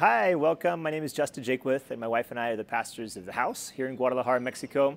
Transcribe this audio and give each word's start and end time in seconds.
Hi, 0.00 0.34
welcome. 0.34 0.80
My 0.80 0.90
name 0.90 1.04
is 1.04 1.12
Justin 1.12 1.44
Jakewith, 1.44 1.90
and 1.90 2.00
my 2.00 2.08
wife 2.08 2.30
and 2.30 2.40
I 2.40 2.48
are 2.48 2.56
the 2.56 2.64
pastors 2.64 3.18
of 3.18 3.26
the 3.26 3.32
house 3.32 3.68
here 3.68 3.86
in 3.86 3.96
Guadalajara, 3.96 4.40
Mexico. 4.40 4.96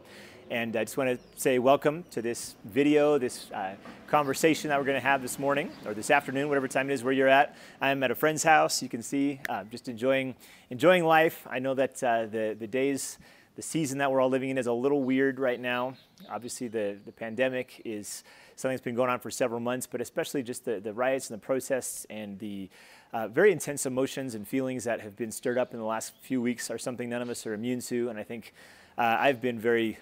And 0.50 0.78
I 0.78 0.86
just 0.86 0.96
want 0.96 1.10
to 1.10 1.20
say 1.36 1.60
welcome 1.60 2.06
to 2.12 2.21
this 2.21 2.55
video, 2.63 3.18
this 3.18 3.52
uh, 3.52 3.74
conversation 4.08 4.70
that 4.70 4.79
we're 4.79 4.86
going 4.86 4.96
to 4.96 5.05
have 5.05 5.21
this 5.21 5.38
morning 5.38 5.71
or 5.86 5.94
this 5.94 6.10
afternoon, 6.10 6.47
whatever 6.47 6.70
time 6.70 6.89
it 6.89 6.94
is 6.94 7.04
where 7.04 7.12
you're 7.12 7.28
at. 7.28 7.58
I'm 7.81 8.02
at 8.02 8.12
a 8.12 8.16
friend's 8.16 8.44
house. 8.44 8.81
You 8.81 8.88
can 8.88 9.02
see, 9.02 9.42
uh, 9.50 9.66
just 9.66 9.89
enjoying 9.89 10.36
enjoying 10.70 11.04
life. 11.04 11.45
I 11.49 11.59
know 11.59 11.73
that 11.73 12.01
uh, 12.01 12.27
the 12.27 12.55
the 12.57 12.67
days, 12.67 13.17
the 13.57 13.61
season 13.61 13.97
that 13.97 14.09
we're 14.09 14.21
all 14.21 14.29
living 14.29 14.51
in 14.51 14.57
is 14.57 14.67
a 14.67 14.73
little 14.73 15.04
weird 15.04 15.38
right 15.38 15.59
now. 15.59 15.95
Obviously, 16.31 16.70
the 16.70 16.95
the 17.05 17.11
pandemic 17.11 17.81
is 17.83 18.23
something 18.55 18.73
that's 18.73 18.85
been 18.85 18.95
going 18.95 19.09
on 19.09 19.20
for 19.20 19.29
several 19.29 19.59
months, 19.59 19.85
but 19.85 19.99
especially 19.99 20.43
just 20.43 20.63
the, 20.63 20.79
the 20.79 20.93
riots 20.93 21.29
and 21.29 21.41
the 21.41 21.45
protests 21.45 22.05
and 22.09 22.39
the 22.39 22.70
uh, 23.14 23.27
very 23.27 23.52
intense 23.52 23.86
emotions 23.86 24.34
and 24.34 24.48
feelings 24.48 24.84
that 24.86 25.00
have 25.02 25.16
been 25.16 25.32
stirred 25.32 25.57
up 25.57 25.73
in 25.73 25.80
the 25.80 25.86
last 25.86 26.13
few 26.22 26.41
weeks 26.41 26.72
are 26.72 26.80
something 26.80 27.09
none 27.09 27.22
of 27.22 27.30
us 27.30 27.45
are 27.45 27.53
immune 27.53 27.80
to. 27.80 28.09
And 28.09 28.17
I 28.17 28.23
think 28.23 28.53
uh, 28.98 29.17
I've 29.20 29.39
been 29.39 29.59
very, 29.59 29.99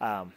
um, 0.00 0.32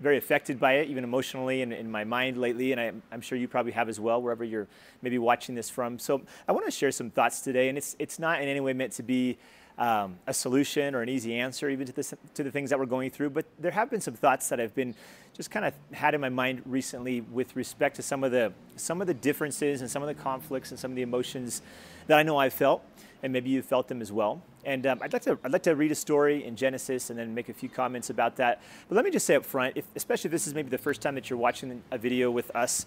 very 0.00 0.16
affected 0.16 0.58
by 0.58 0.74
it, 0.74 0.88
even 0.88 1.04
emotionally 1.04 1.60
and 1.60 1.74
in 1.74 1.90
my 1.90 2.02
mind 2.02 2.38
lately. 2.38 2.72
And 2.72 2.80
I, 2.80 2.92
am 3.12 3.20
sure 3.20 3.36
you 3.36 3.46
probably 3.46 3.72
have 3.72 3.90
as 3.90 4.00
well, 4.00 4.22
wherever 4.22 4.42
you're 4.42 4.66
maybe 5.02 5.18
watching 5.18 5.54
this 5.54 5.68
from. 5.68 5.98
So 5.98 6.22
I 6.48 6.52
want 6.52 6.64
to 6.64 6.70
share 6.70 6.90
some 6.90 7.10
thoughts 7.10 7.42
today. 7.42 7.68
And 7.68 7.76
it's, 7.76 7.94
it's 7.98 8.18
not 8.18 8.40
in 8.40 8.48
any 8.48 8.60
way 8.60 8.72
meant 8.72 8.92
to 8.92 9.02
be 9.02 9.36
um, 9.78 10.18
a 10.26 10.32
solution 10.32 10.94
or 10.94 11.02
an 11.02 11.08
easy 11.08 11.34
answer 11.38 11.68
even 11.68 11.86
to, 11.86 11.92
this, 11.92 12.14
to 12.34 12.42
the 12.42 12.50
things 12.50 12.70
that 12.70 12.78
we're 12.78 12.86
going 12.86 13.10
through. 13.10 13.30
But 13.30 13.44
there 13.58 13.72
have 13.72 13.90
been 13.90 14.00
some 14.00 14.14
thoughts 14.14 14.48
that 14.48 14.60
I've 14.60 14.74
been 14.74 14.94
just 15.34 15.50
kind 15.50 15.66
of 15.66 15.74
had 15.92 16.14
in 16.14 16.20
my 16.20 16.30
mind 16.30 16.62
recently 16.64 17.20
with 17.20 17.54
respect 17.56 17.96
to 17.96 18.02
some 18.02 18.24
of 18.24 18.32
the 18.32 18.52
some 18.76 19.00
of 19.02 19.06
the 19.06 19.14
differences 19.14 19.82
and 19.82 19.90
some 19.90 20.02
of 20.02 20.08
the 20.08 20.14
conflicts 20.14 20.70
and 20.70 20.80
some 20.80 20.90
of 20.90 20.96
the 20.96 21.02
emotions 21.02 21.60
that 22.06 22.18
I 22.18 22.22
know 22.22 22.38
I've 22.38 22.54
felt, 22.54 22.82
and 23.26 23.32
maybe 23.32 23.50
you've 23.50 23.66
felt 23.66 23.88
them 23.88 24.00
as 24.00 24.12
well. 24.12 24.40
And 24.64 24.86
um, 24.86 25.00
I'd 25.02 25.12
like 25.12 25.22
to 25.22 25.36
I'd 25.42 25.52
like 25.52 25.64
to 25.64 25.74
read 25.74 25.90
a 25.90 25.96
story 25.96 26.44
in 26.44 26.54
Genesis 26.54 27.10
and 27.10 27.18
then 27.18 27.34
make 27.34 27.48
a 27.48 27.52
few 27.52 27.68
comments 27.68 28.08
about 28.08 28.36
that. 28.36 28.62
But 28.88 28.94
let 28.94 29.04
me 29.04 29.10
just 29.10 29.26
say 29.26 29.34
up 29.34 29.44
front, 29.44 29.76
if, 29.76 29.84
especially 29.96 30.28
if 30.28 30.32
this 30.32 30.46
is 30.46 30.54
maybe 30.54 30.68
the 30.68 30.78
first 30.78 31.02
time 31.02 31.16
that 31.16 31.28
you're 31.28 31.38
watching 31.38 31.82
a 31.90 31.98
video 31.98 32.30
with 32.30 32.54
us, 32.54 32.86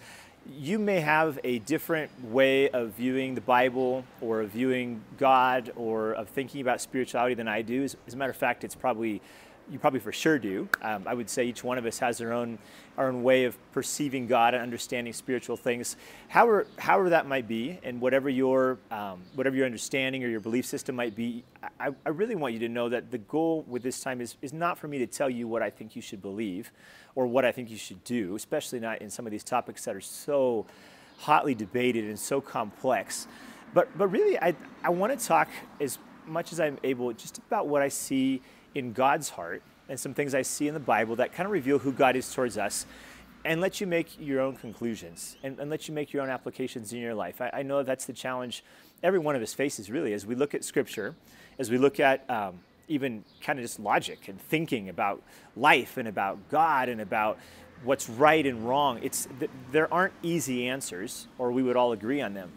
you 0.49 0.79
may 0.79 1.01
have 1.01 1.39
a 1.43 1.59
different 1.59 2.09
way 2.23 2.69
of 2.69 2.91
viewing 2.91 3.35
the 3.35 3.41
Bible 3.41 4.05
or 4.21 4.39
of 4.39 4.51
viewing 4.51 5.01
God 5.17 5.73
or 5.75 6.13
of 6.13 6.29
thinking 6.29 6.61
about 6.61 6.79
spirituality 6.79 7.35
than 7.35 7.49
I 7.49 7.61
do. 7.61 7.83
As, 7.83 7.97
as 8.07 8.13
a 8.13 8.17
matter 8.17 8.31
of 8.31 8.37
fact, 8.37 8.63
it's 8.63 8.75
probably 8.75 9.21
you 9.71 9.79
probably 9.79 9.99
for 9.99 10.11
sure 10.11 10.39
do. 10.39 10.67
Um, 10.81 11.03
I 11.05 11.13
would 11.13 11.29
say 11.29 11.45
each 11.45 11.63
one 11.63 11.77
of 11.77 11.85
us 11.85 11.99
has 11.99 12.21
our 12.21 12.33
own 12.33 12.57
our 12.97 13.07
own 13.07 13.23
way 13.23 13.45
of 13.45 13.57
perceiving 13.71 14.27
God 14.27 14.53
and 14.53 14.61
understanding 14.61 15.13
spiritual 15.13 15.55
things. 15.55 15.95
However, 16.27 16.67
however 16.77 17.11
that 17.11 17.27
might 17.27 17.47
be, 17.47 17.79
and 17.83 18.01
whatever 18.01 18.29
your 18.29 18.77
um, 18.91 19.21
whatever 19.35 19.55
your 19.55 19.65
understanding 19.65 20.23
or 20.23 20.27
your 20.27 20.39
belief 20.39 20.65
system 20.65 20.95
might 20.95 21.15
be, 21.15 21.43
I, 21.79 21.91
I 22.05 22.09
really 22.09 22.35
want 22.35 22.53
you 22.53 22.59
to 22.59 22.69
know 22.69 22.89
that 22.89 23.11
the 23.11 23.19
goal 23.19 23.63
with 23.67 23.83
this 23.83 24.01
time 24.01 24.21
is 24.21 24.35
is 24.41 24.53
not 24.53 24.77
for 24.77 24.87
me 24.87 24.97
to 24.99 25.07
tell 25.07 25.29
you 25.29 25.47
what 25.47 25.61
I 25.61 25.69
think 25.69 25.95
you 25.95 26.01
should 26.01 26.21
believe 26.21 26.71
or 27.15 27.27
what 27.27 27.45
I 27.45 27.51
think 27.51 27.69
you 27.69 27.77
should 27.77 28.03
do, 28.03 28.35
especially 28.35 28.79
not 28.79 29.01
in 29.01 29.09
some 29.09 29.25
of 29.25 29.31
these 29.31 29.43
topics 29.43 29.85
that 29.85 29.95
are 29.95 30.01
so 30.01 30.65
hotly 31.19 31.53
debated 31.53 32.05
and 32.05 32.19
so 32.19 32.41
complex. 32.41 33.27
But 33.73 33.95
but 33.97 34.07
really, 34.07 34.37
I 34.39 34.55
I 34.83 34.89
want 34.89 35.17
to 35.17 35.25
talk 35.25 35.49
as 35.79 35.99
much 36.25 36.53
as 36.53 36.59
I'm 36.59 36.77
able 36.83 37.11
just 37.13 37.39
about 37.39 37.67
what 37.67 37.81
I 37.81 37.87
see 37.87 38.41
in 38.75 38.93
God's 38.93 39.29
heart 39.29 39.61
and 39.87 39.99
some 39.99 40.13
things 40.13 40.35
I 40.35 40.43
see 40.43 40.67
in 40.67 40.73
the 40.73 40.79
Bible 40.79 41.15
that 41.17 41.33
kind 41.33 41.45
of 41.45 41.51
reveal 41.51 41.79
who 41.79 41.91
God 41.91 42.15
is 42.15 42.31
towards 42.33 42.57
us 42.57 42.85
and 43.45 43.61
let 43.61 43.79
you 43.79 43.87
make 43.87 44.19
your 44.19 44.41
own 44.41 44.55
conclusions 44.55 45.37
and, 45.43 45.59
and 45.59 45.69
let 45.69 45.87
you 45.87 45.93
make 45.93 46.13
your 46.13 46.21
own 46.21 46.29
applications 46.29 46.93
in 46.93 46.99
your 46.99 47.15
life. 47.15 47.41
I, 47.41 47.49
I, 47.53 47.63
know 47.63 47.83
that's 47.83 48.05
the 48.05 48.13
challenge 48.13 48.63
every 49.01 49.19
one 49.19 49.35
of 49.35 49.41
us 49.41 49.53
faces, 49.53 49.89
really, 49.89 50.13
as 50.13 50.25
we 50.25 50.35
look 50.35 50.53
at 50.53 50.63
Scripture, 50.63 51.15
as 51.57 51.71
we 51.71 51.77
look 51.77 51.99
at 51.99 52.29
um, 52.29 52.59
even 52.87 53.23
kind 53.41 53.57
of 53.57 53.63
just 53.63 53.79
logic 53.79 54.27
and 54.27 54.39
thinking 54.41 54.89
about 54.89 55.21
life 55.55 55.97
and 55.97 56.07
about 56.07 56.49
God 56.49 56.89
and 56.89 56.99
about 56.99 57.37
what's 57.83 58.09
right 58.09 58.45
and 58.45 58.67
wrong. 58.67 58.99
It's, 59.01 59.27
there 59.71 59.91
aren't 59.93 60.13
easy 60.21 60.67
answers, 60.67 61.27
or 61.37 61.51
we 61.51 61.63
would 61.63 61.77
all 61.77 61.93
agree 61.93 62.19
on 62.19 62.33
them. 62.33 62.51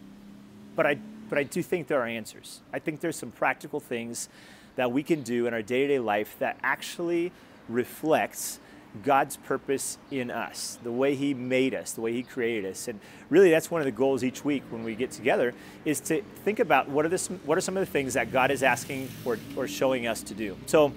But 0.74 0.86
I, 0.86 0.98
but 1.28 1.38
I 1.38 1.44
do 1.44 1.62
think 1.62 1.86
there 1.86 2.00
are 2.00 2.06
answers. 2.06 2.60
I 2.72 2.80
think 2.80 3.00
there's 3.00 3.16
some 3.16 3.30
practical 3.30 3.78
things 3.78 4.28
that 4.76 4.92
we 4.92 5.02
can 5.02 5.22
do 5.22 5.46
in 5.46 5.54
our 5.54 5.62
day 5.62 5.82
to 5.82 5.88
day 5.88 5.98
life 5.98 6.36
that 6.38 6.58
actually 6.62 7.32
reflects 7.68 8.58
God's 9.02 9.36
purpose 9.36 9.96
in 10.10 10.30
us, 10.30 10.78
the 10.82 10.92
way 10.92 11.14
He 11.14 11.32
made 11.32 11.74
us, 11.74 11.92
the 11.92 12.02
way 12.02 12.12
He 12.12 12.22
created 12.22 12.70
us. 12.70 12.88
And 12.88 13.00
really, 13.30 13.50
that's 13.50 13.70
one 13.70 13.80
of 13.80 13.86
the 13.86 13.92
goals 13.92 14.22
each 14.22 14.44
week 14.44 14.62
when 14.70 14.84
we 14.84 14.94
get 14.94 15.10
together 15.10 15.54
is 15.84 16.00
to 16.00 16.22
think 16.44 16.58
about 16.58 16.88
what 16.88 17.06
are, 17.06 17.08
the, 17.08 17.18
what 17.44 17.56
are 17.56 17.62
some 17.62 17.76
of 17.76 17.80
the 17.80 17.90
things 17.90 18.14
that 18.14 18.30
God 18.30 18.50
is 18.50 18.62
asking 18.62 19.08
or, 19.24 19.38
or 19.56 19.66
showing 19.66 20.06
us 20.06 20.22
to 20.24 20.34
do. 20.34 20.56
So 20.66 20.92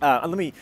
uh, 0.00 0.20
let, 0.24 0.38
me, 0.38 0.52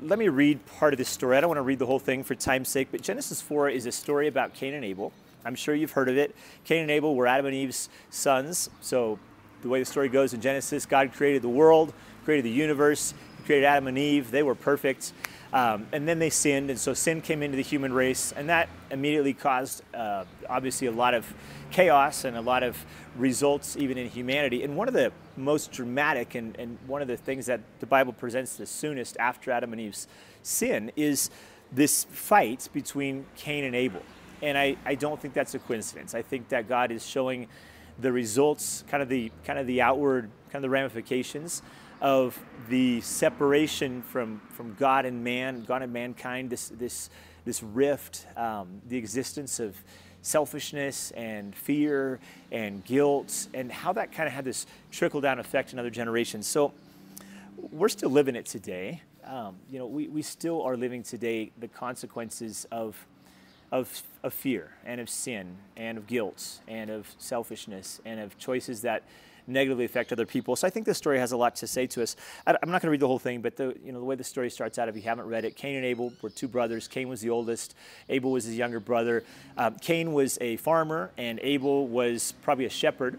let 0.00 0.18
me 0.18 0.28
read 0.28 0.64
part 0.66 0.94
of 0.94 0.98
this 0.98 1.08
story. 1.08 1.36
I 1.36 1.40
don't 1.40 1.48
want 1.48 1.58
to 1.58 1.62
read 1.62 1.78
the 1.78 1.86
whole 1.86 1.98
thing 1.98 2.24
for 2.24 2.34
time's 2.34 2.68
sake, 2.68 2.88
but 2.90 3.02
Genesis 3.02 3.42
4 3.42 3.68
is 3.68 3.84
a 3.84 3.92
story 3.92 4.26
about 4.26 4.54
Cain 4.54 4.72
and 4.72 4.84
Abel. 4.84 5.12
I'm 5.44 5.54
sure 5.54 5.74
you've 5.74 5.92
heard 5.92 6.08
of 6.08 6.16
it. 6.16 6.34
Cain 6.64 6.80
and 6.80 6.90
Abel 6.90 7.14
were 7.14 7.26
Adam 7.26 7.46
and 7.46 7.54
Eve's 7.54 7.90
sons. 8.08 8.70
So 8.80 9.18
the 9.64 9.70
way 9.70 9.80
the 9.80 9.84
story 9.84 10.10
goes 10.10 10.34
in 10.34 10.40
Genesis, 10.40 10.84
God 10.84 11.12
created 11.14 11.42
the 11.42 11.48
world, 11.48 11.94
created 12.24 12.44
the 12.44 12.50
universe, 12.50 13.14
He 13.38 13.44
created 13.44 13.64
Adam 13.66 13.88
and 13.88 13.98
Eve. 13.98 14.30
They 14.30 14.42
were 14.42 14.54
perfect. 14.54 15.12
Um, 15.54 15.86
and 15.92 16.06
then 16.06 16.18
they 16.18 16.30
sinned, 16.30 16.68
and 16.68 16.78
so 16.78 16.94
sin 16.94 17.22
came 17.22 17.42
into 17.42 17.56
the 17.56 17.62
human 17.62 17.92
race, 17.92 18.32
and 18.36 18.48
that 18.48 18.68
immediately 18.90 19.32
caused 19.32 19.82
uh, 19.94 20.24
obviously 20.50 20.88
a 20.88 20.92
lot 20.92 21.14
of 21.14 21.32
chaos 21.70 22.24
and 22.24 22.36
a 22.36 22.40
lot 22.40 22.62
of 22.62 22.84
results 23.16 23.76
even 23.76 23.96
in 23.96 24.10
humanity. 24.10 24.64
And 24.64 24.76
one 24.76 24.88
of 24.88 24.94
the 24.94 25.12
most 25.36 25.72
dramatic 25.72 26.34
and, 26.34 26.56
and 26.56 26.76
one 26.86 27.02
of 27.02 27.08
the 27.08 27.16
things 27.16 27.46
that 27.46 27.60
the 27.80 27.86
Bible 27.86 28.12
presents 28.12 28.56
the 28.56 28.66
soonest 28.66 29.16
after 29.18 29.50
Adam 29.50 29.72
and 29.72 29.80
Eve's 29.80 30.08
sin 30.42 30.92
is 30.96 31.30
this 31.72 32.04
fight 32.04 32.68
between 32.72 33.24
Cain 33.36 33.64
and 33.64 33.74
Abel. 33.74 34.02
And 34.42 34.58
I, 34.58 34.76
I 34.84 34.94
don't 34.94 35.20
think 35.20 35.32
that's 35.34 35.54
a 35.54 35.58
coincidence. 35.58 36.14
I 36.14 36.22
think 36.22 36.48
that 36.48 36.68
God 36.68 36.90
is 36.90 37.06
showing 37.06 37.46
the 37.98 38.12
results, 38.12 38.84
kind 38.88 39.02
of 39.02 39.08
the 39.08 39.30
kind 39.44 39.58
of 39.58 39.66
the 39.66 39.80
outward, 39.82 40.30
kind 40.50 40.56
of 40.56 40.62
the 40.62 40.70
ramifications 40.70 41.62
of 42.00 42.38
the 42.68 43.00
separation 43.00 44.02
from 44.02 44.40
from 44.50 44.74
God 44.74 45.04
and 45.06 45.22
man, 45.22 45.64
God 45.64 45.82
and 45.82 45.92
mankind. 45.92 46.50
This 46.50 46.68
this 46.68 47.10
this 47.44 47.62
rift, 47.62 48.26
um, 48.36 48.80
the 48.88 48.96
existence 48.96 49.60
of 49.60 49.76
selfishness 50.22 51.10
and 51.12 51.54
fear 51.54 52.18
and 52.50 52.84
guilt, 52.84 53.48
and 53.52 53.70
how 53.70 53.92
that 53.92 54.10
kind 54.10 54.26
of 54.26 54.32
had 54.32 54.44
this 54.44 54.66
trickle 54.90 55.20
down 55.20 55.38
effect 55.38 55.72
in 55.72 55.78
other 55.78 55.90
generations. 55.90 56.46
So 56.46 56.72
we're 57.70 57.90
still 57.90 58.10
living 58.10 58.34
it 58.34 58.46
today. 58.46 59.02
Um, 59.24 59.56
you 59.70 59.78
know, 59.78 59.86
we, 59.86 60.08
we 60.08 60.22
still 60.22 60.62
are 60.62 60.76
living 60.76 61.02
today 61.02 61.50
the 61.58 61.68
consequences 61.68 62.66
of 62.70 63.06
of, 63.74 64.04
of 64.22 64.32
fear 64.32 64.70
and 64.86 65.00
of 65.00 65.10
sin 65.10 65.56
and 65.76 65.98
of 65.98 66.06
guilt 66.06 66.60
and 66.68 66.90
of 66.90 67.12
selfishness 67.18 68.00
and 68.04 68.20
of 68.20 68.38
choices 68.38 68.82
that 68.82 69.02
negatively 69.46 69.84
affect 69.84 70.12
other 70.12 70.26
people. 70.26 70.56
So 70.56 70.66
I 70.66 70.70
think 70.70 70.86
this 70.86 70.98
story 70.98 71.18
has 71.18 71.32
a 71.32 71.36
lot 71.36 71.56
to 71.56 71.66
say 71.66 71.86
to 71.88 72.02
us. 72.02 72.16
I, 72.46 72.52
am 72.62 72.70
not 72.70 72.82
going 72.82 72.88
to 72.88 72.90
read 72.90 73.00
the 73.00 73.06
whole 73.06 73.18
thing, 73.18 73.40
but 73.40 73.56
the, 73.56 73.76
you 73.84 73.92
know, 73.92 73.98
the 73.98 74.04
way 74.04 74.14
the 74.14 74.24
story 74.24 74.50
starts 74.50 74.78
out, 74.78 74.88
if 74.88 74.96
you 74.96 75.02
haven't 75.02 75.26
read 75.26 75.44
it, 75.44 75.56
Cain 75.56 75.76
and 75.76 75.84
Abel 75.84 76.12
were 76.22 76.30
two 76.30 76.48
brothers. 76.48 76.88
Cain 76.88 77.08
was 77.08 77.20
the 77.20 77.30
oldest, 77.30 77.74
Abel 78.08 78.30
was 78.30 78.44
his 78.44 78.56
younger 78.56 78.80
brother. 78.80 79.24
Um, 79.56 79.76
Cain 79.76 80.12
was 80.12 80.38
a 80.40 80.56
farmer, 80.56 81.10
and 81.16 81.38
Abel 81.42 81.86
was 81.88 82.32
probably 82.42 82.64
a 82.64 82.70
shepherd. 82.70 83.18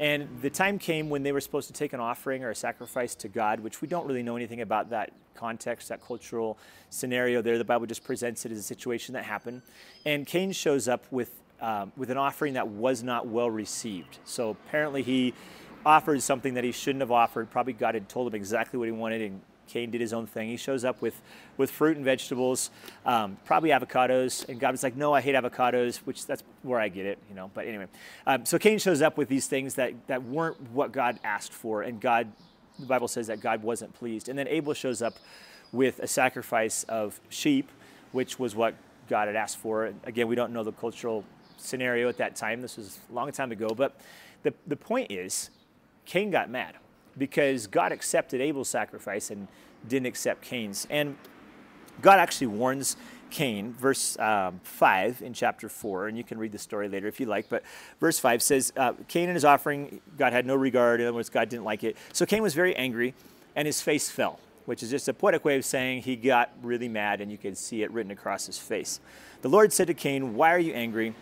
And 0.00 0.28
the 0.42 0.50
time 0.50 0.78
came 0.78 1.08
when 1.08 1.22
they 1.22 1.32
were 1.32 1.40
supposed 1.40 1.68
to 1.68 1.72
take 1.72 1.92
an 1.92 2.00
offering 2.00 2.42
or 2.42 2.50
a 2.50 2.54
sacrifice 2.54 3.14
to 3.16 3.28
God, 3.28 3.60
which 3.60 3.80
we 3.80 3.88
don't 3.88 4.06
really 4.06 4.22
know 4.22 4.36
anything 4.36 4.60
about 4.60 4.90
that 4.90 5.12
context, 5.34 5.88
that 5.88 6.04
cultural 6.04 6.58
scenario 6.90 7.42
there. 7.42 7.58
The 7.58 7.64
Bible 7.64 7.86
just 7.86 8.04
presents 8.04 8.44
it 8.44 8.52
as 8.52 8.58
a 8.58 8.62
situation 8.62 9.14
that 9.14 9.24
happened. 9.24 9.62
And 10.04 10.26
Cain 10.26 10.52
shows 10.52 10.88
up 10.88 11.04
with, 11.10 11.30
um, 11.60 11.92
with 11.96 12.10
an 12.10 12.16
offering 12.16 12.54
that 12.54 12.68
was 12.68 13.02
not 13.02 13.26
well 13.26 13.50
received. 13.50 14.18
So 14.24 14.50
apparently 14.50 15.02
he 15.02 15.34
offered 15.86 16.22
something 16.22 16.54
that 16.54 16.64
he 16.64 16.72
shouldn't 16.72 17.00
have 17.00 17.10
offered. 17.10 17.50
Probably 17.50 17.72
God 17.72 17.94
had 17.94 18.08
told 18.08 18.28
him 18.28 18.34
exactly 18.34 18.78
what 18.78 18.86
he 18.86 18.92
wanted, 18.92 19.22
and 19.22 19.40
Cain 19.68 19.90
did 19.90 20.00
his 20.00 20.12
own 20.12 20.26
thing. 20.26 20.48
He 20.48 20.56
shows 20.56 20.84
up 20.84 21.00
with, 21.00 21.20
with 21.56 21.70
fruit 21.70 21.96
and 21.96 22.04
vegetables, 22.04 22.70
um, 23.06 23.36
probably 23.44 23.70
avocados, 23.70 24.48
and 24.48 24.60
God 24.60 24.72
was 24.72 24.82
like, 24.82 24.96
"No, 24.96 25.12
I 25.12 25.20
hate 25.20 25.34
avocados," 25.34 25.96
which 25.98 26.26
that's 26.26 26.42
where 26.62 26.78
I 26.78 26.88
get 26.88 27.06
it, 27.06 27.18
you 27.28 27.34
know. 27.34 27.50
But 27.54 27.66
anyway, 27.66 27.86
um, 28.26 28.44
so 28.44 28.58
Cain 28.58 28.78
shows 28.78 29.02
up 29.02 29.16
with 29.16 29.28
these 29.28 29.46
things 29.46 29.74
that 29.74 29.92
that 30.06 30.22
weren't 30.22 30.60
what 30.72 30.92
God 30.92 31.18
asked 31.24 31.52
for, 31.52 31.82
and 31.82 32.00
God, 32.00 32.28
the 32.78 32.86
Bible 32.86 33.08
says 33.08 33.26
that 33.28 33.40
God 33.40 33.62
wasn't 33.62 33.94
pleased. 33.94 34.28
And 34.28 34.38
then 34.38 34.48
Abel 34.48 34.74
shows 34.74 35.02
up 35.02 35.14
with 35.72 35.98
a 35.98 36.06
sacrifice 36.06 36.84
of 36.84 37.20
sheep, 37.28 37.70
which 38.12 38.38
was 38.38 38.54
what 38.54 38.74
God 39.08 39.26
had 39.26 39.36
asked 39.36 39.58
for. 39.58 39.92
Again, 40.04 40.28
we 40.28 40.36
don't 40.36 40.52
know 40.52 40.62
the 40.62 40.72
cultural 40.72 41.24
scenario 41.56 42.08
at 42.08 42.18
that 42.18 42.36
time. 42.36 42.60
This 42.60 42.76
was 42.76 42.98
a 43.10 43.14
long 43.14 43.32
time 43.32 43.50
ago, 43.50 43.68
but 43.70 43.96
the 44.42 44.52
the 44.66 44.76
point 44.76 45.10
is, 45.10 45.50
Cain 46.06 46.30
got 46.30 46.50
mad 46.50 46.76
because 47.16 47.66
God 47.66 47.92
accepted 47.92 48.40
Abel's 48.40 48.68
sacrifice 48.68 49.30
and 49.30 49.48
didn't 49.86 50.06
accept 50.06 50.42
Cain's. 50.42 50.86
And 50.90 51.16
God 52.02 52.18
actually 52.18 52.48
warns 52.48 52.96
Cain, 53.30 53.72
verse 53.72 54.18
um, 54.18 54.60
5 54.62 55.22
in 55.22 55.32
chapter 55.32 55.68
4, 55.68 56.08
and 56.08 56.16
you 56.16 56.22
can 56.22 56.38
read 56.38 56.52
the 56.52 56.58
story 56.58 56.88
later 56.88 57.08
if 57.08 57.18
you 57.18 57.26
like, 57.26 57.48
but 57.48 57.64
verse 57.98 58.18
5 58.18 58.42
says, 58.42 58.72
uh, 58.76 58.92
Cain 59.08 59.28
and 59.28 59.34
his 59.34 59.44
offering, 59.44 60.00
God 60.16 60.32
had 60.32 60.46
no 60.46 60.54
regard, 60.54 61.00
in 61.00 61.06
other 61.06 61.14
words, 61.14 61.30
God 61.30 61.48
didn't 61.48 61.64
like 61.64 61.82
it. 61.82 61.96
So 62.12 62.26
Cain 62.26 62.42
was 62.42 62.54
very 62.54 62.76
angry, 62.76 63.14
and 63.56 63.66
his 63.66 63.80
face 63.80 64.08
fell, 64.08 64.38
which 64.66 64.84
is 64.84 64.90
just 64.90 65.08
a 65.08 65.14
poetic 65.14 65.44
way 65.44 65.56
of 65.56 65.64
saying 65.64 66.02
he 66.02 66.14
got 66.14 66.52
really 66.62 66.88
mad, 66.88 67.20
and 67.20 67.30
you 67.30 67.38
can 67.38 67.56
see 67.56 67.82
it 67.82 67.90
written 67.90 68.12
across 68.12 68.46
his 68.46 68.58
face. 68.58 69.00
The 69.42 69.48
Lord 69.48 69.72
said 69.72 69.88
to 69.88 69.94
Cain, 69.94 70.36
Why 70.36 70.54
are 70.54 70.58
you 70.60 70.72
angry? 70.72 71.14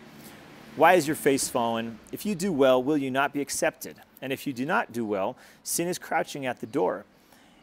Why 0.75 0.93
is 0.93 1.05
your 1.05 1.15
face 1.15 1.47
fallen? 1.47 1.99
If 2.11 2.25
you 2.25 2.33
do 2.33 2.51
well, 2.51 2.81
will 2.81 2.97
you 2.97 3.11
not 3.11 3.31
be 3.31 3.41
accepted? 3.41 3.97
And 4.23 4.33
if 4.33 4.47
you 4.47 4.53
do 4.53 4.65
not 4.65 4.91
do 4.91 5.05
well, 5.05 5.37
sin 5.61 5.87
is 5.87 5.99
crouching 5.99 6.47
at 6.47 6.61
the 6.61 6.65
door. 6.65 7.05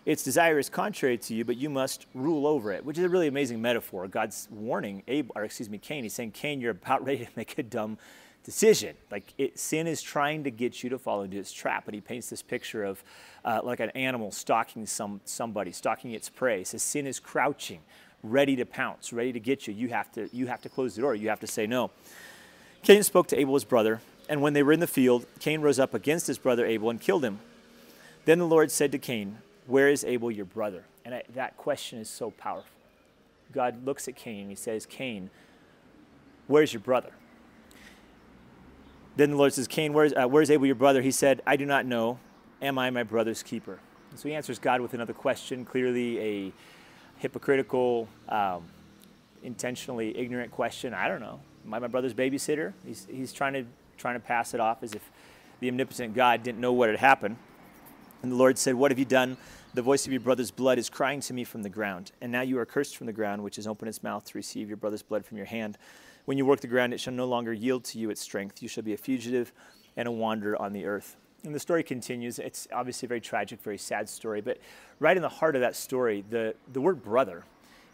Its 0.07 0.23
desire 0.23 0.61
is 0.61 0.69
contrary 0.69 1.19
to 1.19 1.35
you, 1.35 1.45
but 1.45 1.57
you 1.57 1.69
must 1.69 2.07
rule 2.15 2.47
over 2.47 2.71
it, 2.71 2.85
which 2.85 2.97
is 2.99 3.05
a 3.05 3.09
really 3.09 3.27
amazing 3.27 3.61
metaphor. 3.61 4.07
God's 4.07 4.47
warning 4.53 5.03
Abel, 5.09 5.33
or 5.35 5.43
excuse 5.43 5.69
me, 5.69 5.77
Cain. 5.77 6.05
He's 6.05 6.15
saying, 6.15 6.31
Cain, 6.31 6.61
you're 6.61 6.71
about 6.71 7.05
ready 7.05 7.25
to 7.25 7.31
make 7.35 7.59
a 7.59 7.65
dumb 7.65 7.99
decision. 8.45 8.95
Like 9.11 9.35
it, 9.37 9.59
sin 9.59 9.89
is 9.89 10.01
trying 10.01 10.45
to 10.45 10.53
get 10.53 10.85
you 10.85 10.91
to 10.91 10.99
fall 10.99 11.23
into 11.23 11.37
its 11.37 11.53
trap. 11.53 11.87
But 11.87 11.95
he 11.95 12.01
paints 12.01 12.31
this 12.31 12.43
picture 12.43 12.85
of 12.85 13.03
uh, 13.45 13.61
like 13.65 13.81
an 13.81 13.91
animal 13.91 14.31
stalking 14.31 14.87
some 14.87 15.21
somebody, 15.25 15.73
stalking 15.73 16.13
its 16.13 16.29
prey. 16.29 16.59
He 16.59 16.65
says 16.65 16.85
sin 16.85 17.09
is 17.09 17.19
crouching, 17.19 17.81
ready 18.23 18.55
to 18.55 18.65
pounce, 18.65 19.13
ready 19.13 19.33
to 19.33 19.41
get 19.41 19.67
you. 19.67 19.75
You 19.75 19.89
have 19.89 20.13
to 20.13 20.29
you 20.33 20.47
have 20.47 20.63
to 20.63 20.69
close 20.69 20.95
the 20.95 21.03
door. 21.03 21.17
You 21.17 21.29
have 21.29 21.41
to 21.41 21.49
say 21.49 21.67
no. 21.67 21.91
Cain 22.83 23.03
spoke 23.03 23.27
to 23.29 23.39
Abel, 23.39 23.55
his 23.55 23.65
brother, 23.65 24.01
and 24.29 24.41
when 24.41 24.53
they 24.53 24.63
were 24.63 24.73
in 24.73 24.81
the 24.81 24.87
field, 24.87 25.27
Cain 25.39 25.61
rose 25.61 25.79
up 25.79 25.93
against 25.93 26.27
his 26.27 26.39
brother 26.39 26.65
Abel 26.65 26.89
and 26.89 27.01
killed 27.01 27.25
him. 27.25 27.41
Then 28.25 28.39
the 28.39 28.47
Lord 28.47 28.71
said 28.71 28.93
to 28.93 28.99
Cain, 28.99 29.39
Where 29.67 29.89
is 29.89 30.05
Abel, 30.05 30.31
your 30.31 30.47
brother? 30.47 30.85
And 31.05 31.15
I, 31.15 31.23
that 31.35 31.57
question 31.57 31.99
is 31.99 32.09
so 32.09 32.31
powerful. 32.31 32.71
God 33.53 33.85
looks 33.85 34.07
at 34.09 34.17
Cain 34.17 34.43
and 34.43 34.51
he 34.51 34.57
says, 34.57 34.87
Cain, 34.87 35.31
where's 36.47 36.73
your 36.73 36.81
brother? 36.81 37.11
Then 39.17 39.33
the 39.33 39.37
Lord 39.37 39.53
says, 39.53 39.67
Cain, 39.67 39.93
where's, 39.93 40.13
uh, 40.13 40.29
Abel, 40.29 40.67
your 40.67 40.75
brother? 40.75 41.03
He 41.03 41.11
said, 41.11 41.43
I 41.47 41.57
do 41.57 41.67
not 41.67 41.85
know. 41.85 42.19
Am 42.63 42.79
I 42.79 42.91
my 42.91 43.03
brother's 43.03 43.43
keeper? 43.43 43.81
And 44.11 44.19
so 44.19 44.29
he 44.29 44.35
answers 44.35 44.59
God 44.59 44.81
with 44.81 44.95
another 44.95 45.13
question, 45.13 45.65
clearly 45.65 46.19
a 46.21 46.53
hypocritical, 47.19 48.09
um, 48.29 48.63
intentionally 49.43 50.17
ignorant 50.17 50.53
question. 50.53 50.95
I 50.95 51.09
don't 51.09 51.21
know. 51.21 51.41
I 51.73 51.79
my 51.79 51.87
brother's 51.87 52.15
babysitter? 52.15 52.73
He's, 52.87 53.07
he's 53.11 53.33
trying, 53.33 53.53
to, 53.55 53.65
trying 53.97 54.15
to 54.15 54.21
pass 54.21 54.55
it 54.55 54.61
off 54.61 54.83
as 54.83 54.95
if 54.95 55.11
the 55.61 55.69
omnipotent 55.69 56.15
God 56.15 56.43
didn't 56.43 56.61
know 56.61 56.73
what 56.73 56.89
had 56.89 56.99
happened. 56.99 57.37
And 58.23 58.33
the 58.33 58.37
Lord 58.37 58.59
said, 58.59 58.75
What 58.75 58.91
have 58.91 58.99
you 58.99 59.05
done? 59.05 59.37
The 59.73 59.83
voice 59.83 60.05
of 60.05 60.13
your 60.13 60.21
brother's 60.21 60.51
blood 60.51 60.79
is 60.79 60.91
crying 60.91 61.21
to 61.21 61.33
me 61.33 61.45
from 61.45 61.63
the 61.63 61.69
ground. 61.69 62.11
And 62.21 62.33
now 62.33 62.41
you 62.41 62.59
are 62.59 62.67
cursed 62.67 62.97
from 62.97 63.07
the 63.07 63.13
ground, 63.13 63.45
which 63.45 63.57
has 63.57 63.67
opened 63.67 63.89
its 63.89 64.03
mouth 64.03 64.25
to 64.25 64.37
receive 64.37 64.69
your 64.69 64.77
brother's 64.77 65.03
blood 65.03 65.25
from 65.25 65.37
your 65.37 65.47
hand. 65.47 65.79
When 66.25 66.37
you 66.37 66.45
work 66.45 66.61
the 66.61 66.67
ground, 66.67 66.93
it 66.93 66.99
shall 66.99 67.15
no 67.15 67.25
longer 67.25 67.53
yield 67.53 67.85
to 67.85 67.99
you 67.99 68.11
its 68.11 68.21
strength. 68.21 68.63
You 68.63 68.69
shall 68.69 68.83
be 68.83 68.95
a 68.95 68.97
fugitive 68.97 69.53
and 69.97 70.09
a 70.09 70.11
wanderer 70.13 70.61
on 70.61 70.73
the 70.73 70.87
earth. 70.87 71.17
And 71.45 71.55
the 71.55 71.61
story 71.61 71.83
continues. 71.83 72.39
It's 72.39 72.69
obviously 72.73 73.07
a 73.07 73.09
very 73.09 73.21
tragic, 73.21 73.63
very 73.63 73.79
sad 73.79 74.09
story. 74.09 74.41
But 74.41 74.59
right 74.99 75.17
in 75.17 75.23
the 75.23 75.29
heart 75.29 75.55
of 75.55 75.61
that 75.63 75.77
story, 75.77 76.25
the, 76.29 76.55
the 76.73 76.81
word 76.81 77.03
brother 77.03 77.45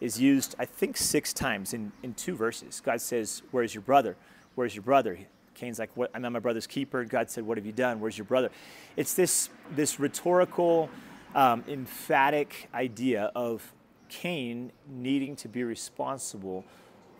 is 0.00 0.20
used, 0.20 0.54
I 0.58 0.64
think, 0.64 0.96
six 0.96 1.32
times 1.32 1.72
in, 1.72 1.92
in 2.02 2.14
two 2.14 2.36
verses. 2.36 2.80
God 2.84 3.00
says, 3.00 3.42
Where's 3.50 3.74
your 3.74 3.82
brother? 3.82 4.16
Where's 4.54 4.74
your 4.74 4.82
brother? 4.82 5.18
Cain's 5.54 5.78
like, 5.78 5.90
what? 5.94 6.10
I'm 6.14 6.22
not 6.22 6.32
my 6.32 6.38
brother's 6.38 6.66
keeper. 6.66 7.04
God 7.04 7.30
said, 7.30 7.46
What 7.46 7.56
have 7.56 7.66
you 7.66 7.72
done? 7.72 8.00
Where's 8.00 8.18
your 8.18 8.26
brother? 8.26 8.50
It's 8.96 9.14
this, 9.14 9.48
this 9.74 9.98
rhetorical, 9.98 10.90
um, 11.34 11.64
emphatic 11.68 12.68
idea 12.74 13.30
of 13.34 13.72
Cain 14.08 14.70
needing 14.88 15.36
to 15.36 15.48
be 15.48 15.64
responsible 15.64 16.64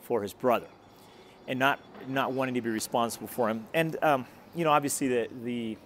for 0.03 0.23
his 0.23 0.33
brother 0.33 0.67
and 1.49 1.59
not, 1.59 1.81
not 2.09 2.33
wanting 2.33 2.55
to 2.55 2.61
be 2.61 2.71
responsible 2.71 3.27
for 3.27 3.49
him. 3.49 3.67
And, 3.75 3.97
um, 4.03 4.27
you 4.55 4.65
know, 4.65 4.71
obviously 4.71 5.09
the, 5.09 5.29
the, 5.45 5.77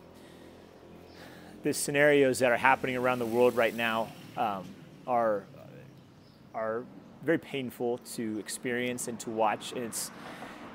the 1.63 1.73
scenarios 1.73 2.39
that 2.41 2.51
are 2.51 2.57
happening 2.57 2.97
around 2.97 3.19
the 3.19 3.27
world 3.27 3.57
right 3.57 3.75
now 3.75 4.09
um, 4.37 4.65
are, 5.07 5.45
are 6.55 6.85
very 7.23 7.39
painful 7.39 7.99
to 7.99 8.39
experience 8.39 9.09
and 9.09 9.19
to 9.21 9.31
watch. 9.31 9.73
And 9.73 9.85
it's, 9.85 10.11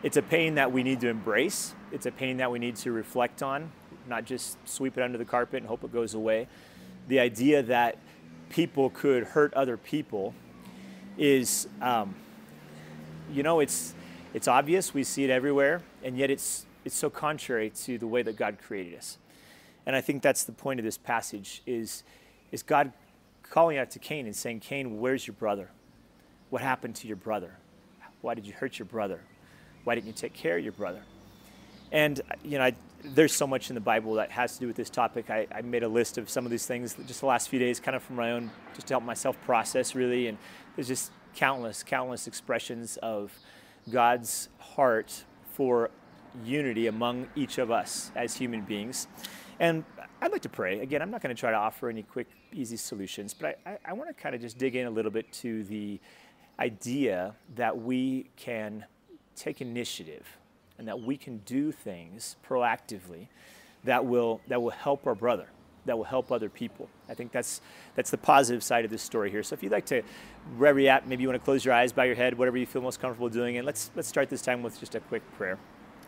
it's 0.04 0.18
a 0.18 0.22
pain 0.22 0.56
that 0.56 0.72
we 0.72 0.84
need 0.84 1.02
to 1.02 1.10
embrace. 1.10 1.74
It's 1.92 2.06
a 2.06 2.12
pain 2.12 2.38
that 2.38 2.52
we 2.52 2.60
need 2.60 2.76
to 2.78 2.92
reflect 2.92 3.42
on, 3.42 3.72
not 4.08 4.26
just 4.26 4.58
sweep 4.68 4.98
it 4.98 5.04
under 5.04 5.18
the 5.18 5.26
carpet 5.26 5.58
and 5.58 5.68
hope 5.68 5.84
it 5.84 5.92
goes 5.92 6.14
away. 6.14 6.48
The 7.08 7.20
idea 7.20 7.64
that 7.64 7.98
people 8.50 8.90
could 8.90 9.24
hurt 9.24 9.54
other 9.54 9.78
people 9.78 10.34
is, 11.18 11.68
um, 11.82 12.16
you 13.32 13.44
know, 13.44 13.60
it's, 13.60 13.94
it's 14.34 14.48
obvious. 14.48 14.94
We 14.94 15.04
see 15.04 15.24
it 15.24 15.30
everywhere, 15.30 15.82
and 16.04 16.18
yet 16.18 16.30
it's, 16.30 16.66
it's 16.84 16.96
so 16.96 17.10
contrary 17.10 17.72
to 17.84 17.98
the 17.98 18.08
way 18.08 18.22
that 18.22 18.36
God 18.36 18.58
created 18.60 18.98
us. 18.98 19.18
And 19.86 19.96
I 19.96 20.02
think 20.02 20.22
that's 20.22 20.44
the 20.44 20.52
point 20.52 20.80
of 20.80 20.84
this 20.84 20.98
passage 20.98 21.62
is, 21.66 22.04
is 22.52 22.64
God 22.64 22.92
calling 23.50 23.78
out 23.78 23.92
to 23.92 24.00
Cain 24.00 24.26
and 24.26 24.36
saying, 24.36 24.60
Cain, 24.62 25.00
where's 25.00 25.26
your 25.26 25.36
brother? 25.36 25.70
What 26.50 26.62
happened 26.62 26.96
to 26.98 27.08
your 27.08 27.18
brother? 27.18 27.58
Why 28.22 28.34
did 28.34 28.46
you 28.46 28.54
hurt 28.54 28.80
your 28.80 28.86
brother? 28.86 29.22
Why 29.84 29.96
didn't 29.96 30.08
you 30.08 30.14
take 30.14 30.34
care 30.34 30.58
of 30.58 30.64
your 30.64 30.74
brother? 30.74 31.04
And, 31.92 32.20
you 32.44 32.58
know, 32.58 32.66
I, 32.66 32.76
there's 33.04 33.34
so 33.34 33.46
much 33.46 33.70
in 33.70 33.76
the 33.76 33.82
Bible 33.82 34.16
that 34.16 34.32
has 34.32 34.56
to 34.56 34.60
do 34.60 34.68
with 34.68 34.76
this 34.76 34.90
topic. 34.90 35.30
I, 35.30 35.48
I, 35.54 35.62
made 35.62 35.84
a 35.84 35.88
list 35.88 36.18
of 36.18 36.30
some 36.30 36.44
of 36.44 36.52
these 36.52 36.66
things 36.66 36.96
just 37.08 37.20
the 37.20 37.28
last 37.28 37.50
few 37.50 37.60
days, 37.60 37.80
kind 37.80 37.96
of 37.96 38.02
from 38.04 38.16
my 38.16 38.32
own, 38.32 38.50
just 38.74 38.88
to 38.88 38.94
help 38.96 39.04
myself 39.04 39.38
process 39.46 39.94
really. 39.94 40.28
And 40.28 40.38
there's 40.76 40.88
just 40.88 41.12
countless, 41.36 41.84
countless 41.84 42.28
expressions 42.28 42.98
of 42.98 43.32
God's 43.92 44.50
heart 44.58 45.24
for 45.54 45.92
unity 46.44 46.88
among 46.88 47.28
each 47.36 47.60
of 47.60 47.72
us 47.72 48.12
as 48.16 48.36
human 48.36 48.62
beings. 48.62 49.08
And 49.60 49.84
I'd 50.22 50.32
like 50.32 50.42
to 50.42 50.50
pray. 50.50 50.80
Again, 50.80 51.02
I'm 51.02 51.12
not 51.12 51.22
going 51.22 51.34
to 51.34 51.40
try 51.40 51.52
to 51.52 51.58
offer 51.58 51.90
any 51.90 52.04
quick, 52.04 52.28
easy 52.52 52.78
solutions, 52.78 53.34
but 53.34 53.60
I, 53.66 53.72
I, 53.72 53.78
I 53.86 53.94
want 53.94 54.10
to 54.10 54.14
kind 54.14 54.36
of 54.36 54.42
just 54.42 54.58
dig 54.58 54.76
in 54.76 54.88
a 54.88 54.90
little 54.90 55.12
bit 55.12 55.32
to 55.34 55.64
the 55.66 56.00
idea 56.60 57.36
that 57.56 57.78
we 57.78 58.30
can 58.36 58.86
take 59.36 59.62
initiative 59.62 60.38
and 60.78 60.88
that 60.88 61.00
we 61.00 61.18
can 61.18 61.38
do 61.40 61.72
things 61.72 62.36
proactively 62.48 63.28
that 63.84 64.06
will, 64.06 64.42
that 64.48 64.62
will 64.62 64.72
help 64.72 65.06
our 65.08 65.16
brother, 65.16 65.48
that 65.86 65.98
will 65.98 66.06
help 66.06 66.32
other 66.32 66.50
people. 66.50 66.90
I 67.08 67.14
think 67.14 67.32
that's, 67.32 67.62
that's 67.96 68.10
the 68.10 68.18
positive 68.18 68.64
side 68.64 68.84
of 68.84 68.92
this 68.92 69.02
story 69.02 69.30
here. 69.30 69.44
So 69.44 69.54
if 69.54 69.64
you'd 69.64 69.72
like 69.72 69.86
to, 69.88 70.02
wherever 70.58 70.80
you're 70.80 70.92
at, 70.92 71.08
maybe 71.08 71.22
you 71.22 71.30
want 71.30 71.40
to 71.40 71.46
close 71.46 71.64
your 71.64 71.74
eyes, 71.74 71.94
bow 71.94 72.04
your 72.04 72.16
head, 72.16 72.38
whatever 72.38 72.58
you 72.58 72.66
feel 72.66 72.82
most 72.82 73.00
comfortable 73.00 73.30
doing, 73.30 73.58
and 73.58 73.66
let's, 73.66 73.92
let's 73.96 74.08
start 74.08 74.30
this 74.30 74.42
time 74.42 74.64
with 74.64 74.80
just 74.80 74.96
a 74.96 75.00
quick 75.00 75.22
prayer. 75.38 75.58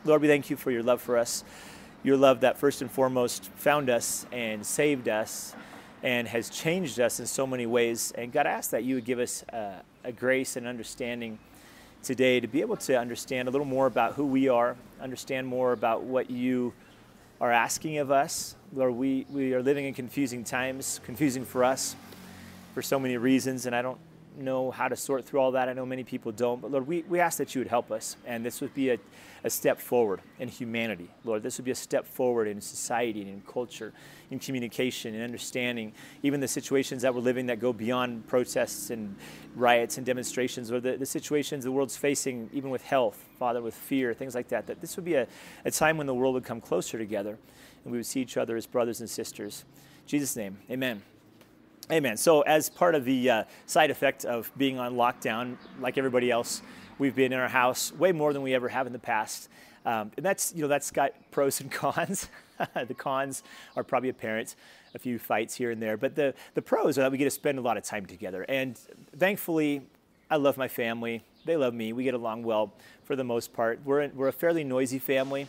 Lord, 0.06 0.22
we 0.22 0.28
thank 0.28 0.50
you 0.50 0.58
for 0.58 0.72
your 0.72 0.84
love 0.84 1.02
for 1.02 1.18
us 1.18 1.44
your 2.08 2.16
love 2.16 2.40
that 2.40 2.58
first 2.58 2.82
and 2.82 2.90
foremost 2.90 3.44
found 3.56 3.90
us 3.90 4.26
and 4.32 4.66
saved 4.66 5.10
us 5.10 5.54
and 6.02 6.26
has 6.26 6.50
changed 6.50 7.02
us 7.02 7.20
in 7.20 7.26
so 7.26 7.46
many 7.46 7.66
ways. 7.66 8.14
And 8.18 8.32
God, 8.32 8.48
I 8.48 8.52
ask 8.52 8.70
that 8.70 8.86
you 8.86 8.96
would 8.96 9.04
give 9.04 9.20
us 9.20 9.44
a, 9.50 9.82
a 10.06 10.14
grace 10.14 10.56
and 10.56 10.66
understanding 10.66 11.38
today 12.02 12.40
to 12.40 12.48
be 12.48 12.62
able 12.62 12.78
to 12.78 12.98
understand 12.98 13.50
a 13.50 13.52
little 13.52 13.66
more 13.68 13.88
about 13.88 14.14
who 14.14 14.26
we 14.26 14.48
are, 14.48 14.78
understand 15.02 15.48
more 15.48 15.74
about 15.74 16.04
what 16.04 16.32
you 16.32 16.72
are 17.42 17.52
asking 17.52 17.98
of 17.98 18.10
us. 18.10 18.56
Lord, 18.74 18.94
we, 18.94 19.26
we 19.30 19.54
are 19.54 19.62
living 19.62 19.86
in 19.86 19.94
confusing 19.94 20.46
times, 20.46 21.02
confusing 21.04 21.44
for 21.44 21.66
us 21.66 21.98
for 22.74 22.82
so 22.82 22.98
many 22.98 23.18
reasons, 23.18 23.66
and 23.66 23.76
I 23.76 23.82
don't 23.82 24.00
know 24.38 24.72
how 24.72 24.88
to 24.88 24.96
sort 24.96 25.26
through 25.26 25.40
all 25.40 25.52
that. 25.52 25.70
I 25.70 25.74
know 25.74 25.86
many 25.86 26.04
people 26.04 26.32
don't. 26.32 26.62
But 26.62 26.72
Lord, 26.72 26.88
we, 26.88 27.04
we 27.04 27.20
ask 27.20 27.38
that 27.38 27.56
you 27.56 27.62
would 27.62 27.68
help 27.68 27.92
us. 27.92 28.18
And 28.26 28.46
this 28.46 28.62
would 28.62 28.74
be 28.74 28.92
a, 28.92 29.00
a 29.44 29.50
step 29.50 29.80
forward 29.80 30.22
in 30.40 30.48
humanity. 30.48 31.10
Lord, 31.24 31.44
this 31.44 31.58
would 31.58 31.66
be 31.66 31.72
a 31.72 31.76
step 31.76 32.06
forward 32.06 32.48
in 32.48 32.62
society 32.62 33.22
and 33.22 33.30
in 33.30 33.42
culture, 33.42 33.94
in 34.32 34.40
communication 34.40 35.14
and 35.16 35.24
understanding, 35.24 35.94
even 36.24 36.40
the 36.40 36.48
situations 36.48 37.02
that 37.02 37.14
we're 37.14 37.22
living 37.22 37.48
that 37.48 37.60
go 37.60 37.74
beyond 37.74 38.28
protests 38.28 38.90
and 38.90 39.16
riots 39.56 39.98
and 39.98 40.06
demonstrations, 40.06 40.72
or 40.72 40.80
the, 40.80 40.98
the 40.98 41.06
situations 41.06 41.64
the 41.64 41.72
world's 41.72 41.98
facing, 41.98 42.50
even 42.54 42.70
with 42.70 42.84
health, 42.84 43.26
Father, 43.38 43.62
with 43.62 43.76
fear, 43.76 44.14
things 44.14 44.36
like 44.36 44.48
that. 44.50 44.68
That 44.68 44.82
this 44.82 44.96
would 44.96 45.06
be 45.06 45.16
a, 45.16 45.28
a 45.66 45.72
time 45.72 45.98
when 45.98 46.08
the 46.08 46.16
world 46.16 46.34
would 46.36 46.46
come 46.46 46.62
closer 46.62 46.98
together 46.98 47.38
and 47.84 47.92
we 47.92 47.98
would 47.98 48.06
see 48.06 48.22
each 48.22 48.38
other 48.38 48.56
as 48.56 48.66
brothers 48.66 49.00
and 49.00 49.10
sisters. 49.10 49.66
In 50.04 50.08
Jesus' 50.08 50.36
name, 50.36 50.58
amen. 50.70 51.02
Amen. 51.90 52.18
So, 52.18 52.42
as 52.42 52.70
part 52.70 52.96
of 52.96 53.06
the 53.06 53.30
uh, 53.30 53.44
side 53.66 53.92
effect 53.92 54.26
of 54.26 54.52
being 54.58 54.78
on 54.78 54.96
lockdown, 54.96 55.56
like 55.80 55.98
everybody 55.98 56.30
else, 56.30 56.62
we've 57.00 57.16
been 57.16 57.32
in 57.32 57.40
our 57.40 57.48
house 57.48 57.94
way 57.94 58.12
more 58.12 58.34
than 58.34 58.42
we 58.42 58.54
ever 58.54 58.68
have 58.68 58.88
in 58.88 58.94
the 58.94 59.00
past. 59.00 59.48
Um, 59.86 60.12
and 60.18 60.26
that's, 60.26 60.54
you 60.54 60.62
know, 60.62 60.68
that's 60.68 60.92
got 60.92 61.14
pros 61.32 61.62
and 61.62 61.72
cons. 61.72 62.28
the 62.88 62.94
cons 62.94 63.42
are 63.78 63.86
probably 63.86 64.10
apparent, 64.10 64.56
a 64.96 65.00
few 65.00 65.18
fights 65.18 65.56
here 65.56 65.72
and 65.72 65.82
there. 65.82 65.96
But 65.96 66.16
the, 66.16 66.34
the 66.56 66.62
pros 66.62 66.98
are 66.98 67.04
that 67.04 67.12
we 67.12 67.18
get 67.18 67.24
to 67.24 67.32
spend 67.32 67.58
a 67.58 67.62
lot 67.62 67.78
of 67.78 67.84
time 67.84 68.06
together. 68.06 68.44
And 68.50 68.78
thankfully, 69.18 69.82
I 70.30 70.36
love 70.36 70.58
my 70.58 70.68
family. 70.68 71.24
They 71.46 71.56
love 71.56 71.74
me. 71.74 71.94
We 71.94 72.04
get 72.04 72.16
along 72.16 72.44
well 72.44 72.74
for 73.06 73.16
the 73.16 73.24
most 73.24 73.54
part. 73.54 73.80
We're, 73.86 74.10
we're 74.10 74.28
a 74.28 74.34
fairly 74.34 74.66
noisy 74.66 75.00
family. 75.00 75.48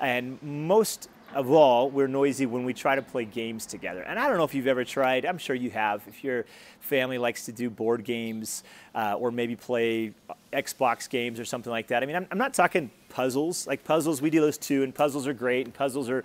And 0.00 0.38
most 0.42 1.08
of 1.34 1.50
all, 1.50 1.90
we're 1.90 2.06
noisy 2.06 2.46
when 2.46 2.64
we 2.64 2.72
try 2.72 2.94
to 2.94 3.02
play 3.02 3.24
games 3.24 3.66
together. 3.66 4.02
And 4.02 4.18
I 4.18 4.28
don't 4.28 4.38
know 4.38 4.44
if 4.44 4.54
you've 4.54 4.66
ever 4.66 4.84
tried, 4.84 5.26
I'm 5.26 5.38
sure 5.38 5.54
you 5.54 5.70
have. 5.70 6.02
If 6.06 6.24
your 6.24 6.46
family 6.80 7.18
likes 7.18 7.44
to 7.46 7.52
do 7.52 7.68
board 7.68 8.04
games 8.04 8.64
uh, 8.94 9.14
or 9.18 9.30
maybe 9.30 9.54
play 9.54 10.12
Xbox 10.52 11.08
games 11.08 11.38
or 11.38 11.44
something 11.44 11.70
like 11.70 11.88
that. 11.88 12.02
I 12.02 12.06
mean, 12.06 12.16
I'm, 12.16 12.26
I'm 12.30 12.38
not 12.38 12.54
talking 12.54 12.90
puzzles. 13.10 13.66
Like 13.66 13.84
puzzles, 13.84 14.22
we 14.22 14.30
do 14.30 14.40
those 14.40 14.58
too, 14.58 14.82
and 14.82 14.94
puzzles 14.94 15.26
are 15.26 15.34
great, 15.34 15.66
and 15.66 15.74
puzzles 15.74 16.08
are 16.08 16.24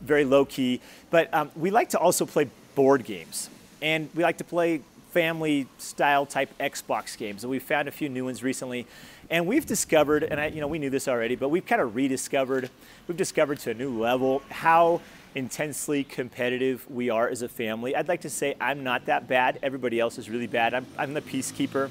very 0.00 0.24
low 0.24 0.44
key. 0.44 0.80
But 1.10 1.32
um, 1.34 1.50
we 1.54 1.70
like 1.70 1.90
to 1.90 1.98
also 1.98 2.24
play 2.24 2.48
board 2.74 3.04
games. 3.04 3.50
And 3.82 4.08
we 4.14 4.22
like 4.22 4.38
to 4.38 4.44
play 4.44 4.80
family 5.10 5.66
style 5.78 6.26
type 6.26 6.50
Xbox 6.58 7.16
games. 7.16 7.44
And 7.44 7.50
we've 7.50 7.62
found 7.62 7.88
a 7.88 7.90
few 7.90 8.08
new 8.08 8.26
ones 8.26 8.42
recently. 8.42 8.86
And 9.30 9.46
we've 9.46 9.66
discovered, 9.66 10.22
and 10.22 10.40
I, 10.40 10.46
you 10.46 10.60
know, 10.60 10.66
we 10.66 10.78
knew 10.78 10.90
this 10.90 11.08
already, 11.08 11.36
but 11.36 11.48
we've 11.48 11.66
kind 11.66 11.82
of 11.82 11.94
rediscovered, 11.94 12.70
we've 13.06 13.16
discovered 13.16 13.58
to 13.60 13.70
a 13.70 13.74
new 13.74 13.98
level 14.00 14.42
how 14.50 15.00
intensely 15.34 16.04
competitive 16.04 16.88
we 16.90 17.10
are 17.10 17.28
as 17.28 17.42
a 17.42 17.48
family. 17.48 17.94
I'd 17.94 18.08
like 18.08 18.22
to 18.22 18.30
say 18.30 18.56
I'm 18.60 18.82
not 18.82 19.06
that 19.06 19.28
bad. 19.28 19.58
Everybody 19.62 20.00
else 20.00 20.18
is 20.18 20.30
really 20.30 20.46
bad. 20.46 20.74
I'm, 20.74 20.86
I'm 20.96 21.14
the 21.14 21.20
peacekeeper. 21.20 21.90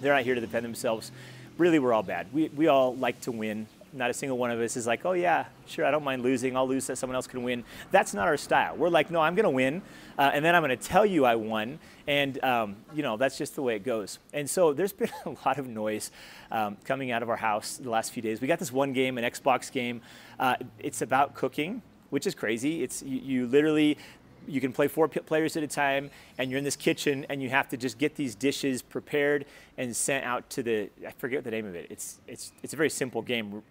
They're 0.00 0.14
not 0.14 0.22
here 0.22 0.34
to 0.34 0.40
defend 0.40 0.64
themselves. 0.64 1.12
Really, 1.56 1.78
we're 1.78 1.92
all 1.92 2.02
bad. 2.02 2.26
We, 2.32 2.48
we 2.48 2.66
all 2.68 2.94
like 2.96 3.20
to 3.22 3.32
win. 3.32 3.66
Not 3.92 4.10
a 4.10 4.14
single 4.14 4.36
one 4.36 4.50
of 4.50 4.60
us 4.60 4.76
is 4.76 4.86
like, 4.86 5.04
oh 5.04 5.12
yeah, 5.12 5.46
sure, 5.66 5.86
I 5.86 5.90
don't 5.90 6.04
mind 6.04 6.22
losing. 6.22 6.56
I'll 6.56 6.68
lose 6.68 6.84
so 6.84 6.94
someone 6.94 7.14
else 7.14 7.26
can 7.26 7.42
win. 7.42 7.64
That's 7.90 8.12
not 8.12 8.28
our 8.28 8.36
style. 8.36 8.76
We're 8.76 8.90
like, 8.90 9.10
no, 9.10 9.20
I'm 9.20 9.34
going 9.34 9.44
to 9.44 9.50
win, 9.50 9.82
uh, 10.18 10.30
and 10.32 10.44
then 10.44 10.54
I'm 10.54 10.62
going 10.62 10.76
to 10.76 10.82
tell 10.82 11.06
you 11.06 11.24
I 11.24 11.36
won, 11.36 11.78
and 12.06 12.42
um, 12.44 12.76
you 12.94 13.02
know 13.02 13.16
that's 13.16 13.38
just 13.38 13.54
the 13.54 13.62
way 13.62 13.76
it 13.76 13.84
goes. 13.84 14.18
And 14.32 14.48
so 14.48 14.72
there's 14.72 14.92
been 14.94 15.10
a 15.24 15.30
lot 15.46 15.58
of 15.58 15.66
noise 15.66 16.10
um, 16.50 16.76
coming 16.84 17.10
out 17.10 17.22
of 17.22 17.30
our 17.30 17.36
house 17.36 17.78
the 17.78 17.90
last 17.90 18.12
few 18.12 18.22
days. 18.22 18.40
We 18.40 18.48
got 18.48 18.58
this 18.58 18.72
one 18.72 18.92
game, 18.92 19.16
an 19.16 19.24
Xbox 19.24 19.72
game. 19.72 20.02
Uh, 20.38 20.56
it's 20.78 21.00
about 21.00 21.34
cooking, 21.34 21.82
which 22.10 22.26
is 22.26 22.34
crazy. 22.34 22.82
It's 22.82 23.02
you, 23.02 23.18
you 23.18 23.46
literally 23.46 23.96
you 24.46 24.60
can 24.60 24.72
play 24.72 24.88
four 24.88 25.08
players 25.08 25.56
at 25.56 25.62
a 25.62 25.66
time 25.66 26.10
and 26.38 26.50
you're 26.50 26.58
in 26.58 26.64
this 26.64 26.76
kitchen 26.76 27.26
and 27.28 27.42
you 27.42 27.50
have 27.50 27.68
to 27.68 27.76
just 27.76 27.98
get 27.98 28.14
these 28.14 28.34
dishes 28.34 28.82
prepared 28.82 29.44
and 29.76 29.94
sent 29.94 30.24
out 30.24 30.48
to 30.50 30.62
the 30.62 30.90
i 31.06 31.10
forget 31.12 31.44
the 31.44 31.50
name 31.50 31.66
of 31.66 31.74
it. 31.74 31.86
It's 31.90 32.18
it's 32.26 32.52
it's 32.62 32.72
a 32.72 32.76
very 32.76 32.90
simple 32.90 33.22
game 33.22 33.62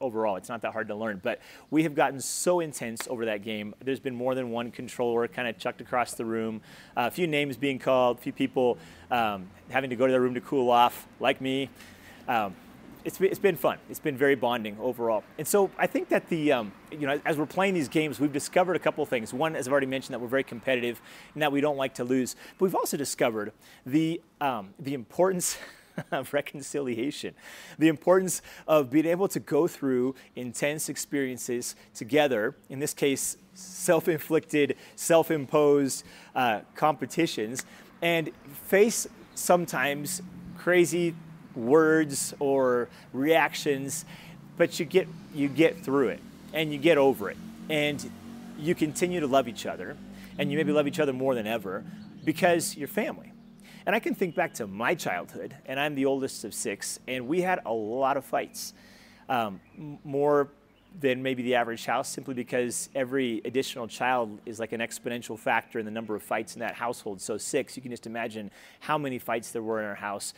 overall. 0.00 0.36
It's 0.36 0.48
not 0.48 0.62
that 0.62 0.72
hard 0.72 0.88
to 0.88 0.94
learn 0.94 1.20
but 1.22 1.40
we 1.70 1.82
have 1.82 1.94
gotten 1.94 2.20
so 2.20 2.60
intense 2.60 3.06
over 3.08 3.24
that 3.26 3.42
game. 3.42 3.74
There's 3.82 4.00
been 4.00 4.14
more 4.14 4.34
than 4.34 4.50
one 4.50 4.70
controller 4.70 5.26
kind 5.28 5.48
of 5.48 5.58
chucked 5.58 5.80
across 5.80 6.14
the 6.14 6.24
room. 6.24 6.60
Uh, 6.96 7.06
a 7.06 7.10
few 7.10 7.26
names 7.26 7.56
being 7.56 7.78
called 7.78 8.18
a 8.18 8.20
few 8.20 8.32
people 8.32 8.78
um, 9.10 9.48
having 9.70 9.90
to 9.90 9.96
go 9.96 10.06
to 10.06 10.12
their 10.12 10.20
room 10.20 10.34
to 10.34 10.40
cool 10.40 10.70
off 10.70 11.06
like 11.20 11.40
me. 11.40 11.70
Um, 12.26 12.54
it's, 13.08 13.18
it's 13.22 13.38
been 13.38 13.56
fun. 13.56 13.78
It's 13.88 13.98
been 13.98 14.18
very 14.18 14.34
bonding 14.34 14.76
overall. 14.78 15.24
And 15.38 15.48
so 15.48 15.70
I 15.78 15.86
think 15.86 16.10
that 16.10 16.28
the, 16.28 16.52
um, 16.52 16.72
you 16.92 17.06
know, 17.06 17.18
as 17.24 17.38
we're 17.38 17.46
playing 17.46 17.72
these 17.72 17.88
games, 17.88 18.20
we've 18.20 18.34
discovered 18.34 18.76
a 18.76 18.78
couple 18.78 19.04
things. 19.06 19.32
One, 19.32 19.56
as 19.56 19.66
I've 19.66 19.72
already 19.72 19.86
mentioned, 19.86 20.12
that 20.12 20.18
we're 20.18 20.28
very 20.28 20.44
competitive 20.44 21.00
and 21.32 21.42
that 21.42 21.50
we 21.50 21.62
don't 21.62 21.78
like 21.78 21.94
to 21.94 22.04
lose. 22.04 22.36
But 22.58 22.66
we've 22.66 22.74
also 22.74 22.98
discovered 22.98 23.52
the, 23.86 24.20
um, 24.42 24.74
the 24.78 24.92
importance 24.92 25.56
of 26.12 26.34
reconciliation, 26.34 27.34
the 27.78 27.88
importance 27.88 28.42
of 28.66 28.90
being 28.90 29.06
able 29.06 29.28
to 29.28 29.40
go 29.40 29.66
through 29.66 30.14
intense 30.36 30.90
experiences 30.90 31.76
together, 31.94 32.56
in 32.68 32.78
this 32.78 32.92
case, 32.92 33.38
self 33.54 34.06
inflicted, 34.06 34.76
self 34.96 35.30
imposed 35.30 36.04
uh, 36.34 36.60
competitions, 36.74 37.64
and 38.02 38.30
face 38.66 39.06
sometimes 39.34 40.20
crazy 40.58 41.14
words 41.54 42.34
or 42.38 42.88
reactions, 43.12 44.04
but 44.56 44.78
you 44.78 44.86
get 44.86 45.08
you 45.34 45.48
get 45.48 45.82
through 45.84 46.08
it 46.08 46.20
and 46.52 46.72
you 46.72 46.78
get 46.78 46.98
over 46.98 47.30
it 47.30 47.36
and 47.68 48.10
you 48.58 48.74
continue 48.74 49.20
to 49.20 49.26
love 49.26 49.48
each 49.48 49.66
other 49.66 49.96
and 50.38 50.50
you 50.50 50.56
maybe 50.56 50.72
love 50.72 50.86
each 50.86 51.00
other 51.00 51.12
more 51.12 51.34
than 51.34 51.46
ever 51.46 51.84
because 52.24 52.76
you're 52.76 52.88
family. 52.88 53.32
And 53.86 53.96
I 53.96 54.00
can 54.00 54.14
think 54.14 54.34
back 54.34 54.52
to 54.54 54.66
my 54.66 54.94
childhood, 54.94 55.56
and 55.64 55.80
I'm 55.80 55.94
the 55.94 56.04
oldest 56.04 56.44
of 56.44 56.52
six, 56.52 57.00
and 57.08 57.26
we 57.26 57.40
had 57.40 57.60
a 57.64 57.72
lot 57.72 58.18
of 58.18 58.24
fights, 58.24 58.74
um, 59.30 59.60
more 60.04 60.48
than 61.00 61.22
maybe 61.22 61.42
the 61.42 61.54
average 61.54 61.86
house, 61.86 62.08
simply 62.08 62.34
because 62.34 62.90
every 62.94 63.40
additional 63.46 63.88
child 63.88 64.40
is 64.44 64.58
like 64.58 64.72
an 64.72 64.80
exponential 64.80 65.38
factor 65.38 65.78
in 65.78 65.84
the 65.84 65.90
number 65.90 66.14
of 66.14 66.22
fights 66.22 66.54
in 66.54 66.60
that 66.60 66.74
household. 66.74 67.20
So 67.20 67.38
six, 67.38 67.76
you 67.76 67.82
can 67.82 67.90
just 67.90 68.06
imagine 68.06 68.50
how 68.80 68.98
many 68.98 69.18
fights 69.18 69.52
there 69.52 69.62
were 69.62 69.80
in 69.80 69.86
our 69.86 69.94
house. 69.94 70.34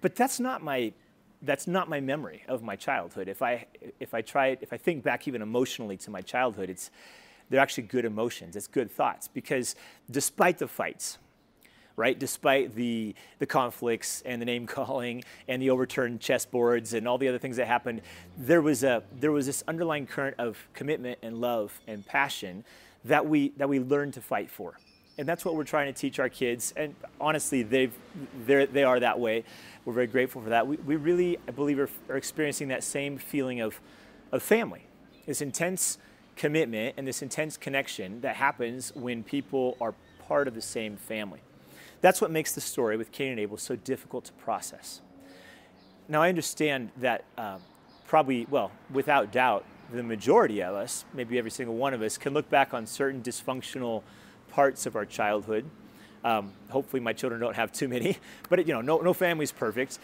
But 0.00 0.16
that's 0.16 0.38
not 0.40 0.62
my 0.62 0.92
that's 1.44 1.66
not 1.66 1.88
my 1.88 2.00
memory 2.00 2.42
of 2.48 2.62
my 2.62 2.76
childhood. 2.76 3.28
If 3.28 3.42
I 3.42 3.66
if 4.00 4.14
I 4.14 4.22
try 4.22 4.56
if 4.60 4.72
I 4.72 4.76
think 4.76 5.02
back 5.02 5.28
even 5.28 5.42
emotionally 5.42 5.96
to 5.98 6.10
my 6.10 6.20
childhood, 6.20 6.70
it's 6.70 6.90
they're 7.50 7.60
actually 7.60 7.84
good 7.84 8.04
emotions. 8.04 8.56
It's 8.56 8.66
good 8.66 8.90
thoughts 8.90 9.28
because 9.28 9.76
despite 10.10 10.58
the 10.58 10.68
fights, 10.68 11.18
right, 11.96 12.18
despite 12.18 12.74
the 12.74 13.14
the 13.38 13.46
conflicts 13.46 14.22
and 14.22 14.40
the 14.40 14.46
name 14.46 14.66
calling 14.78 15.24
and 15.48 15.60
the 15.60 15.70
overturned 15.70 16.20
chessboards 16.20 16.94
and 16.94 17.06
all 17.06 17.18
the 17.18 17.28
other 17.28 17.38
things 17.38 17.56
that 17.56 17.66
happened, 17.66 18.00
there 18.38 18.62
was 18.62 18.82
a 18.82 19.02
there 19.12 19.32
was 19.32 19.46
this 19.46 19.62
underlying 19.68 20.06
current 20.06 20.36
of 20.38 20.68
commitment 20.72 21.18
and 21.22 21.40
love 21.40 21.80
and 21.86 22.06
passion 22.06 22.64
that 23.04 23.26
we 23.26 23.50
that 23.56 23.68
we 23.68 23.78
learned 23.78 24.14
to 24.14 24.20
fight 24.20 24.50
for 24.50 24.78
and 25.16 25.28
that's 25.28 25.44
what 25.44 25.54
we're 25.54 25.64
trying 25.64 25.92
to 25.92 25.98
teach 25.98 26.18
our 26.18 26.28
kids. 26.28 26.72
And 26.76 26.94
honestly, 27.20 27.62
they've, 27.62 27.92
they're, 28.46 28.66
that 29.00 29.20
way. 29.20 29.44
We're 29.84 29.92
very 29.92 30.06
grateful 30.06 30.42
for 30.42 30.50
that. 30.50 30.66
We, 30.66 30.76
we 30.78 30.96
really, 30.96 31.38
I 31.46 31.52
believe, 31.52 31.78
are, 31.78 31.90
are 32.08 32.16
experiencing 32.16 32.68
that 32.68 32.82
same 32.82 33.18
feeling 33.18 33.60
of, 33.60 33.80
of 34.32 34.42
family, 34.42 34.86
this 35.26 35.40
intense 35.40 35.98
commitment 36.36 36.94
and 36.96 37.06
this 37.06 37.22
intense 37.22 37.56
connection 37.56 38.20
that 38.22 38.36
happens 38.36 38.92
when 38.94 39.22
people 39.22 39.76
are 39.80 39.94
part 40.26 40.48
of 40.48 40.54
the 40.54 40.62
same 40.62 40.96
family. 40.96 41.40
That's 42.00 42.20
what 42.20 42.30
makes 42.30 42.52
the 42.52 42.60
story 42.60 42.96
with 42.96 43.12
Cain 43.12 43.30
and 43.30 43.40
Abel 43.40 43.56
so 43.56 43.76
difficult 43.76 44.24
to 44.26 44.32
process. 44.32 45.00
Now, 46.08 46.22
I 46.22 46.28
understand 46.28 46.90
that 46.98 47.24
uh, 47.38 47.58
probably, 48.06 48.46
well, 48.50 48.72
without 48.92 49.32
doubt, 49.32 49.64
the 49.92 50.02
majority 50.02 50.62
of 50.62 50.74
us, 50.74 51.04
maybe 51.14 51.38
every 51.38 51.50
single 51.50 51.76
one 51.76 51.94
of 51.94 52.02
us, 52.02 52.18
can 52.18 52.34
look 52.34 52.50
back 52.50 52.74
on 52.74 52.86
certain 52.86 53.22
dysfunctional 53.22 54.02
parts 54.54 54.86
of 54.86 54.94
our 54.94 55.04
childhood. 55.04 55.68
Um, 56.22 56.52
hopefully, 56.70 57.00
my 57.00 57.12
children 57.12 57.40
don't 57.40 57.56
have 57.56 57.72
too 57.72 57.88
many, 57.88 58.18
but 58.48 58.66
you 58.66 58.72
know, 58.72 58.80
no, 58.80 58.98
no 58.98 59.12
family 59.12 59.42
is 59.42 59.52
perfect. 59.52 59.98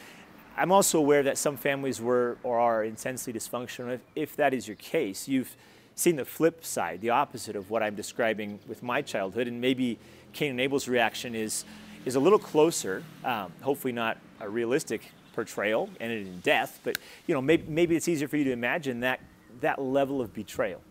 I'm 0.57 0.73
also 0.73 0.99
aware 0.99 1.23
that 1.23 1.39
some 1.39 1.57
families 1.57 2.01
were 2.01 2.37
or 2.43 2.59
are 2.59 2.85
intensely 2.85 3.33
dysfunctional. 3.33 3.95
If, 3.95 4.01
if 4.17 4.37
that 4.37 4.53
is 4.53 4.67
your 4.67 4.77
case, 4.77 5.29
you've 5.29 5.57
seen 5.95 6.17
the 6.17 6.25
flip 6.25 6.65
side, 6.65 7.01
the 7.01 7.11
opposite 7.11 7.55
of 7.55 7.71
what 7.71 7.83
I'm 7.83 7.95
describing 7.95 8.59
with 8.67 8.83
my 8.83 9.03
childhood, 9.03 9.47
and 9.47 9.61
maybe 9.61 9.99
Cain 10.33 10.51
and 10.51 10.61
Abel's 10.61 10.89
reaction 10.89 11.35
is 11.35 11.65
is 12.05 12.17
a 12.17 12.21
little 12.21 12.39
closer. 12.39 13.05
Um, 13.25 13.53
hopefully, 13.63 13.93
not 13.93 14.19
a 14.41 14.49
realistic 14.49 15.13
portrayal, 15.33 15.89
ended 16.01 16.27
in 16.27 16.41
death, 16.41 16.81
but 16.83 16.99
you 17.29 17.35
know, 17.35 17.41
maybe, 17.41 17.65
maybe 17.69 17.95
it's 17.95 18.09
easier 18.09 18.27
for 18.27 18.37
you 18.37 18.45
to 18.45 18.53
imagine 18.53 19.01
that 19.01 19.21
that 19.61 19.81
level 19.81 20.21
of 20.21 20.35
betrayal 20.35 20.83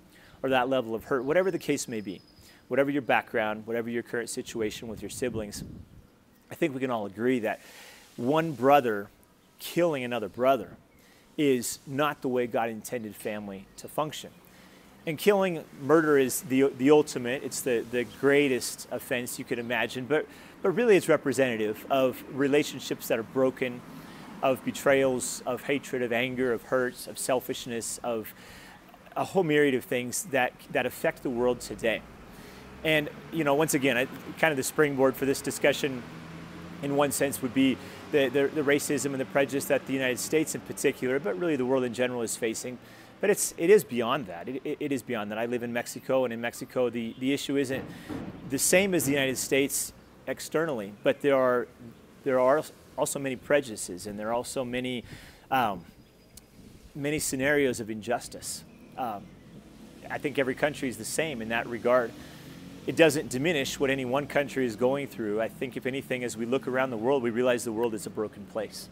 or 0.41 0.49
that 0.49 0.69
level 0.69 0.95
of 0.95 1.03
hurt, 1.03 1.25
whatever 1.25 1.51
the 1.51 1.59
case 1.59 1.89
may 1.89 1.99
be 1.99 2.21
whatever 2.69 2.89
your 2.89 3.01
background, 3.01 3.67
whatever 3.67 3.89
your 3.89 4.03
current 4.03 4.29
situation 4.29 4.87
with 4.87 5.01
your 5.01 5.09
siblings, 5.09 5.63
I 6.49 6.55
think 6.55 6.73
we 6.73 6.79
can 6.79 6.89
all 6.89 7.05
agree 7.05 7.39
that 7.39 7.59
one 8.15 8.53
brother 8.53 9.09
killing 9.59 10.03
another 10.03 10.29
brother 10.29 10.77
is 11.37 11.79
not 11.85 12.21
the 12.21 12.27
way 12.27 12.47
God 12.47 12.69
intended 12.69 13.15
family 13.15 13.65
to 13.77 13.87
function. 13.87 14.29
And 15.05 15.17
killing, 15.17 15.63
murder 15.81 16.17
is 16.17 16.41
the, 16.41 16.71
the 16.77 16.91
ultimate, 16.91 17.43
it's 17.43 17.61
the, 17.61 17.85
the 17.91 18.05
greatest 18.19 18.87
offense 18.91 19.39
you 19.39 19.45
could 19.45 19.59
imagine, 19.59 20.05
but, 20.05 20.27
but 20.61 20.71
really 20.71 20.95
it's 20.95 21.07
representative 21.07 21.85
of 21.89 22.23
relationships 22.33 23.07
that 23.07 23.17
are 23.17 23.23
broken, 23.23 23.81
of 24.43 24.63
betrayals, 24.65 25.41
of 25.45 25.63
hatred, 25.63 26.01
of 26.01 26.11
anger, 26.11 26.51
of 26.51 26.63
hurts, 26.63 27.07
of 27.07 27.17
selfishness, 27.17 27.99
of 28.03 28.33
a 29.15 29.23
whole 29.23 29.43
myriad 29.43 29.73
of 29.73 29.85
things 29.85 30.23
that, 30.25 30.53
that 30.71 30.85
affect 30.85 31.23
the 31.23 31.29
world 31.29 31.59
today. 31.61 32.01
And 32.83 33.09
you 33.31 33.43
know, 33.43 33.55
once 33.55 33.73
again, 33.73 33.97
I, 33.97 34.05
kind 34.39 34.51
of 34.51 34.57
the 34.57 34.63
springboard 34.63 35.15
for 35.15 35.25
this 35.25 35.41
discussion, 35.41 36.01
in 36.81 36.95
one 36.95 37.11
sense, 37.11 37.41
would 37.41 37.53
be 37.53 37.77
the, 38.11 38.29
the, 38.29 38.47
the, 38.47 38.61
racism 38.61 39.07
and 39.07 39.19
the 39.19 39.25
prejudice 39.25 39.65
that 39.65 39.85
the 39.85 39.93
United 39.93 40.19
States, 40.19 40.55
in 40.55 40.61
particular, 40.61 41.19
but 41.19 41.37
really 41.37 41.55
the 41.55 41.65
world 41.65 41.83
in 41.83 41.93
general, 41.93 42.21
is 42.21 42.35
facing. 42.35 42.77
But 43.21 43.29
it's 43.29 43.53
it 43.57 43.69
is 43.69 43.83
beyond 43.83 44.27
that. 44.27 44.47
It, 44.47 44.61
it, 44.63 44.77
it 44.79 44.91
is 44.91 45.03
beyond 45.03 45.31
that. 45.31 45.37
I 45.37 45.45
live 45.45 45.63
in 45.63 45.73
Mexico, 45.73 46.23
and 46.23 46.33
in 46.33 46.39
Mexico, 46.39 46.89
the, 46.89 47.15
the 47.19 47.33
issue 47.33 47.57
isn't 47.57 47.83
the 48.49 48.59
same 48.59 48.93
as 48.93 49.05
the 49.05 49.11
United 49.11 49.37
States 49.37 49.91
externally, 50.25 50.93
but 51.03 51.21
there 51.21 51.35
are 51.35 51.67
there 52.23 52.39
are 52.39 52.63
also 52.97 53.19
many 53.19 53.35
prejudices, 53.35 54.07
and 54.07 54.17
there 54.17 54.29
are 54.29 54.33
also 54.33 54.63
many 54.63 55.03
um, 55.51 55.83
many 56.95 57.19
scenarios 57.19 57.81
of 57.81 57.89
injustice. 57.89 58.63
Um, 58.97 59.23
I 60.09 60.17
think 60.17 60.39
every 60.39 60.55
country 60.55 60.89
is 60.89 60.97
the 60.97 61.05
same 61.05 61.41
in 61.41 61.49
that 61.49 61.67
regard 61.67 62.11
it 62.89 62.95
doesn't 62.95 63.29
diminish 63.29 63.79
what 63.79 63.91
any 63.91 64.03
one 64.03 64.25
country 64.25 64.65
is 64.65 64.75
going 64.75 65.05
through. 65.05 65.39
I 65.39 65.47
think, 65.47 65.77
if 65.77 65.85
anything, 65.85 66.23
as 66.23 66.35
we 66.35 66.47
look 66.47 66.67
around 66.67 66.89
the 66.89 66.97
world, 66.97 67.21
we 67.21 67.29
realize 67.29 67.63
the 67.63 67.71
world 67.71 67.93
is 67.93 68.07
a 68.07 68.09
broken 68.09 68.47
place. 68.47 68.89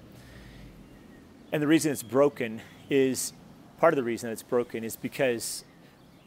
And 1.51 1.63
the 1.63 1.66
reason 1.66 1.92
it's 1.92 2.04
broken 2.04 2.62
is 2.92 3.34
part 3.80 3.96
of 3.96 3.96
the 3.96 4.04
reason 4.04 4.30
it's 4.30 4.44
broken 4.44 4.84
is 4.84 4.96
because 4.96 5.63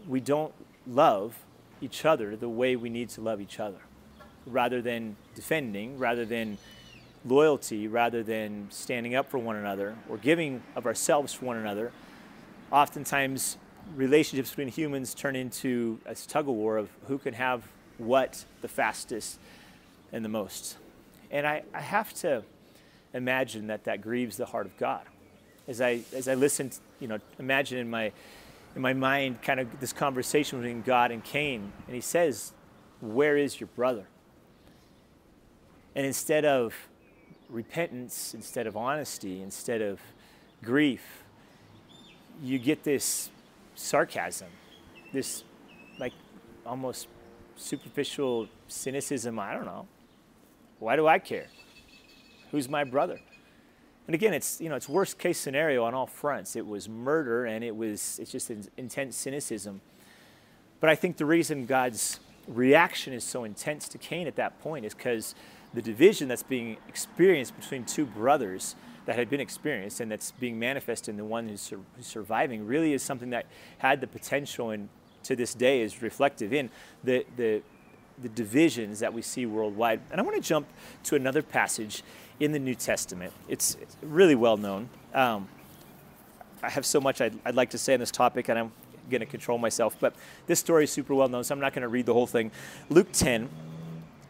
we 0.09 0.19
don't 0.19 0.53
love 0.85 1.39
each 1.81 2.05
other 2.05 2.35
the 2.35 2.49
way 2.49 2.75
we 2.75 2.91
need 2.91 3.09
to 3.11 3.21
love 3.21 3.41
each 3.41 3.61
other. 3.61 3.79
Rather 4.47 4.83
than 4.83 5.15
defending, 5.37 5.97
rather 5.97 6.25
than 6.25 6.59
loyalty, 7.25 7.87
rather 7.87 8.25
than 8.25 8.67
standing 8.71 9.15
up 9.15 9.31
for 9.31 9.39
one 9.39 9.55
another 9.55 9.95
or 10.09 10.17
giving 10.17 10.61
of 10.75 10.87
ourselves 10.87 11.33
for 11.33 11.45
one 11.45 11.57
another, 11.57 11.93
oftentimes 12.73 13.59
relationships 13.95 14.51
between 14.51 14.69
humans 14.69 15.15
turn 15.15 15.37
into 15.37 15.99
a 16.07 16.15
tug 16.15 16.49
of 16.49 16.55
war 16.55 16.77
of 16.77 16.89
who 17.07 17.19
can 17.19 17.35
have 17.35 17.65
what 17.99 18.45
the 18.63 18.69
fastest 18.69 19.39
and 20.13 20.25
the 20.25 20.29
most. 20.29 20.77
And 21.31 21.47
I, 21.47 21.63
I 21.73 21.81
have 21.81 22.13
to 22.15 22.43
imagine 23.15 23.69
that 23.69 23.85
that 23.85 24.01
grieves 24.01 24.37
the 24.37 24.47
heart 24.47 24.67
of 24.67 24.77
God. 24.77 25.03
As 25.69 25.81
I, 25.81 26.01
as 26.15 26.29
I 26.29 26.35
listen, 26.35 26.71
you 26.99 27.09
know, 27.09 27.19
imagine 27.39 27.79
in 27.79 27.91
my, 27.91 28.13
in 28.75 28.83
my 28.83 28.93
mind 28.93 29.43
kind 29.43 29.61
of 29.61 29.81
this 29.81 29.93
conversation 29.93 30.61
between 30.61 30.83
God 30.83 31.11
and 31.11 31.23
Cain, 31.23 31.73
and 31.87 31.95
he 31.95 32.01
says, 32.01 32.53
Where 33.01 33.37
is 33.37 33.61
your 33.61 33.69
brother? 33.77 34.07
And 35.95 36.07
instead 36.07 36.45
of 36.45 36.75
repentance, 37.49 38.35
instead 38.35 38.67
of 38.67 38.77
honesty, 38.77 39.43
instead 39.43 39.83
of 39.83 40.01
grief, 40.63 41.23
you 42.43 42.59
get 42.59 42.85
this 42.85 43.29
sarcasm, 43.81 44.49
this 45.13 45.45
like 45.99 46.13
almost 46.67 47.09
superficial 47.57 48.49
cynicism. 48.69 49.39
I 49.39 49.55
don't 49.55 49.65
know. 49.65 49.87
Why 50.79 50.97
do 50.97 51.07
I 51.07 51.19
care? 51.19 51.49
Who's 52.51 52.69
my 52.69 52.85
brother? 52.85 53.21
And 54.07 54.15
again, 54.15 54.35
it's 54.35 54.61
you 54.61 54.69
know 54.69 54.77
it's 54.77 54.89
worst 54.89 55.19
case 55.19 55.39
scenario 55.39 55.85
on 55.85 55.95
all 55.95 56.07
fronts. 56.07 56.57
It 56.57 56.67
was 56.67 56.89
murder, 56.89 57.47
and 57.47 57.65
it 57.65 57.75
was 57.75 58.19
it's 58.21 58.31
just 58.31 58.51
intense 58.77 59.17
cynicism. 59.17 59.81
But 60.81 60.91
I 60.91 60.95
think 60.95 61.17
the 61.17 61.27
reason 61.27 61.67
God's 61.67 62.21
reaction 62.49 63.13
is 63.13 63.23
so 63.23 63.45
intense 63.45 63.89
to 63.89 63.99
Cain 63.99 64.27
at 64.27 64.37
that 64.37 64.61
point 64.61 64.85
is 64.85 64.95
because 64.95 65.35
the 65.75 65.83
division 65.83 66.27
that's 66.27 66.43
being 66.43 66.79
experienced 66.89 67.59
between 67.59 67.85
two 67.85 68.07
brothers 68.07 68.75
that 69.07 69.17
had 69.17 69.31
been 69.31 69.41
experienced 69.41 70.01
and 70.01 70.11
that's 70.11 70.33
being 70.33 70.59
manifested 70.59 71.11
in 71.11 71.17
the 71.17 71.25
one 71.25 71.49
who's, 71.49 71.61
sur- 71.61 71.81
who's 71.97 72.07
surviving 72.07 72.67
really 72.67 72.93
is 72.93 73.03
something 73.03 73.31
that 73.31 73.47
had 73.79 74.01
the 74.01 74.07
potential 74.07 74.71
and 74.71 74.89
to 75.23 75.37
this 75.37 75.55
day 75.55 75.83
is 75.83 76.03
reflective 76.03 76.53
in 76.53 76.71
the, 77.05 77.25
the, 77.37 77.63
the 78.23 78.29
divisions 78.29 79.01
that 79.01 79.13
we 79.13 79.23
see 79.23 79.47
worldwide. 79.47 80.01
And 80.11 80.21
I 80.21 80.25
want 80.25 80.37
to 80.37 80.43
jump 80.43 80.67
to 81.05 81.17
another 81.17 81.43
passage 81.43 82.03
in 82.39 82.53
the 82.53 82.59
New 82.59 82.75
Testament. 82.75 83.33
It's, 83.49 83.77
it's 83.81 83.97
really 84.03 84.35
well 84.35 84.57
known. 84.57 84.89
Um, 85.15 85.49
I 86.63 86.71
have 86.71 86.85
so 86.87 87.01
much 87.01 87.21
I'd, 87.21 87.39
I'd 87.45 87.55
like 87.55 87.71
to 87.71 87.79
say 87.79 87.95
on 87.95 88.01
this 88.01 88.11
topic, 88.11 88.49
and 88.49 88.59
I'm 88.59 88.73
going 89.11 89.21
to 89.21 89.27
control 89.27 89.59
myself. 89.59 89.97
But 89.99 90.15
this 90.47 90.59
story 90.59 90.85
is 90.85 90.91
super 90.91 91.15
well 91.15 91.29
known, 91.29 91.45
so 91.45 91.55
I'm 91.55 91.61
not 91.61 91.73
going 91.73 91.83
to 91.83 91.89
read 91.89 92.07
the 92.07 92.15
whole 92.15 92.27
thing. 92.27 92.51
Luke 92.89 93.09
10, 93.13 93.49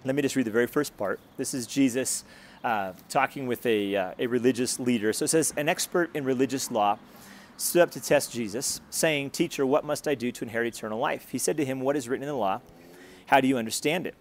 let 0.05 0.15
me 0.15 0.23
just 0.23 0.37
read 0.37 0.47
the 0.47 0.51
very 0.51 0.67
first 0.67 0.97
part. 0.97 1.21
This 1.37 1.55
is 1.55 1.67
Jesus 1.67 2.25
uh, 2.65 2.93
talking 3.09 3.47
with 3.47 3.65
a, 3.67 3.97
uh, 3.97 4.15
a 4.19 4.27
religious 4.27 4.79
leader. 4.79 5.13
So 5.13 5.25
it 5.25 5.29
says, 5.29 5.53
An 5.57 5.69
expert 5.69 6.11
in 6.15 6.25
religious 6.25 6.71
law 6.71 6.99
stood 7.57 7.83
up 7.83 7.91
to 7.93 8.01
test 8.01 8.33
Jesus, 8.33 8.81
saying, 8.91 9.31
Teacher, 9.31 9.67
what 9.67 9.85
must 9.85 10.09
I 10.09 10.15
do 10.15 10.33
to 10.33 10.45
inherit 10.45 10.75
eternal 10.75 10.99
life? 10.99 11.29
He 11.31 11.39
said 11.39 11.57
to 11.59 11.65
him, 11.65 11.81
What 11.81 11.97
is 11.97 12.09
written 12.09 12.25
in 12.25 12.29
the 12.29 12.37
law? 12.37 12.61
How 13.27 13.41
do 13.41 13.49
you 13.49 13.57
understand 13.57 14.07
it? 14.07 14.15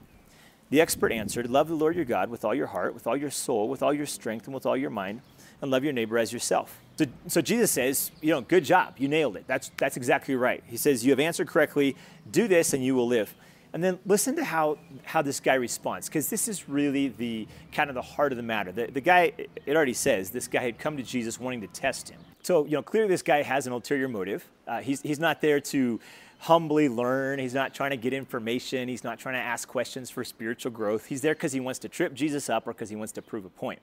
The 0.69 0.81
expert 0.81 1.11
answered, 1.11 1.49
Love 1.49 1.67
the 1.67 1.75
Lord 1.75 1.95
your 1.95 2.05
God 2.05 2.29
with 2.29 2.45
all 2.45 2.53
your 2.53 2.67
heart, 2.67 2.93
with 2.93 3.07
all 3.07 3.17
your 3.17 3.31
soul, 3.31 3.67
with 3.67 3.81
all 3.81 3.93
your 3.93 4.05
strength, 4.05 4.45
and 4.45 4.53
with 4.53 4.65
all 4.65 4.77
your 4.77 4.91
mind, 4.91 5.21
and 5.61 5.71
love 5.71 5.83
your 5.83 5.93
neighbor 5.93 6.17
as 6.17 6.31
yourself. 6.31 6.79
So, 6.97 7.05
so, 7.27 7.41
Jesus 7.41 7.71
says, 7.71 8.11
You 8.21 8.31
know, 8.31 8.41
good 8.41 8.65
job. 8.65 8.95
You 8.97 9.07
nailed 9.07 9.35
it. 9.35 9.45
That's, 9.47 9.71
that's 9.77 9.97
exactly 9.97 10.35
right. 10.35 10.63
He 10.67 10.77
says, 10.77 11.03
You 11.03 11.11
have 11.11 11.19
answered 11.19 11.47
correctly. 11.47 11.95
Do 12.29 12.47
this, 12.47 12.73
and 12.73 12.83
you 12.83 12.93
will 12.93 13.07
live. 13.07 13.33
And 13.71 13.83
then 13.83 13.99
listen 14.05 14.35
to 14.37 14.43
how, 14.43 14.79
how 15.03 15.21
this 15.21 15.39
guy 15.39 15.53
responds, 15.53 16.07
because 16.07 16.29
this 16.29 16.47
is 16.47 16.67
really 16.67 17.09
the 17.09 17.47
kind 17.71 17.89
of 17.89 17.95
the 17.95 18.01
heart 18.01 18.31
of 18.31 18.37
the 18.37 18.43
matter. 18.43 18.71
The, 18.71 18.87
the 18.87 19.01
guy, 19.01 19.31
it 19.37 19.75
already 19.75 19.93
says, 19.93 20.31
this 20.31 20.47
guy 20.47 20.63
had 20.63 20.79
come 20.79 20.97
to 20.97 21.03
Jesus 21.03 21.39
wanting 21.39 21.61
to 21.61 21.67
test 21.67 22.09
him. 22.09 22.19
So, 22.41 22.65
you 22.65 22.71
know, 22.71 22.81
clearly 22.81 23.09
this 23.09 23.21
guy 23.21 23.43
has 23.43 23.67
an 23.67 23.73
ulterior 23.73 24.07
motive. 24.07 24.47
Uh, 24.67 24.79
he's, 24.79 25.01
he's 25.01 25.19
not 25.19 25.41
there 25.41 25.59
to 25.59 25.99
humbly 26.39 26.87
learn. 26.89 27.37
He's 27.37 27.53
not 27.53 27.73
trying 27.73 27.91
to 27.91 27.97
get 27.97 28.13
information. 28.13 28.87
He's 28.87 29.03
not 29.03 29.19
trying 29.19 29.35
to 29.35 29.41
ask 29.41 29.67
questions 29.67 30.09
for 30.09 30.23
spiritual 30.23 30.71
growth. 30.71 31.05
He's 31.05 31.21
there 31.21 31.35
because 31.35 31.51
he 31.51 31.59
wants 31.59 31.79
to 31.79 31.89
trip 31.89 32.13
Jesus 32.13 32.49
up 32.49 32.65
or 32.65 32.73
because 32.73 32.89
he 32.89 32.95
wants 32.95 33.11
to 33.13 33.21
prove 33.21 33.45
a 33.45 33.49
point. 33.49 33.79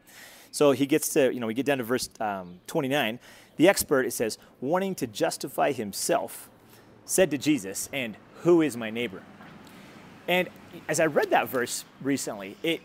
So 0.50 0.72
he 0.72 0.86
gets 0.86 1.10
to, 1.10 1.32
you 1.32 1.38
know, 1.38 1.46
we 1.46 1.54
get 1.54 1.66
down 1.66 1.78
to 1.78 1.84
verse 1.84 2.08
um, 2.18 2.60
29. 2.66 3.20
The 3.56 3.68
expert, 3.68 4.06
it 4.06 4.12
says, 4.12 4.38
wanting 4.60 4.94
to 4.96 5.06
justify 5.06 5.72
himself, 5.72 6.48
said 7.04 7.30
to 7.30 7.38
Jesus, 7.38 7.90
And 7.92 8.16
who 8.42 8.62
is 8.62 8.76
my 8.76 8.90
neighbor? 8.90 9.22
And 10.28 10.48
as 10.88 11.00
I 11.00 11.06
read 11.06 11.30
that 11.30 11.48
verse 11.48 11.84
recently, 12.02 12.56
it, 12.62 12.80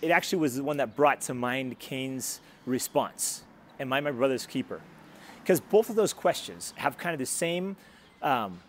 it 0.00 0.10
actually 0.10 0.38
was 0.38 0.56
the 0.56 0.62
one 0.62 0.78
that 0.78 0.96
brought 0.96 1.20
to 1.22 1.34
mind 1.34 1.78
Cain's 1.78 2.40
response 2.64 3.42
Am 3.78 3.92
I 3.92 4.00
my 4.00 4.10
brother's 4.10 4.46
keeper? 4.46 4.80
Because 5.42 5.60
both 5.60 5.90
of 5.90 5.96
those 5.96 6.12
questions 6.12 6.72
have 6.76 6.96
kind 6.96 7.12
of 7.12 7.18
the 7.18 7.26
same, 7.26 7.76
um, 8.22 8.60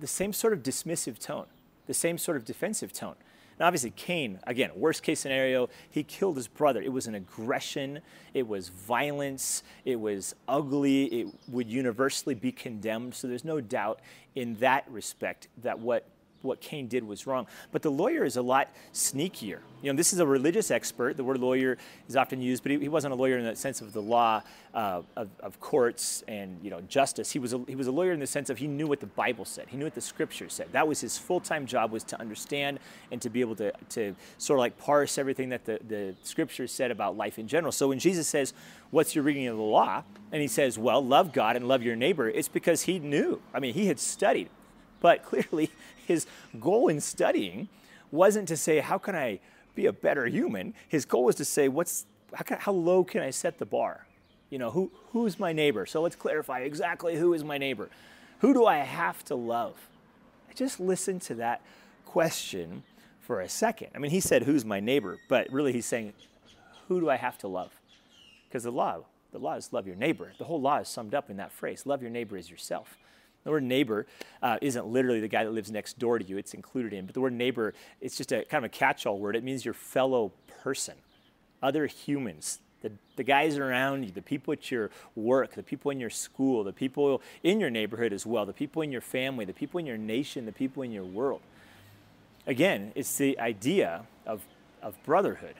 the 0.00 0.06
same 0.06 0.32
sort 0.32 0.52
of 0.54 0.62
dismissive 0.62 1.18
tone, 1.18 1.44
the 1.86 1.94
same 1.94 2.16
sort 2.16 2.36
of 2.36 2.44
defensive 2.44 2.92
tone. 2.92 3.16
Now, 3.58 3.66
obviously, 3.66 3.90
Cain, 3.90 4.38
again, 4.46 4.70
worst 4.74 5.02
case 5.02 5.20
scenario, 5.20 5.68
he 5.90 6.02
killed 6.02 6.36
his 6.36 6.48
brother. 6.48 6.82
It 6.82 6.92
was 6.92 7.06
an 7.06 7.14
aggression, 7.14 8.00
it 8.34 8.46
was 8.46 8.68
violence, 8.68 9.62
it 9.84 10.00
was 10.00 10.34
ugly, 10.48 11.04
it 11.04 11.28
would 11.48 11.70
universally 11.70 12.34
be 12.34 12.52
condemned. 12.52 13.14
So 13.14 13.28
there's 13.28 13.44
no 13.44 13.60
doubt 13.60 14.00
in 14.34 14.56
that 14.56 14.84
respect 14.90 15.48
that 15.62 15.78
what 15.78 16.06
what 16.46 16.60
Cain 16.60 16.88
did 16.88 17.04
was 17.04 17.26
wrong. 17.26 17.46
But 17.72 17.82
the 17.82 17.90
lawyer 17.90 18.24
is 18.24 18.36
a 18.36 18.42
lot 18.42 18.68
sneakier. 18.92 19.60
You 19.82 19.92
know, 19.92 19.96
this 19.96 20.12
is 20.12 20.18
a 20.18 20.26
religious 20.26 20.70
expert. 20.70 21.16
The 21.16 21.24
word 21.24 21.38
lawyer 21.38 21.76
is 22.08 22.16
often 22.16 22.40
used, 22.40 22.62
but 22.62 22.72
he, 22.72 22.78
he 22.78 22.88
wasn't 22.88 23.12
a 23.12 23.16
lawyer 23.16 23.38
in 23.38 23.44
the 23.44 23.54
sense 23.54 23.80
of 23.80 23.92
the 23.92 24.02
law 24.02 24.42
uh, 24.76 25.02
of, 25.16 25.28
of, 25.40 25.58
courts 25.58 26.22
and 26.28 26.58
you 26.62 26.70
know 26.70 26.80
justice. 26.82 27.30
He 27.30 27.38
was 27.38 27.54
a, 27.54 27.60
he 27.66 27.74
was 27.74 27.86
a 27.86 27.92
lawyer 27.92 28.12
in 28.12 28.20
the 28.20 28.26
sense 28.26 28.50
of 28.50 28.58
he 28.58 28.66
knew 28.66 28.86
what 28.86 29.00
the 29.00 29.06
Bible 29.06 29.44
said. 29.44 29.66
He 29.68 29.76
knew 29.76 29.84
what 29.84 29.94
the 29.94 30.00
Scripture 30.00 30.48
said. 30.48 30.68
That 30.72 30.86
was 30.86 31.00
his 31.00 31.16
full 31.16 31.40
time 31.40 31.66
job 31.66 31.92
was 31.92 32.04
to 32.04 32.20
understand 32.20 32.78
and 33.10 33.20
to 33.22 33.30
be 33.30 33.40
able 33.40 33.56
to 33.56 33.72
to 33.90 34.14
sort 34.38 34.58
of 34.58 34.60
like 34.60 34.76
parse 34.76 35.18
everything 35.18 35.48
that 35.48 35.64
the 35.64 35.78
the 35.88 36.14
Scripture 36.22 36.66
said 36.66 36.90
about 36.90 37.16
life 37.16 37.38
in 37.38 37.48
general. 37.48 37.72
So 37.72 37.88
when 37.88 37.98
Jesus 37.98 38.28
says, 38.28 38.52
"What's 38.90 39.14
your 39.14 39.24
reading 39.24 39.46
of 39.46 39.56
the 39.56 39.62
law?" 39.62 40.04
and 40.30 40.42
he 40.42 40.48
says, 40.48 40.78
"Well, 40.78 41.04
love 41.04 41.32
God 41.32 41.56
and 41.56 41.68
love 41.68 41.82
your 41.82 41.96
neighbor," 41.96 42.28
it's 42.28 42.48
because 42.48 42.82
he 42.82 42.98
knew. 42.98 43.40
I 43.54 43.60
mean, 43.60 43.74
he 43.74 43.86
had 43.86 43.98
studied. 43.98 44.50
But 45.00 45.22
clearly, 45.24 45.70
his 46.06 46.26
goal 46.60 46.88
in 46.88 47.00
studying 47.00 47.68
wasn't 48.10 48.48
to 48.48 48.56
say, 48.56 48.78
how 48.80 48.98
can 48.98 49.14
I 49.14 49.40
be 49.74 49.86
a 49.86 49.92
better 49.92 50.26
human? 50.26 50.74
His 50.88 51.04
goal 51.04 51.24
was 51.24 51.36
to 51.36 51.44
say, 51.44 51.68
what's, 51.68 52.06
how, 52.32 52.42
can, 52.42 52.58
how 52.58 52.72
low 52.72 53.04
can 53.04 53.22
I 53.22 53.30
set 53.30 53.58
the 53.58 53.66
bar? 53.66 54.06
You 54.50 54.58
know, 54.58 54.70
who, 54.70 54.90
who's 55.12 55.38
my 55.38 55.52
neighbor? 55.52 55.86
So 55.86 56.02
let's 56.02 56.16
clarify 56.16 56.60
exactly 56.60 57.16
who 57.16 57.34
is 57.34 57.44
my 57.44 57.58
neighbor. 57.58 57.90
Who 58.40 58.54
do 58.54 58.66
I 58.66 58.78
have 58.78 59.24
to 59.26 59.34
love? 59.34 59.74
Just 60.54 60.80
listen 60.80 61.20
to 61.20 61.34
that 61.34 61.60
question 62.04 62.82
for 63.20 63.40
a 63.40 63.48
second. 63.48 63.88
I 63.94 63.98
mean, 63.98 64.10
he 64.10 64.20
said, 64.20 64.44
who's 64.44 64.64
my 64.64 64.80
neighbor? 64.80 65.18
But 65.28 65.52
really, 65.52 65.72
he's 65.72 65.86
saying, 65.86 66.12
who 66.88 67.00
do 67.00 67.10
I 67.10 67.16
have 67.16 67.36
to 67.38 67.48
love? 67.48 67.72
Because 68.48 68.62
the 68.62 68.70
law, 68.70 69.00
the 69.32 69.38
law 69.38 69.54
is 69.54 69.72
love 69.72 69.86
your 69.86 69.96
neighbor. 69.96 70.32
The 70.38 70.44
whole 70.44 70.60
law 70.60 70.78
is 70.78 70.88
summed 70.88 71.14
up 71.14 71.28
in 71.28 71.36
that 71.36 71.52
phrase 71.52 71.84
love 71.84 72.00
your 72.00 72.10
neighbor 72.10 72.36
as 72.36 72.50
yourself. 72.50 72.96
The 73.46 73.52
word 73.52 73.62
neighbor 73.62 74.06
uh, 74.42 74.58
isn't 74.60 74.88
literally 74.88 75.20
the 75.20 75.28
guy 75.28 75.44
that 75.44 75.52
lives 75.52 75.70
next 75.70 76.00
door 76.00 76.18
to 76.18 76.24
you, 76.24 76.36
it's 76.36 76.52
included 76.52 76.92
in. 76.92 77.06
But 77.06 77.14
the 77.14 77.20
word 77.20 77.32
neighbor, 77.32 77.74
it's 78.00 78.16
just 78.16 78.32
a 78.32 78.44
kind 78.44 78.64
of 78.64 78.72
a 78.72 78.74
catch 78.74 79.06
all 79.06 79.20
word. 79.20 79.36
It 79.36 79.44
means 79.44 79.64
your 79.64 79.72
fellow 79.72 80.32
person, 80.64 80.94
other 81.62 81.86
humans, 81.86 82.58
the, 82.82 82.90
the 83.14 83.22
guys 83.22 83.56
around 83.56 84.02
you, 84.02 84.10
the 84.10 84.20
people 84.20 84.52
at 84.52 84.68
your 84.72 84.90
work, 85.14 85.54
the 85.54 85.62
people 85.62 85.92
in 85.92 86.00
your 86.00 86.10
school, 86.10 86.64
the 86.64 86.72
people 86.72 87.22
in 87.44 87.60
your 87.60 87.70
neighborhood 87.70 88.12
as 88.12 88.26
well, 88.26 88.46
the 88.46 88.52
people 88.52 88.82
in 88.82 88.90
your 88.90 89.00
family, 89.00 89.44
the 89.44 89.52
people 89.52 89.78
in 89.78 89.86
your 89.86 89.96
nation, 89.96 90.44
the 90.44 90.50
people 90.50 90.82
in 90.82 90.90
your 90.90 91.04
world. 91.04 91.40
Again, 92.48 92.90
it's 92.96 93.16
the 93.16 93.38
idea 93.38 94.06
of, 94.26 94.42
of 94.82 95.00
brotherhood, 95.04 95.54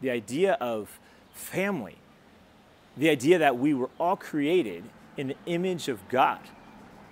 the 0.00 0.08
idea 0.08 0.54
of 0.54 0.98
family, 1.34 1.98
the 2.96 3.10
idea 3.10 3.36
that 3.36 3.58
we 3.58 3.74
were 3.74 3.90
all 4.00 4.16
created 4.16 4.84
in 5.18 5.28
the 5.28 5.36
image 5.44 5.88
of 5.88 6.08
God 6.08 6.40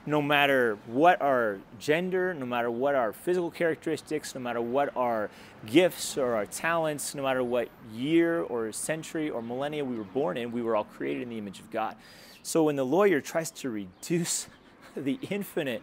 no 0.06 0.20
matter 0.20 0.76
what 0.86 1.20
our 1.22 1.58
gender, 1.78 2.34
no 2.34 2.44
matter 2.44 2.70
what 2.70 2.94
our 2.94 3.12
physical 3.12 3.50
characteristics, 3.50 4.34
no 4.34 4.40
matter 4.40 4.60
what 4.60 4.94
our 4.96 5.30
gifts 5.66 6.18
or 6.18 6.34
our 6.34 6.46
talents, 6.46 7.14
no 7.14 7.22
matter 7.22 7.42
what 7.42 7.68
year 7.92 8.42
or 8.42 8.70
century 8.72 9.30
or 9.30 9.40
millennia 9.40 9.84
we 9.84 9.96
were 9.96 10.04
born 10.04 10.36
in, 10.36 10.52
we 10.52 10.62
were 10.62 10.76
all 10.76 10.84
created 10.84 11.22
in 11.22 11.30
the 11.30 11.38
image 11.38 11.60
of 11.60 11.70
God. 11.70 11.96
So 12.42 12.64
when 12.64 12.76
the 12.76 12.84
lawyer 12.84 13.20
tries 13.20 13.50
to 13.52 13.70
reduce 13.70 14.46
the 14.96 15.18
infinite 15.30 15.82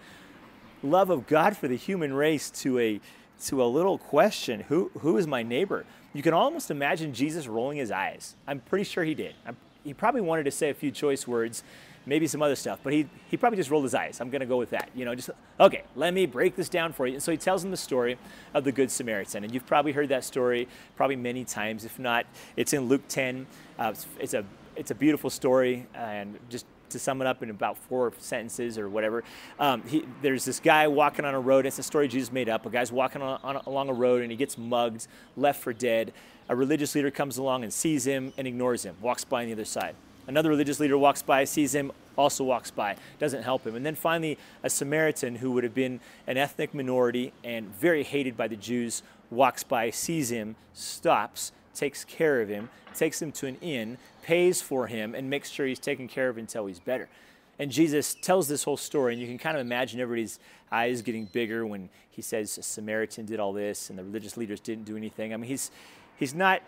love 0.84 1.10
of 1.10 1.28
God 1.28 1.58
for 1.58 1.68
the 1.68 1.78
human 1.78 2.14
race 2.14 2.50
to 2.62 2.80
a 2.80 3.02
to 3.46 3.64
a 3.64 3.66
little 3.66 3.98
question, 3.98 4.62
who 4.62 4.92
who 5.00 5.18
is 5.18 5.26
my 5.26 5.42
neighbor? 5.42 5.86
You 6.14 6.22
can 6.22 6.34
almost 6.34 6.70
imagine 6.70 7.14
Jesus 7.14 7.48
rolling 7.48 7.78
his 7.78 7.90
eyes. 7.90 8.36
I'm 8.46 8.60
pretty 8.60 8.84
sure 8.84 9.04
he 9.04 9.16
did. 9.16 9.34
I'm, 9.46 9.58
he 9.84 9.94
probably 9.94 10.22
wanted 10.22 10.44
to 10.44 10.52
say 10.52 10.70
a 10.70 10.74
few 10.74 10.92
choice 10.92 11.28
words, 11.28 11.64
maybe 12.06 12.28
some 12.28 12.42
other 12.42 12.56
stuff, 12.56 12.80
but 12.84 12.94
he, 12.94 13.08
he 13.30 13.38
probably 13.38 13.58
just 13.58 13.70
rolled 13.70 13.84
his 13.84 13.94
eyes. 13.94 14.20
I'm 14.20 14.30
going 14.30 14.42
to 14.42 14.46
go 14.46 14.58
with 14.58 14.72
that. 14.72 14.90
You 14.96 15.06
know, 15.06 15.14
just, 15.16 15.30
okay, 15.60 15.84
let 15.96 16.14
me 16.14 16.26
break 16.26 16.56
this 16.56 16.70
down 16.70 16.94
for 16.94 17.08
you. 17.08 17.14
And 17.14 17.24
so 17.24 17.32
he 17.32 17.38
tells 17.38 17.64
him 17.64 17.72
the 17.72 17.78
story 17.78 18.18
of 18.54 18.64
the 18.64 18.72
Good 18.72 18.92
Samaritan. 18.92 19.44
And 19.44 19.54
you've 19.54 19.66
probably 19.66 19.92
heard 19.92 20.10
that 20.10 20.24
story 20.24 20.68
probably 20.96 21.16
many 21.16 21.46
times. 21.46 21.86
If 21.86 22.00
not, 22.00 22.26
it's 22.56 22.74
in 22.74 22.88
Luke 22.88 23.08
10. 23.08 23.46
Uh, 23.78 23.90
it's, 23.94 24.08
it's, 24.20 24.34
a, 24.34 24.44
it's 24.76 24.92
a 24.92 24.96
beautiful 24.96 25.30
story. 25.30 25.86
And 25.94 26.40
just 26.50 26.66
to 26.90 27.00
sum 27.00 27.22
it 27.22 27.28
up 27.28 27.42
in 27.44 27.50
about 27.50 27.78
four 27.78 28.12
sentences 28.18 28.78
or 28.78 28.90
whatever, 28.90 29.24
um, 29.60 29.84
he, 29.84 30.06
there's 30.22 30.44
this 30.44 30.60
guy 30.60 30.88
walking 30.88 31.24
on 31.26 31.36
a 31.36 31.40
road. 31.40 31.66
It's 31.66 31.80
a 31.80 31.84
story 31.84 32.08
Jesus 32.08 32.32
made 32.32 32.50
up. 32.50 32.66
A 32.66 32.70
guy's 32.70 32.92
walking 32.92 33.22
on, 33.22 33.40
on, 33.44 33.56
along 33.68 33.90
a 33.90 33.94
road 33.94 34.24
and 34.24 34.32
he 34.32 34.38
gets 34.38 34.58
mugged, 34.58 35.08
left 35.38 35.62
for 35.62 35.72
dead. 35.72 36.14
A 36.50 36.56
religious 36.56 36.96
leader 36.96 37.12
comes 37.12 37.38
along 37.38 37.64
and 37.64 37.72
sees 37.72 38.06
him 38.06 38.34
and 38.38 38.48
ignores 38.48 38.84
him, 38.84 38.96
walks 39.02 39.24
by 39.24 39.42
on 39.42 39.48
the 39.48 39.54
other 39.54 39.66
side. 39.66 39.96
Another 40.28 40.50
religious 40.50 40.80
leader 40.80 40.98
walks 40.98 41.22
by, 41.22 41.44
sees 41.44 41.74
him, 41.74 41.92
also 42.18 42.44
walks 42.44 42.72
by, 42.72 42.96
doesn't 43.20 43.44
help 43.44 43.66
him. 43.66 43.76
And 43.76 43.86
then 43.86 43.96
finally, 43.96 44.38
a 44.64 44.70
Samaritan 44.70 45.36
who 45.36 45.52
would 45.52 45.64
have 45.64 45.74
been 45.74 46.00
an 46.28 46.38
ethnic 46.38 46.74
minority 46.74 47.34
and 47.44 47.74
very 47.76 48.04
hated 48.04 48.38
by 48.38 48.48
the 48.48 48.56
Jews 48.56 49.04
walks 49.30 49.64
by, 49.64 49.90
sees 49.90 50.32
him, 50.32 50.56
stops, 50.74 51.52
takes 51.74 52.04
care 52.04 52.42
of 52.42 52.50
him, 52.50 52.70
takes 52.94 53.22
him 53.22 53.32
to 53.32 53.48
an 53.48 53.56
inn, 53.62 53.98
pays 54.22 54.62
for 54.62 54.88
him, 54.88 55.16
and 55.16 55.30
makes 55.30 55.50
sure 55.50 55.66
he's 55.66 55.80
taken 55.80 56.08
care 56.08 56.30
of 56.30 56.38
until 56.38 56.66
he's 56.66 56.80
better. 56.80 57.10
And 57.58 57.72
Jesus 57.72 58.16
tells 58.16 58.48
this 58.48 58.64
whole 58.64 58.78
story, 58.78 59.14
and 59.14 59.22
you 59.22 59.28
can 59.28 59.38
kind 59.38 59.56
of 59.56 59.62
imagine 59.62 60.00
everybody's 60.00 60.40
eyes 60.72 61.02
getting 61.02 61.26
bigger 61.26 61.66
when 61.66 61.90
he 62.10 62.22
says 62.22 62.58
a 62.58 62.64
Samaritan 62.64 63.26
did 63.26 63.40
all 63.40 63.54
this 63.54 63.90
and 63.90 64.00
the 64.00 64.04
religious 64.04 64.36
leaders 64.38 64.60
didn't 64.60 64.86
do 64.86 64.98
anything. 64.98 65.34
I 65.34 65.38
mean, 65.38 65.48
he's, 65.48 65.72
he's, 66.18 66.34
not, 66.34 66.62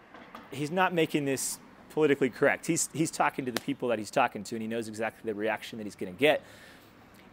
he's 0.51 0.71
not 0.71 0.93
making 0.93 1.25
this 1.25 1.59
politically 1.93 2.29
correct. 2.29 2.65
He's, 2.65 2.89
he's 2.93 3.11
talking 3.11 3.45
to 3.45 3.51
the 3.51 3.61
people 3.61 3.89
that 3.89 3.99
he's 3.99 4.11
talking 4.11 4.43
to, 4.45 4.55
and 4.55 4.61
he 4.61 4.67
knows 4.67 4.87
exactly 4.87 5.31
the 5.31 5.37
reaction 5.37 5.77
that 5.77 5.85
he's 5.85 5.95
going 5.95 6.13
to 6.13 6.19
get. 6.19 6.41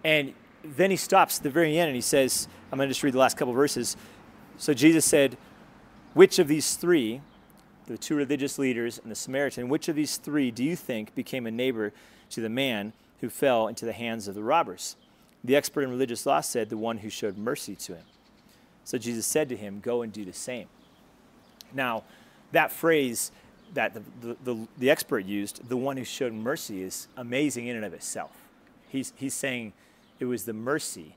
And 0.04 0.34
then 0.62 0.90
he 0.90 0.96
stops 0.96 1.38
at 1.38 1.42
the 1.42 1.50
very 1.50 1.78
end 1.78 1.88
and 1.88 1.96
he 1.96 2.02
says, 2.02 2.46
I'm 2.70 2.76
going 2.76 2.88
to 2.88 2.90
just 2.90 3.02
read 3.02 3.14
the 3.14 3.18
last 3.18 3.36
couple 3.36 3.54
verses. 3.54 3.96
So 4.58 4.74
Jesus 4.74 5.04
said, 5.04 5.36
Which 6.14 6.38
of 6.38 6.48
these 6.48 6.76
three, 6.76 7.22
the 7.86 7.96
two 7.96 8.14
religious 8.14 8.58
leaders 8.58 8.98
and 8.98 9.10
the 9.10 9.16
Samaritan, 9.16 9.68
which 9.68 9.88
of 9.88 9.96
these 9.96 10.16
three 10.16 10.50
do 10.50 10.62
you 10.62 10.76
think 10.76 11.14
became 11.14 11.46
a 11.46 11.50
neighbor 11.50 11.92
to 12.30 12.40
the 12.40 12.50
man 12.50 12.92
who 13.20 13.28
fell 13.30 13.66
into 13.66 13.84
the 13.86 13.92
hands 13.92 14.28
of 14.28 14.34
the 14.34 14.42
robbers? 14.42 14.96
The 15.42 15.56
expert 15.56 15.82
in 15.82 15.90
religious 15.90 16.26
law 16.26 16.40
said, 16.40 16.68
The 16.68 16.76
one 16.76 16.98
who 16.98 17.08
showed 17.08 17.38
mercy 17.38 17.74
to 17.76 17.94
him. 17.94 18.04
So 18.84 18.98
Jesus 18.98 19.26
said 19.26 19.48
to 19.48 19.56
him, 19.56 19.80
Go 19.80 20.02
and 20.02 20.12
do 20.12 20.24
the 20.24 20.32
same. 20.34 20.66
Now, 21.72 22.04
that 22.52 22.72
phrase 22.72 23.30
that 23.74 23.94
the, 23.94 24.36
the, 24.44 24.68
the, 24.78 24.90
expert 24.90 25.24
used, 25.24 25.68
the 25.68 25.76
one 25.76 25.96
who 25.96 26.04
showed 26.04 26.32
mercy, 26.32 26.82
is 26.82 27.08
amazing 27.16 27.66
in 27.66 27.76
and 27.76 27.84
of 27.84 27.94
itself. 27.94 28.32
He's, 28.88 29.12
he's 29.16 29.34
saying 29.34 29.72
it 30.18 30.24
was 30.24 30.44
the 30.44 30.52
mercy 30.52 31.14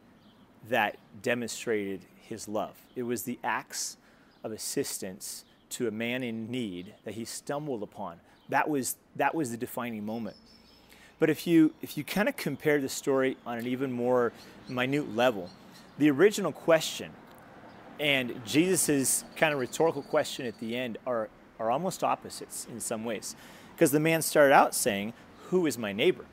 that 0.69 0.97
demonstrated 1.21 2.01
his 2.21 2.47
love. 2.47 2.75
It 2.95 3.03
was 3.03 3.23
the 3.23 3.39
acts 3.43 3.97
of 4.43 4.51
assistance 4.51 5.45
to 5.71 5.87
a 5.87 5.91
man 5.91 6.23
in 6.23 6.51
need 6.51 6.93
that 7.03 7.15
he 7.15 7.25
stumbled 7.25 7.81
upon. 7.81 8.19
That 8.49 8.69
was, 8.69 8.95
that 9.15 9.33
was 9.33 9.51
the 9.51 9.57
defining 9.57 10.05
moment. 10.05 10.37
But 11.19 11.29
if 11.29 11.47
you, 11.47 11.73
if 11.81 11.97
you 11.97 12.03
kind 12.03 12.29
of 12.29 12.35
compare 12.35 12.79
the 12.79 12.89
story 12.89 13.37
on 13.45 13.57
an 13.57 13.67
even 13.67 13.91
more 13.91 14.33
minute 14.67 15.15
level, 15.15 15.49
the 15.97 16.09
original 16.09 16.51
question 16.51 17.11
and 17.99 18.43
Jesus' 18.45 19.23
kind 19.35 19.53
of 19.53 19.59
rhetorical 19.59 20.01
question 20.01 20.45
at 20.45 20.59
the 20.59 20.75
end 20.75 20.97
are 21.05 21.29
are 21.59 21.71
almost 21.71 22.03
opposites 22.03 22.67
in 22.71 22.79
some 22.79 23.05
ways. 23.05 23.35
Because 23.75 23.91
the 23.91 23.99
man 23.99 24.21
started 24.21 24.53
out 24.53 24.75
saying, 24.75 25.13
Who 25.49 25.65
is 25.65 25.77
my 25.77 25.91
neighbor? 25.93 26.25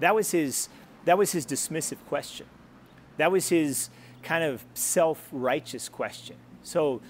That 0.00 0.14
was 0.14 0.30
his, 0.32 0.68
that 1.04 1.16
was 1.16 1.32
his 1.32 1.46
dismissive 1.46 1.98
question. 2.08 2.46
That 3.16 3.30
was 3.30 3.48
his 3.48 3.90
kind 4.22 4.44
of 4.44 4.64
self 4.74 5.28
righteous 5.32 5.88
question. 5.88 6.36
So, 6.62 7.00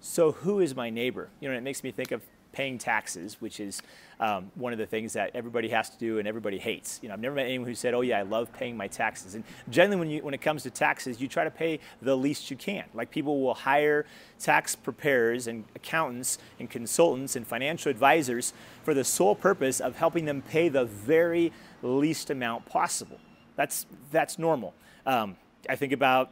so, 0.00 0.32
who 0.32 0.60
is 0.60 0.74
my 0.74 0.90
neighbor? 0.90 1.30
You 1.40 1.48
know, 1.48 1.56
it 1.56 1.62
makes 1.62 1.82
me 1.82 1.90
think 1.90 2.10
of 2.10 2.22
paying 2.54 2.78
taxes, 2.78 3.40
which 3.40 3.58
is 3.58 3.82
um, 4.20 4.50
one 4.54 4.72
of 4.72 4.78
the 4.78 4.86
things 4.86 5.12
that 5.14 5.32
everybody 5.34 5.68
has 5.68 5.90
to 5.90 5.98
do 5.98 6.18
and 6.18 6.28
everybody 6.28 6.56
hates. 6.58 7.00
You 7.02 7.08
know, 7.08 7.14
I've 7.14 7.20
never 7.20 7.34
met 7.34 7.46
anyone 7.46 7.68
who 7.68 7.74
said, 7.74 7.94
"Oh 7.94 8.00
yeah, 8.00 8.20
I 8.20 8.22
love 8.22 8.52
paying 8.52 8.76
my 8.76 8.86
taxes." 8.86 9.34
And 9.34 9.42
generally, 9.68 9.98
when 9.98 10.10
you 10.10 10.22
when 10.22 10.34
it 10.34 10.40
comes 10.40 10.62
to 10.62 10.70
taxes, 10.70 11.20
you 11.20 11.26
try 11.26 11.44
to 11.44 11.50
pay 11.50 11.80
the 12.00 12.16
least 12.16 12.50
you 12.50 12.56
can. 12.56 12.84
Like 12.94 13.10
people 13.10 13.42
will 13.42 13.54
hire 13.54 14.06
tax 14.38 14.76
preparers 14.76 15.48
and 15.48 15.64
accountants 15.74 16.38
and 16.60 16.70
consultants 16.70 17.34
and 17.36 17.46
financial 17.46 17.90
advisors 17.90 18.52
for 18.84 18.94
the 18.94 19.04
sole 19.04 19.34
purpose 19.34 19.80
of 19.80 19.96
helping 19.96 20.24
them 20.24 20.42
pay 20.42 20.68
the 20.68 20.84
very 20.84 21.52
least 21.82 22.30
amount 22.30 22.66
possible. 22.66 23.18
That's 23.56 23.86
that's 24.12 24.38
normal. 24.38 24.74
Um, 25.06 25.36
I 25.68 25.76
think 25.76 25.92
about 25.92 26.30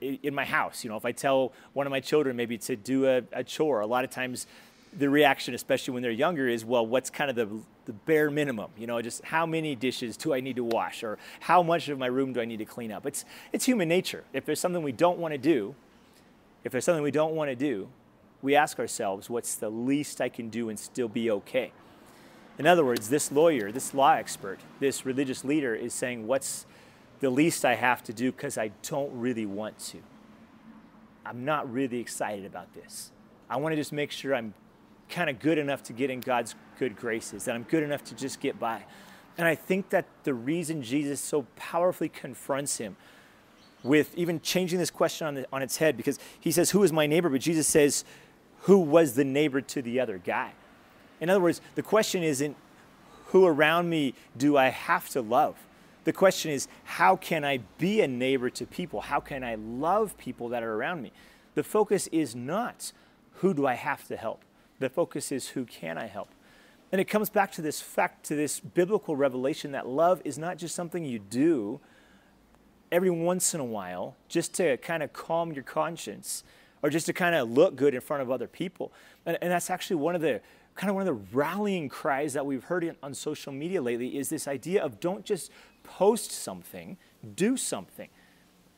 in 0.00 0.34
my 0.34 0.44
house, 0.44 0.82
you 0.82 0.90
know, 0.90 0.96
if 0.96 1.04
I 1.04 1.12
tell 1.12 1.52
one 1.72 1.86
of 1.86 1.90
my 1.90 2.00
children 2.00 2.36
maybe 2.36 2.58
to 2.58 2.76
do 2.76 3.06
a, 3.06 3.22
a 3.32 3.44
chore, 3.44 3.80
a 3.80 3.86
lot 3.86 4.04
of 4.04 4.10
times 4.10 4.46
the 4.98 5.10
reaction, 5.10 5.54
especially 5.54 5.94
when 5.94 6.02
they're 6.02 6.10
younger, 6.10 6.48
is 6.48 6.64
well, 6.64 6.86
what's 6.86 7.10
kind 7.10 7.30
of 7.30 7.36
the, 7.36 7.48
the 7.84 7.92
bare 7.92 8.30
minimum? 8.30 8.70
You 8.78 8.86
know, 8.86 9.00
just 9.02 9.24
how 9.24 9.46
many 9.46 9.74
dishes 9.74 10.16
do 10.16 10.32
I 10.32 10.40
need 10.40 10.56
to 10.56 10.64
wash, 10.64 11.02
or 11.02 11.18
how 11.40 11.62
much 11.62 11.88
of 11.88 11.98
my 11.98 12.06
room 12.06 12.32
do 12.32 12.40
I 12.40 12.44
need 12.44 12.58
to 12.58 12.64
clean 12.64 12.90
up? 12.92 13.06
It's 13.06 13.24
it's 13.52 13.64
human 13.66 13.88
nature. 13.88 14.24
If 14.32 14.44
there's 14.44 14.60
something 14.60 14.82
we 14.82 14.92
don't 14.92 15.18
want 15.18 15.32
to 15.32 15.38
do, 15.38 15.74
if 16.64 16.72
there's 16.72 16.84
something 16.84 17.02
we 17.02 17.10
don't 17.10 17.34
want 17.34 17.50
to 17.50 17.56
do, 17.56 17.88
we 18.42 18.56
ask 18.56 18.78
ourselves, 18.78 19.28
what's 19.28 19.54
the 19.54 19.70
least 19.70 20.20
I 20.20 20.28
can 20.28 20.48
do 20.48 20.68
and 20.68 20.78
still 20.78 21.08
be 21.08 21.30
okay? 21.30 21.72
In 22.58 22.66
other 22.66 22.84
words, 22.84 23.08
this 23.08 23.30
lawyer, 23.30 23.70
this 23.70 23.92
law 23.92 24.12
expert, 24.12 24.60
this 24.80 25.04
religious 25.04 25.44
leader 25.44 25.74
is 25.74 25.92
saying, 25.92 26.26
what's 26.26 26.64
the 27.20 27.28
least 27.28 27.64
I 27.64 27.74
have 27.74 28.02
to 28.04 28.12
do 28.12 28.32
because 28.32 28.56
I 28.56 28.70
don't 28.82 29.12
really 29.12 29.46
want 29.46 29.78
to? 29.90 29.98
I'm 31.24 31.44
not 31.44 31.70
really 31.70 31.98
excited 31.98 32.44
about 32.44 32.72
this. 32.72 33.10
I 33.50 33.56
want 33.56 33.72
to 33.72 33.76
just 33.76 33.92
make 33.92 34.10
sure 34.10 34.34
I'm 34.34 34.54
kind 35.08 35.30
of 35.30 35.38
good 35.38 35.58
enough 35.58 35.82
to 35.84 35.92
get 35.92 36.10
in 36.10 36.20
God's 36.20 36.54
good 36.78 36.96
graces, 36.96 37.44
that 37.44 37.54
I'm 37.54 37.62
good 37.64 37.82
enough 37.82 38.04
to 38.04 38.14
just 38.14 38.40
get 38.40 38.58
by. 38.58 38.84
And 39.38 39.46
I 39.46 39.54
think 39.54 39.90
that 39.90 40.06
the 40.24 40.34
reason 40.34 40.82
Jesus 40.82 41.20
so 41.20 41.46
powerfully 41.56 42.08
confronts 42.08 42.78
him 42.78 42.96
with 43.82 44.16
even 44.16 44.40
changing 44.40 44.78
this 44.78 44.90
question 44.90 45.26
on, 45.26 45.34
the, 45.34 45.46
on 45.52 45.62
its 45.62 45.76
head, 45.76 45.96
because 45.96 46.18
he 46.40 46.50
says, 46.50 46.70
Who 46.70 46.82
is 46.82 46.92
my 46.92 47.06
neighbor? 47.06 47.28
But 47.28 47.40
Jesus 47.40 47.66
says, 47.66 48.04
Who 48.62 48.78
was 48.78 49.14
the 49.14 49.24
neighbor 49.24 49.60
to 49.60 49.82
the 49.82 50.00
other 50.00 50.18
guy? 50.18 50.52
In 51.20 51.30
other 51.30 51.40
words, 51.40 51.60
the 51.74 51.82
question 51.82 52.22
isn't, 52.22 52.56
Who 53.26 53.46
around 53.46 53.90
me 53.90 54.14
do 54.36 54.56
I 54.56 54.68
have 54.68 55.08
to 55.10 55.20
love? 55.20 55.56
The 56.04 56.12
question 56.12 56.50
is, 56.50 56.66
How 56.84 57.16
can 57.16 57.44
I 57.44 57.58
be 57.78 58.00
a 58.00 58.08
neighbor 58.08 58.48
to 58.50 58.66
people? 58.66 59.02
How 59.02 59.20
can 59.20 59.44
I 59.44 59.56
love 59.56 60.16
people 60.16 60.48
that 60.48 60.62
are 60.62 60.74
around 60.74 61.02
me? 61.02 61.12
The 61.54 61.62
focus 61.62 62.06
is 62.08 62.34
not, 62.34 62.92
Who 63.34 63.52
do 63.52 63.66
I 63.66 63.74
have 63.74 64.08
to 64.08 64.16
help? 64.16 64.45
The 64.78 64.88
focus 64.88 65.32
is 65.32 65.48
who 65.48 65.64
can 65.64 65.98
I 65.98 66.06
help? 66.06 66.28
And 66.92 67.00
it 67.00 67.06
comes 67.06 67.30
back 67.30 67.52
to 67.52 67.62
this 67.62 67.80
fact, 67.80 68.26
to 68.26 68.36
this 68.36 68.60
biblical 68.60 69.16
revelation 69.16 69.72
that 69.72 69.88
love 69.88 70.22
is 70.24 70.38
not 70.38 70.56
just 70.56 70.74
something 70.74 71.04
you 71.04 71.18
do 71.18 71.80
every 72.92 73.10
once 73.10 73.54
in 73.54 73.60
a 73.60 73.64
while 73.64 74.16
just 74.28 74.54
to 74.54 74.76
kind 74.78 75.02
of 75.02 75.12
calm 75.12 75.52
your 75.52 75.64
conscience 75.64 76.44
or 76.82 76.90
just 76.90 77.06
to 77.06 77.12
kind 77.12 77.34
of 77.34 77.50
look 77.50 77.74
good 77.74 77.94
in 77.94 78.00
front 78.00 78.22
of 78.22 78.30
other 78.30 78.46
people. 78.46 78.92
And, 79.24 79.36
and 79.42 79.50
that's 79.50 79.70
actually 79.70 79.96
one 79.96 80.14
of 80.14 80.20
the 80.20 80.40
kind 80.76 80.90
of 80.90 80.94
one 80.94 81.06
of 81.06 81.06
the 81.06 81.36
rallying 81.36 81.88
cries 81.88 82.34
that 82.34 82.44
we've 82.44 82.64
heard 82.64 82.84
in, 82.84 82.96
on 83.02 83.14
social 83.14 83.52
media 83.52 83.80
lately 83.80 84.18
is 84.18 84.28
this 84.28 84.46
idea 84.46 84.84
of 84.84 85.00
don't 85.00 85.24
just 85.24 85.50
post 85.82 86.30
something, 86.30 86.96
do 87.34 87.56
something. 87.56 88.08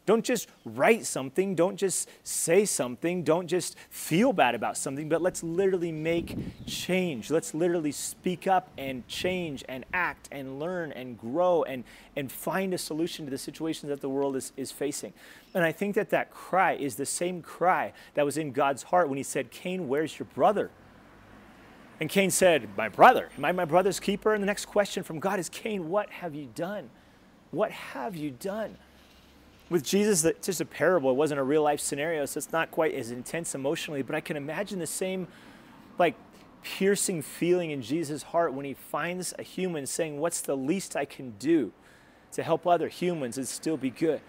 Don't 0.09 0.25
just 0.25 0.49
write 0.65 1.05
something, 1.05 1.55
don't 1.55 1.77
just 1.77 2.09
say 2.23 2.65
something, 2.65 3.25
don't 3.25 3.47
just 3.47 3.77
feel 3.91 4.33
bad 4.33 4.55
about 4.55 4.79
something, 4.79 5.07
but 5.07 5.21
let's 5.21 5.43
literally 5.43 5.93
make 5.93 6.35
change. 6.65 7.31
Let's 7.31 7.53
literally 7.53 7.93
speak 7.93 8.47
up 8.47 8.71
and 8.79 9.07
change 9.07 9.67
and 9.69 9.85
act 9.93 10.27
and 10.33 10.59
learn 10.59 10.93
and 10.93 11.19
grow 11.19 11.63
and, 11.63 11.85
and 12.17 12.33
find 12.33 12.73
a 12.73 12.79
solution 12.79 13.27
to 13.27 13.31
the 13.31 13.37
situations 13.37 13.91
that 13.91 14.01
the 14.01 14.09
world 14.09 14.35
is, 14.35 14.55
is 14.57 14.73
facing. 14.73 15.13
And 15.53 15.63
I 15.63 15.73
think 15.73 15.95
that 15.97 16.09
that 16.09 16.31
cry 16.31 16.73
is 16.73 16.97
the 16.97 17.05
same 17.05 17.43
cry 17.43 17.93
that 18.15 18.25
was 18.25 18.39
in 18.39 18.53
God's 18.53 18.85
heart 18.85 19.11
when 19.11 19.19
he 19.19 19.23
said, 19.23 19.51
Cain, 19.51 19.89
where's 19.89 20.19
your 20.19 20.29
brother? 20.35 20.71
And 22.01 22.09
Cain 22.09 22.31
said, 22.31 22.67
My 22.79 22.89
brother. 22.89 23.29
Am 23.37 23.45
I 23.45 23.53
my 23.53 23.67
brother's 23.67 24.01
keeper? 24.01 24.33
And 24.33 24.43
the 24.43 24.47
next 24.47 24.65
question 24.65 25.03
from 25.03 25.21
God 25.21 25.39
is, 25.39 25.51
Cain, 25.51 25.91
what 25.91 26.09
have 26.09 26.35
you 26.35 26.49
done? 26.55 26.89
What 27.51 27.73
have 27.73 28.17
you 28.17 28.31
done? 28.31 28.79
With 29.71 29.85
Jesus, 29.85 30.25
it's 30.25 30.47
just 30.47 30.61
a 30.61 30.65
parable. 30.65 31.11
It 31.11 31.17
wasn't 31.17 31.41
a 31.41 31.45
real 31.45 31.63
life 31.63 31.81
scenario, 31.81 32.25
so 32.27 32.39
it's 32.39 32.53
not 32.53 32.71
quite 32.71 32.95
as 32.95 33.11
intense 33.11 33.55
emotionally. 33.55 34.03
But 34.03 34.15
I 34.15 34.21
can 34.21 34.37
imagine 34.37 34.79
the 34.79 34.87
same, 34.87 35.29
like, 35.99 36.15
piercing 36.63 37.23
feeling 37.23 37.71
in 37.71 37.83
Jesus' 37.83 38.23
heart 38.23 38.53
when 38.53 38.65
he 38.65 38.75
finds 38.75 39.35
a 39.39 39.43
human 39.43 39.87
saying, 39.87 40.19
What's 40.19 40.41
the 40.41 40.57
least 40.57 40.97
I 40.97 41.05
can 41.05 41.33
do 41.39 41.73
to 42.33 42.43
help 42.43 42.67
other 42.67 42.89
humans 42.89 43.37
and 43.37 43.47
still 43.47 43.77
be 43.77 43.91
good? 43.91 44.21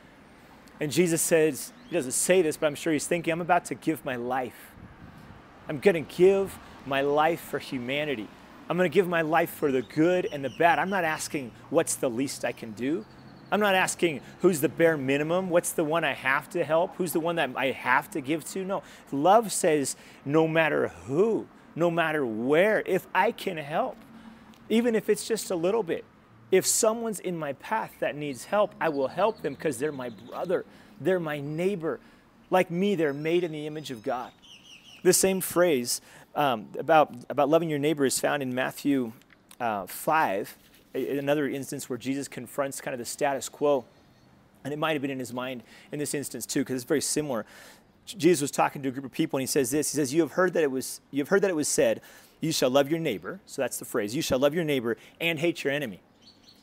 And 0.80 0.92
Jesus 0.92 1.22
says, 1.22 1.72
He 1.90 1.96
doesn't 1.96 2.12
say 2.12 2.42
this, 2.42 2.58
but 2.58 2.68
I'm 2.68 2.76
sure 2.76 2.94
he's 2.94 3.08
thinking, 3.08 3.32
I'm 3.32 3.42
about 3.42 3.66
to 3.66 3.76
give 3.76 4.04
my 4.04 4.16
life. 4.16 4.72
I'm 5.68 5.80
going 5.80 6.04
to 6.04 6.16
give 6.16 6.58
my 6.86 7.02
life 7.02 7.42
for 7.42 7.60
humanity. 7.60 8.28
I'm 8.70 8.78
going 8.78 8.90
to 8.90 8.94
give 8.94 9.08
my 9.08 9.22
life 9.22 9.50
for 9.52 9.72
the 9.72 9.82
good 9.82 10.28
and 10.32 10.44
the 10.44 10.52
bad. 10.52 10.80
I'm 10.80 10.90
not 10.90 11.04
asking 11.04 11.52
what's 11.70 11.96
the 11.96 12.10
least 12.10 12.46
I 12.46 12.52
can 12.52 12.72
do. 12.72 13.06
I'm 13.52 13.60
not 13.60 13.76
asking 13.76 14.22
who's 14.42 14.62
the 14.62 14.70
bare 14.70 14.98
minimum, 14.98 15.50
what's 15.50 15.72
the 15.72 15.84
one 15.84 16.04
I 16.04 16.14
have 16.14 16.50
to 16.52 16.64
help, 16.64 16.96
who's 16.96 17.14
the 17.14 17.20
one 17.20 17.36
that 17.38 17.52
I 17.56 17.72
have 17.72 18.10
to 18.12 18.22
give 18.22 18.46
to. 18.52 18.64
No, 18.64 18.84
love 19.12 19.52
says 19.52 19.96
no 20.26 20.48
matter 20.48 20.90
who, 21.06 21.48
no 21.76 21.90
matter 21.90 22.26
where, 22.26 22.84
if 22.86 23.08
I 23.14 23.32
can 23.32 23.58
help, 23.58 23.98
even 24.70 24.96
if 24.96 25.10
it's 25.10 25.28
just 25.28 25.52
a 25.52 25.56
little 25.56 25.84
bit. 25.84 26.06
If 26.52 26.66
someone's 26.66 27.20
in 27.20 27.38
my 27.38 27.54
path 27.54 27.94
that 28.00 28.16
needs 28.16 28.46
help, 28.46 28.74
I 28.82 28.90
will 28.90 29.08
help 29.08 29.42
them 29.42 29.54
because 29.54 29.78
they're 29.78 29.92
my 29.92 30.10
brother, 30.10 30.66
they're 31.00 31.20
my 31.20 31.40
neighbor. 31.40 32.00
Like 32.50 32.72
me, 32.72 32.96
they're 32.96 33.14
made 33.14 33.44
in 33.44 33.52
the 33.52 33.68
image 33.68 33.92
of 33.92 34.02
God. 34.02 34.32
The 35.04 35.14
same 35.14 35.42
phrase 35.42 36.02
um, 36.36 36.68
about, 36.78 37.14
about 37.30 37.50
loving 37.50 37.70
your 37.70 37.80
neighbor 37.80 38.06
is 38.06 38.20
found 38.20 38.42
in 38.42 38.54
Matthew 38.54 39.14
uh, 39.60 39.86
5, 39.86 40.58
another 40.94 41.48
instance 41.48 41.90
where 41.90 41.98
Jesus 41.98 42.28
confronts 42.28 42.82
kind 42.82 42.94
of 42.94 43.00
the 43.00 43.06
status 43.06 43.50
quo. 43.50 43.86
And 44.64 44.74
it 44.74 44.78
might 44.78 44.94
have 44.94 45.02
been 45.02 45.12
in 45.12 45.20
his 45.20 45.34
mind 45.34 45.64
in 45.92 46.00
this 46.00 46.14
instance 46.14 46.46
too, 46.46 46.62
because 46.62 46.76
it's 46.76 46.84
very 46.84 47.02
similar. 47.02 47.46
Jesus 48.06 48.42
was 48.42 48.52
talking 48.52 48.82
to 48.82 48.90
a 48.90 48.92
group 48.92 49.06
of 49.06 49.12
people 49.12 49.38
and 49.38 49.42
he 49.42 49.48
says 49.48 49.72
this. 49.72 49.92
He 49.92 49.96
says, 49.96 50.14
You 50.14 50.22
have 50.22 50.34
heard 50.34 50.54
that 50.54 50.64
it 50.64 50.72
was 50.72 51.02
you 51.12 51.20
have 51.20 51.30
heard 51.30 51.42
that 51.44 51.50
it 51.50 51.56
was 51.56 51.68
said, 51.68 52.02
You 52.42 52.52
shall 52.52 52.70
love 52.70 52.90
your 52.90 53.00
neighbor. 53.00 53.40
So 53.46 53.62
that's 53.62 53.78
the 53.78 53.86
phrase, 53.86 54.16
you 54.16 54.22
shall 54.22 54.40
love 54.40 54.54
your 54.54 54.64
neighbor 54.64 54.98
and 55.20 55.40
hate 55.40 55.64
your 55.64 55.72
enemy. 55.72 56.02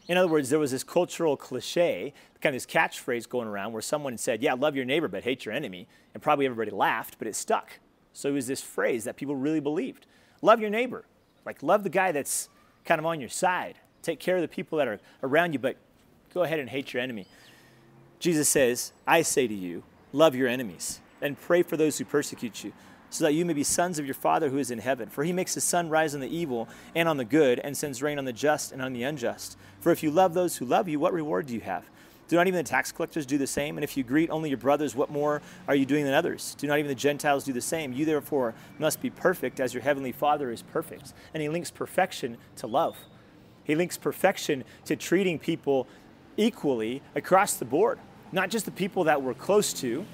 In 0.09 0.17
other 0.17 0.29
words, 0.29 0.51
there 0.51 0.59
was 0.59 0.71
this 0.71 0.85
cultural 0.85 1.37
cliche, 1.37 2.13
kind 2.41 2.55
of 2.55 2.63
this 2.63 2.67
catchphrase 2.67 3.29
going 3.29 3.49
around 3.49 3.73
where 3.73 3.83
someone 3.83 4.19
said, 4.19 4.43
Yeah, 4.43 4.55
love 4.55 4.77
your 4.77 4.85
neighbor, 4.85 5.09
but 5.09 5.25
hate 5.25 5.45
your 5.45 5.55
enemy. 5.55 5.89
And 6.15 6.23
probably 6.23 6.47
everybody 6.47 6.71
laughed, 6.71 7.19
but 7.19 7.29
it 7.29 7.37
stuck. 7.37 7.79
So 8.13 8.29
it 8.29 8.33
was 8.33 8.47
this 8.47 8.63
phrase 8.63 9.05
that 9.05 9.17
people 9.17 9.37
really 9.37 9.61
believed. 9.61 10.07
Love 10.43 10.61
your 10.61 10.71
neighbor. 10.71 11.05
Like, 11.45 11.63
love 11.63 11.83
the 11.83 11.91
guy 11.91 12.13
that's 12.13 12.49
kind 12.85 12.99
of 12.99 13.07
on 13.07 13.21
your 13.21 13.29
side. 13.29 13.77
Take 14.07 14.21
care 14.21 14.37
of 14.37 14.43
the 14.43 14.47
people 14.47 14.79
that 14.79 14.87
are 14.87 15.01
around 15.25 15.53
you, 15.53 15.59
but 15.59 15.75
go 16.33 16.45
ahead 16.45 16.61
and 16.61 16.71
hate 16.71 16.93
your 16.93 17.03
enemy. 17.03 17.27
Jesus 18.21 18.49
says, 18.49 18.93
I 19.05 19.23
say 19.23 19.49
to 19.49 19.53
you, 19.53 19.83
love 20.13 20.37
your 20.37 20.47
enemies 20.47 21.01
and 21.21 21.41
pray 21.41 21.65
for 21.65 21.77
those 21.77 21.99
who 21.99 22.05
persecute 22.05 22.63
you, 22.63 22.73
so 23.11 23.25
that 23.25 23.33
you 23.33 23.45
may 23.45 23.53
be 23.53 23.65
sons 23.65 23.99
of 23.99 24.05
your 24.05 24.15
Father 24.15 24.49
who 24.49 24.59
is 24.59 24.71
in 24.71 24.79
heaven. 24.79 25.09
For 25.09 25.25
he 25.25 25.33
makes 25.33 25.55
the 25.55 25.61
sun 25.61 25.89
rise 25.89 26.15
on 26.15 26.21
the 26.21 26.29
evil 26.29 26.69
and 26.95 27.09
on 27.09 27.17
the 27.17 27.25
good, 27.25 27.59
and 27.59 27.77
sends 27.77 28.01
rain 28.01 28.17
on 28.17 28.25
the 28.25 28.33
just 28.33 28.71
and 28.71 28.81
on 28.81 28.93
the 28.93 29.03
unjust. 29.03 29.59
For 29.81 29.91
if 29.91 30.05
you 30.05 30.13
love 30.13 30.35
those 30.35 30.59
who 30.59 30.67
love 30.67 30.87
you, 30.87 31.01
what 31.01 31.13
reward 31.13 31.47
do 31.47 31.55
you 31.55 31.61
have? 31.63 31.85
Do 32.29 32.37
not 32.37 32.47
even 32.47 32.59
the 32.59 32.71
tax 32.71 32.93
collectors 32.93 33.27
do 33.27 33.39
the 33.39 33.47
same? 33.49 33.77
And 33.77 33.83
if 33.83 33.97
you 33.97 34.05
greet 34.05 34.31
only 34.31 34.51
your 34.51 34.59
brothers, 34.59 34.95
what 34.95 35.11
more 35.11 35.43
are 35.67 35.75
you 35.75 35.85
doing 35.85 36.05
than 36.05 36.15
others? 36.15 36.55
Do 36.59 36.69
not 36.69 36.79
even 36.79 36.89
the 36.89 36.95
Gentiles 36.95 37.43
do 37.43 37.53
the 37.53 37.61
same? 37.61 37.93
You 37.93 38.05
therefore 38.05 38.55
must 38.79 39.03
be 39.03 39.11
perfect 39.11 39.59
as 39.59 39.75
your 39.75 39.83
heavenly 39.83 40.13
Father 40.13 40.53
is 40.53 40.63
perfect. 40.63 41.13
And 41.35 41.43
he 41.43 41.49
links 41.49 41.73
perfection 41.73 42.39
to 42.59 42.69
love. 42.69 42.97
He 43.67 43.75
links 43.75 43.97
perfection 43.97 44.63
to 44.85 44.95
treating 44.95 45.39
people 45.39 45.89
equally 46.37 47.03
across 47.17 47.55
the 47.57 47.65
board, 47.65 47.99
not 48.31 48.49
just 48.49 48.65
the 48.65 48.71
people 48.71 49.05
that 49.05 49.23
we're 49.23 49.35
close 49.35 49.73
to, 49.75 50.05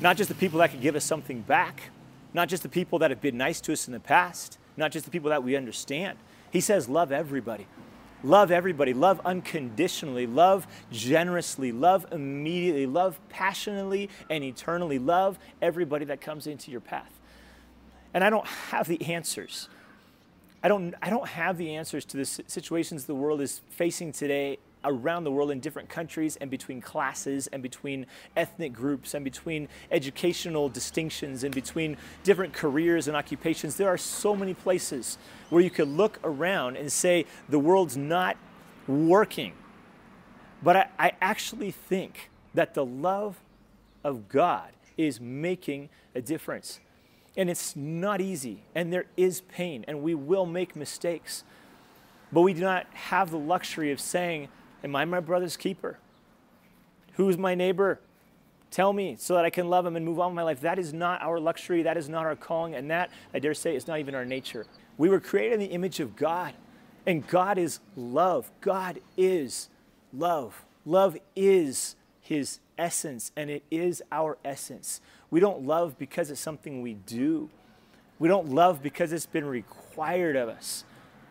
not 0.00 0.16
just 0.16 0.28
the 0.28 0.34
people 0.34 0.58
that 0.58 0.70
could 0.70 0.82
give 0.82 0.94
us 0.94 1.04
something 1.04 1.40
back, 1.40 1.90
not 2.34 2.48
just 2.48 2.62
the 2.62 2.68
people 2.68 2.98
that 2.98 3.10
have 3.10 3.20
been 3.20 3.38
nice 3.38 3.60
to 3.62 3.72
us 3.72 3.86
in 3.86 3.92
the 3.92 4.00
past, 4.00 4.58
not 4.76 4.92
just 4.92 5.06
the 5.06 5.10
people 5.10 5.30
that 5.30 5.42
we 5.42 5.56
understand. 5.56 6.18
He 6.50 6.60
says, 6.60 6.88
love 6.88 7.12
everybody. 7.12 7.66
Love 8.22 8.50
everybody. 8.50 8.92
Love 8.92 9.20
unconditionally. 9.24 10.26
Love 10.26 10.66
generously. 10.90 11.72
Love 11.72 12.06
immediately. 12.12 12.86
Love 12.86 13.18
passionately 13.30 14.10
and 14.28 14.44
eternally. 14.44 14.98
Love 14.98 15.38
everybody 15.60 16.04
that 16.04 16.20
comes 16.20 16.46
into 16.46 16.70
your 16.70 16.80
path. 16.80 17.10
And 18.14 18.22
I 18.22 18.30
don't 18.30 18.46
have 18.46 18.86
the 18.86 19.02
answers. 19.12 19.68
I 20.62 20.68
don't, 20.68 20.94
I 21.02 21.10
don't 21.10 21.28
have 21.28 21.58
the 21.58 21.74
answers 21.74 22.04
to 22.06 22.16
the 22.16 22.24
situations 22.24 23.04
the 23.04 23.14
world 23.14 23.40
is 23.40 23.60
facing 23.70 24.12
today 24.12 24.58
around 24.84 25.24
the 25.24 25.30
world 25.30 25.50
in 25.50 25.60
different 25.60 25.88
countries 25.88 26.36
and 26.36 26.50
between 26.50 26.80
classes 26.80 27.48
and 27.48 27.62
between 27.62 28.06
ethnic 28.36 28.72
groups 28.72 29.14
and 29.14 29.24
between 29.24 29.68
educational 29.90 30.68
distinctions 30.68 31.44
and 31.44 31.54
between 31.54 31.96
different 32.24 32.52
careers 32.52 33.08
and 33.08 33.16
occupations. 33.16 33.76
There 33.76 33.88
are 33.88 33.98
so 33.98 34.34
many 34.34 34.54
places 34.54 35.18
where 35.50 35.62
you 35.62 35.70
could 35.70 35.88
look 35.88 36.18
around 36.24 36.76
and 36.76 36.90
say 36.90 37.26
the 37.48 37.58
world's 37.58 37.96
not 37.96 38.36
working. 38.86 39.52
But 40.62 40.76
I, 40.76 40.88
I 40.98 41.12
actually 41.20 41.70
think 41.70 42.30
that 42.54 42.74
the 42.74 42.84
love 42.84 43.40
of 44.04 44.28
God 44.28 44.70
is 44.96 45.20
making 45.20 45.88
a 46.14 46.20
difference. 46.20 46.80
And 47.36 47.48
it's 47.48 47.74
not 47.74 48.20
easy, 48.20 48.64
and 48.74 48.92
there 48.92 49.06
is 49.16 49.40
pain, 49.40 49.84
and 49.88 50.02
we 50.02 50.14
will 50.14 50.44
make 50.44 50.76
mistakes. 50.76 51.44
But 52.30 52.42
we 52.42 52.52
do 52.52 52.60
not 52.60 52.86
have 52.92 53.30
the 53.30 53.38
luxury 53.38 53.90
of 53.90 54.00
saying, 54.00 54.48
Am 54.84 54.96
I 54.96 55.04
my 55.04 55.20
brother's 55.20 55.56
keeper? 55.56 55.98
Who's 57.14 57.38
my 57.38 57.54
neighbor? 57.54 58.00
Tell 58.70 58.92
me 58.92 59.16
so 59.18 59.34
that 59.34 59.44
I 59.44 59.50
can 59.50 59.68
love 59.68 59.84
him 59.84 59.96
and 59.96 60.04
move 60.04 60.18
on 60.18 60.30
with 60.30 60.36
my 60.36 60.42
life. 60.42 60.62
That 60.62 60.78
is 60.78 60.94
not 60.94 61.20
our 61.22 61.38
luxury. 61.38 61.82
That 61.82 61.98
is 61.98 62.08
not 62.08 62.24
our 62.24 62.34
calling. 62.34 62.74
And 62.74 62.90
that, 62.90 63.10
I 63.34 63.38
dare 63.38 63.52
say, 63.52 63.76
is 63.76 63.86
not 63.86 63.98
even 63.98 64.14
our 64.14 64.24
nature. 64.24 64.64
We 64.96 65.10
were 65.10 65.20
created 65.20 65.54
in 65.54 65.60
the 65.60 65.66
image 65.66 66.00
of 66.00 66.16
God, 66.16 66.54
and 67.06 67.26
God 67.26 67.58
is 67.58 67.80
love. 67.96 68.50
God 68.60 69.00
is 69.16 69.68
love. 70.12 70.64
Love 70.86 71.18
is 71.36 71.96
his 72.20 72.60
essence, 72.78 73.30
and 73.36 73.50
it 73.50 73.62
is 73.70 74.02
our 74.10 74.38
essence. 74.44 75.00
We 75.32 75.40
don't 75.40 75.66
love 75.66 75.98
because 75.98 76.30
it's 76.30 76.42
something 76.42 76.82
we 76.82 76.92
do. 76.92 77.48
We 78.18 78.28
don't 78.28 78.50
love 78.50 78.82
because 78.82 79.14
it's 79.14 79.24
been 79.24 79.46
required 79.46 80.36
of 80.36 80.50
us. 80.50 80.84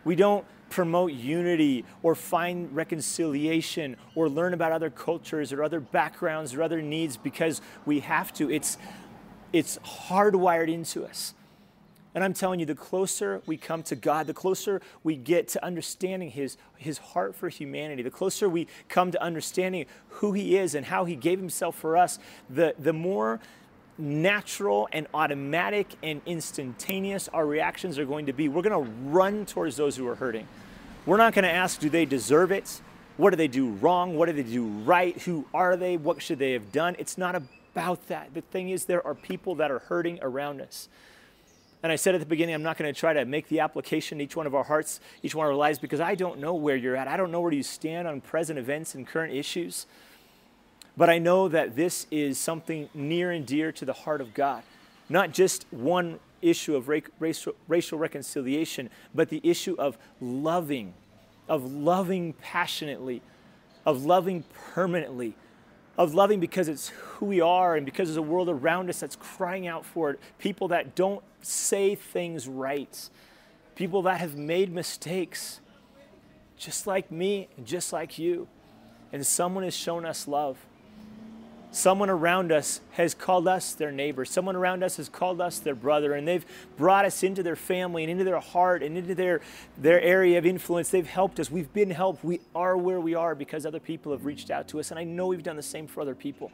We 0.04 0.16
don't 0.16 0.44
promote 0.72 1.14
unity 1.14 1.86
or 2.02 2.16
find 2.16 2.76
reconciliation 2.76 3.98
or 4.16 4.28
learn 4.28 4.56
about 4.56 4.72
other 4.72 4.90
cultures 4.90 5.54
or 5.54 5.64
other 5.64 5.80
backgrounds 5.80 6.56
or 6.56 6.64
other 6.64 6.82
needs 6.82 7.16
because 7.16 7.62
we 7.86 8.00
have 8.00 8.34
to. 8.34 8.50
It's, 8.50 8.80
it's 9.54 9.78
hardwired 9.80 10.74
into 10.74 11.06
us. 11.06 11.36
And 12.16 12.24
I'm 12.24 12.34
telling 12.34 12.60
you, 12.60 12.66
the 12.66 12.74
closer 12.74 13.44
we 13.46 13.56
come 13.56 13.84
to 13.84 13.96
God, 13.96 14.26
the 14.26 14.34
closer 14.34 14.82
we 15.04 15.16
get 15.16 15.48
to 15.50 15.64
understanding 15.64 16.32
His, 16.32 16.58
His 16.76 16.98
heart 16.98 17.36
for 17.36 17.50
humanity, 17.50 18.02
the 18.02 18.10
closer 18.10 18.50
we 18.50 18.68
come 18.90 19.12
to 19.12 19.22
understanding 19.22 19.86
who 20.10 20.34
He 20.34 20.58
is 20.58 20.74
and 20.74 20.88
how 20.88 21.06
He 21.06 21.16
gave 21.16 21.38
Himself 21.40 21.76
for 21.76 21.96
us, 21.96 22.18
the, 22.50 22.74
the 22.80 22.94
more 22.94 23.40
natural 24.02 24.90
and 24.92 25.08
automatic 25.14 25.88
and 26.02 26.22
instantaneous 26.26 27.30
our 27.30 27.46
reactions 27.46 28.00
are 28.00 28.06
going 28.06 28.26
to 28.26 28.34
be. 28.34 28.50
We're 28.50 28.64
going 28.64 28.86
to 28.86 28.92
run 29.06 29.46
towards 29.46 29.78
those 29.78 29.96
who 29.96 30.08
are 30.08 30.16
hurting. 30.16 30.48
We're 31.06 31.18
not 31.18 31.34
going 31.34 31.44
to 31.44 31.52
ask, 31.52 31.80
do 31.80 31.90
they 31.90 32.06
deserve 32.06 32.52
it? 32.52 32.82
What 33.18 33.30
do 33.30 33.36
they 33.36 33.48
do 33.48 33.70
wrong? 33.70 34.18
What 34.18 34.26
do 34.26 34.34
they 34.34 34.44
do 34.44 34.66
right? 34.66 35.20
Who 35.22 35.46
are 35.54 35.78
they? 35.78 35.98
What 35.98 36.22
should 36.22 36.40
they 36.40 36.54
have 36.54 36.72
done? 36.72 36.96
It's 36.98 37.18
not 37.18 37.36
about 37.36 38.08
that. 38.08 38.34
The 38.34 38.42
thing 38.42 38.70
is, 38.70 38.86
there 38.86 39.06
are 39.06 39.16
people 39.16 39.56
that 39.56 39.72
are 39.72 39.80
hurting 39.80 40.20
around 40.22 40.62
us. 40.62 40.90
And 41.84 41.92
I 41.92 41.96
said 41.96 42.14
at 42.14 42.20
the 42.20 42.28
beginning, 42.28 42.54
I'm 42.54 42.64
not 42.64 42.78
going 42.78 42.94
to 42.94 43.00
try 43.00 43.14
to 43.14 43.26
make 43.26 43.48
the 43.48 43.60
application 43.60 44.20
to 44.20 44.24
each 44.24 44.36
one 44.36 44.46
of 44.46 44.54
our 44.54 44.64
hearts, 44.64 45.00
each 45.24 45.34
one 45.34 45.48
of 45.48 45.52
our 45.52 45.58
lives, 45.58 45.80
because 45.80 46.00
I 46.00 46.14
don't 46.14 46.40
know 46.40 46.54
where 46.54 46.76
you're 46.76 46.96
at. 46.96 47.08
I 47.08 47.18
don't 47.18 47.32
know 47.32 47.42
where 47.42 47.52
you 47.52 47.64
stand 47.64 48.08
on 48.08 48.22
present 48.22 48.60
events 48.60 48.94
and 48.94 49.08
current 49.08 49.34
issues. 49.34 49.88
But 50.98 51.10
I 51.10 51.20
know 51.20 51.48
that 51.48 51.76
this 51.76 52.06
is 52.12 52.38
something 52.38 52.90
near 52.94 53.32
and 53.32 53.46
dear 53.46 53.72
to 53.74 53.86
the 53.86 53.94
heart 53.94 54.22
of 54.22 54.34
God. 54.34 54.64
Not 55.10 55.32
just 55.32 55.66
one 55.72 56.20
issue 56.42 56.76
of 56.76 56.90
racial, 56.90 57.54
racial 57.68 57.98
reconciliation, 57.98 58.90
but 59.14 59.30
the 59.30 59.42
issue 59.44 59.76
of 59.78 59.98
loving, 60.20 60.94
of 61.48 61.72
loving 61.72 62.34
passionately, 62.34 63.22
of 63.86 64.06
loving 64.06 64.44
permanently, 64.74 65.36
of 65.98 66.14
loving 66.14 66.40
because 66.40 66.68
it's 66.68 66.90
who 66.90 67.26
we 67.26 67.42
are 67.42 67.76
and 67.76 67.86
because 67.86 68.08
there's 68.08 68.18
a 68.18 68.22
world 68.22 68.50
around 68.50 68.90
us 68.90 69.00
that's 69.00 69.16
crying 69.16 69.68
out 69.68 69.86
for 69.86 70.12
it. 70.12 70.20
People 70.40 70.68
that 70.70 70.96
don't 70.96 71.24
say 71.42 71.96
things 71.96 72.48
right, 72.48 73.10
people 73.76 74.02
that 74.04 74.20
have 74.20 74.36
made 74.36 74.72
mistakes, 74.72 75.60
just 76.58 76.86
like 76.86 77.12
me 77.12 77.48
just 77.64 77.92
like 77.92 78.20
you. 78.20 78.48
And 79.14 79.28
someone 79.28 79.66
has 79.66 79.76
shown 79.76 80.06
us 80.06 80.28
love. 80.28 80.58
Someone 81.74 82.10
around 82.10 82.52
us 82.52 82.82
has 82.92 83.14
called 83.14 83.48
us 83.48 83.74
their 83.74 83.94
neighbor. 83.94 84.26
Someone 84.26 84.58
around 84.58 84.84
us 84.84 84.98
has 84.98 85.08
called 85.08 85.40
us 85.40 85.58
their 85.58 85.74
brother, 85.74 86.14
and 86.14 86.28
they've 86.28 86.46
brought 86.76 87.06
us 87.06 87.24
into 87.24 87.42
their 87.42 87.56
family 87.56 88.04
and 88.04 88.12
into 88.12 88.26
their 88.26 88.42
heart 88.42 88.84
and 88.84 88.98
into 88.98 89.16
their, 89.16 89.40
their 89.78 90.02
area 90.02 90.38
of 90.38 90.46
influence. 90.46 90.90
They've 90.90 91.08
helped 91.08 91.40
us. 91.40 91.50
We've 91.50 91.72
been 91.72 91.90
helped. 91.90 92.26
We 92.26 92.42
are 92.54 92.76
where 92.76 93.00
we 93.00 93.16
are 93.16 93.36
because 93.36 93.66
other 93.66 93.80
people 93.80 94.12
have 94.12 94.26
reached 94.26 94.52
out 94.52 94.68
to 94.70 94.82
us, 94.82 94.92
and 94.92 95.00
I 95.00 95.06
know 95.06 95.28
we've 95.28 95.44
done 95.44 95.56
the 95.56 95.64
same 95.64 95.88
for 95.88 96.02
other 96.02 96.14
people. 96.14 96.52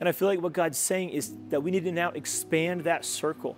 And 0.00 0.08
I 0.08 0.12
feel 0.12 0.28
like 0.28 0.42
what 0.42 0.52
God's 0.52 0.76
saying 0.76 1.10
is 1.10 1.32
that 1.48 1.62
we 1.62 1.70
need 1.70 1.84
to 1.84 1.92
now 1.92 2.10
expand 2.10 2.82
that 2.82 3.06
circle. 3.06 3.56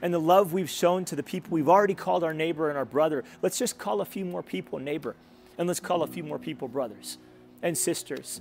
And 0.00 0.14
the 0.14 0.20
love 0.20 0.54
we've 0.54 0.70
shown 0.70 1.04
to 1.06 1.16
the 1.16 1.22
people 1.22 1.50
we've 1.50 1.68
already 1.68 1.94
called 1.94 2.24
our 2.24 2.32
neighbor 2.32 2.70
and 2.70 2.78
our 2.78 2.86
brother, 2.86 3.24
let's 3.42 3.58
just 3.58 3.76
call 3.76 4.00
a 4.00 4.06
few 4.06 4.24
more 4.24 4.42
people 4.42 4.78
neighbor, 4.78 5.16
and 5.58 5.68
let's 5.68 5.80
call 5.80 6.02
a 6.02 6.06
few 6.06 6.22
more 6.22 6.38
people 6.38 6.66
brothers 6.66 7.18
and 7.62 7.76
sisters. 7.76 8.40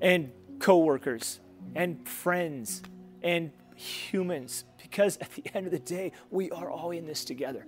And 0.00 0.32
coworkers 0.58 1.40
and 1.74 2.06
friends 2.06 2.82
and 3.22 3.50
humans 3.74 4.64
because 4.82 5.16
at 5.18 5.30
the 5.34 5.44
end 5.54 5.66
of 5.66 5.72
the 5.72 5.78
day, 5.78 6.12
we 6.30 6.50
are 6.50 6.70
all 6.70 6.90
in 6.90 7.06
this 7.06 7.24
together. 7.24 7.66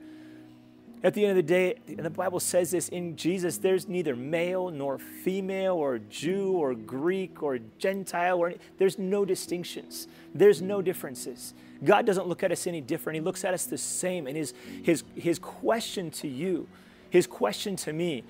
At 1.03 1.15
the 1.15 1.25
end 1.25 1.31
of 1.31 1.37
the 1.37 1.43
day, 1.43 1.77
and 1.87 2.05
the 2.05 2.11
Bible 2.11 2.41
says 2.41 2.71
this 2.71 2.89
in 2.91 3.17
Jesus, 3.17 3.57
there's 3.57 3.89
neither 3.89 4.15
male 4.15 4.71
nor 4.71 4.99
female 4.99 5.77
or 5.77 5.99
Jew 5.99 6.53
or 6.53 6.75
Greek 6.75 7.43
or 7.43 7.59
Gentile 7.79 8.39
or 8.39 8.53
there's 8.77 8.99
no 8.99 9.25
distinctions. 9.25 10.09
There's 10.35 10.61
no 10.61 10.83
differences. 10.83 11.55
God 11.83 12.05
doesn't 12.05 12.27
look 12.27 12.43
at 12.43 12.53
us 12.53 12.67
any 12.67 12.83
different. 12.83 13.15
He 13.15 13.23
looks 13.23 13.45
at 13.45 13.55
us 13.55 13.65
the 13.65 13.79
same. 13.79 14.27
And 14.27 14.37
his, 14.37 14.53
his, 14.83 15.05
his 15.15 15.39
question 15.39 16.11
to 16.13 16.29
you, 16.29 16.69
his 17.09 17.27
question 17.27 17.77
to 17.77 17.95
me 17.95 18.23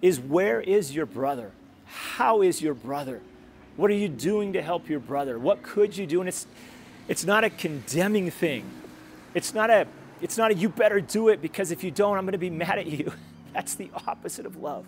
is 0.00 0.18
where 0.18 0.62
is 0.62 0.94
your 0.94 1.06
brother? 1.06 1.52
How 1.84 2.40
is 2.40 2.62
your 2.62 2.74
brother? 2.74 3.20
What 3.76 3.90
are 3.90 3.94
you 3.94 4.08
doing 4.08 4.52
to 4.52 4.62
help 4.62 4.88
your 4.88 5.00
brother? 5.00 5.38
What 5.38 5.62
could 5.62 5.96
you 5.96 6.06
do? 6.06 6.20
And 6.20 6.28
it's 6.28 6.46
it's 7.08 7.24
not 7.24 7.44
a 7.44 7.50
condemning 7.50 8.30
thing. 8.30 8.64
It's 9.34 9.52
not 9.52 9.70
a 9.70 9.86
it's 10.20 10.38
not 10.38 10.50
a 10.50 10.54
you 10.54 10.68
better 10.68 11.00
do 11.00 11.28
it 11.28 11.42
because 11.42 11.70
if 11.70 11.84
you 11.84 11.90
don't, 11.90 12.16
I'm 12.16 12.24
going 12.24 12.32
to 12.32 12.38
be 12.38 12.50
mad 12.50 12.78
at 12.78 12.86
you. 12.86 13.12
That's 13.52 13.74
the 13.74 13.90
opposite 14.06 14.46
of 14.46 14.56
love. 14.56 14.86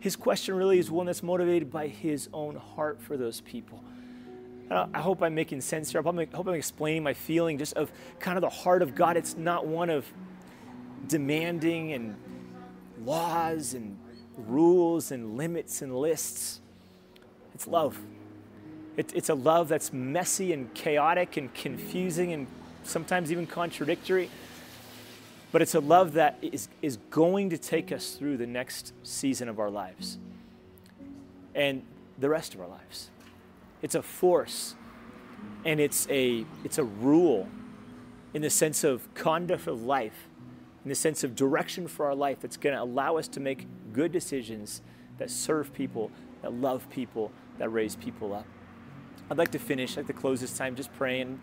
His 0.00 0.14
question 0.14 0.54
really 0.54 0.78
is 0.78 0.90
one 0.90 1.06
that's 1.06 1.22
motivated 1.22 1.70
by 1.70 1.88
his 1.88 2.28
own 2.32 2.54
heart 2.54 3.00
for 3.00 3.16
those 3.16 3.40
people. 3.40 3.82
Uh, 4.70 4.86
I 4.94 5.00
hope 5.00 5.22
I'm 5.22 5.34
making 5.34 5.60
sense 5.62 5.90
here. 5.90 6.00
I 6.00 6.04
hope 6.04 6.46
I'm 6.46 6.54
explaining 6.54 7.02
my 7.02 7.12
feeling 7.12 7.58
just 7.58 7.74
of 7.74 7.90
kind 8.20 8.36
of 8.36 8.42
the 8.42 8.50
heart 8.50 8.82
of 8.82 8.94
God. 8.94 9.16
It's 9.16 9.36
not 9.36 9.66
one 9.66 9.90
of 9.90 10.06
demanding 11.08 11.92
and 11.92 12.14
laws 13.04 13.74
and 13.74 13.98
rules 14.36 15.10
and 15.10 15.36
limits 15.36 15.82
and 15.82 15.96
lists. 15.96 16.60
It's 17.56 17.66
love. 17.66 17.98
it's 18.98 19.30
a 19.30 19.34
love 19.34 19.68
that's 19.68 19.90
messy 19.90 20.52
and 20.52 20.74
chaotic 20.74 21.38
and 21.38 21.54
confusing 21.54 22.34
and 22.34 22.46
sometimes 22.82 23.32
even 23.32 23.46
contradictory. 23.46 24.28
But 25.52 25.62
it's 25.62 25.74
a 25.74 25.80
love 25.80 26.12
that 26.12 26.36
is, 26.42 26.68
is 26.82 26.98
going 27.08 27.48
to 27.48 27.56
take 27.56 27.92
us 27.92 28.10
through 28.10 28.36
the 28.36 28.46
next 28.46 28.92
season 29.04 29.48
of 29.48 29.58
our 29.58 29.70
lives 29.70 30.18
and 31.54 31.82
the 32.18 32.28
rest 32.28 32.54
of 32.54 32.60
our 32.60 32.68
lives. 32.68 33.08
It's 33.80 33.94
a 33.94 34.02
force 34.02 34.74
and 35.64 35.80
it's 35.80 36.06
a, 36.10 36.44
it's 36.62 36.76
a 36.76 36.84
rule 36.84 37.48
in 38.34 38.42
the 38.42 38.50
sense 38.50 38.84
of 38.84 39.14
conduct 39.14 39.66
of 39.66 39.82
life, 39.82 40.28
in 40.84 40.90
the 40.90 40.94
sense 40.94 41.24
of 41.24 41.34
direction 41.34 41.88
for 41.88 42.04
our 42.04 42.14
life 42.14 42.38
that's 42.38 42.58
going 42.58 42.76
to 42.76 42.82
allow 42.82 43.16
us 43.16 43.28
to 43.28 43.40
make 43.40 43.66
good 43.94 44.12
decisions 44.12 44.82
that 45.16 45.30
serve 45.30 45.72
people, 45.72 46.10
that 46.42 46.52
love 46.52 46.88
people, 46.90 47.32
that 47.58 47.70
raise 47.70 47.96
people 47.96 48.34
up. 48.34 48.46
I'd 49.30 49.38
like 49.38 49.50
to 49.52 49.58
finish, 49.58 49.96
like 49.96 50.06
to 50.06 50.12
close 50.12 50.40
this 50.40 50.56
time 50.56 50.76
just 50.76 50.92
praying 50.94 51.40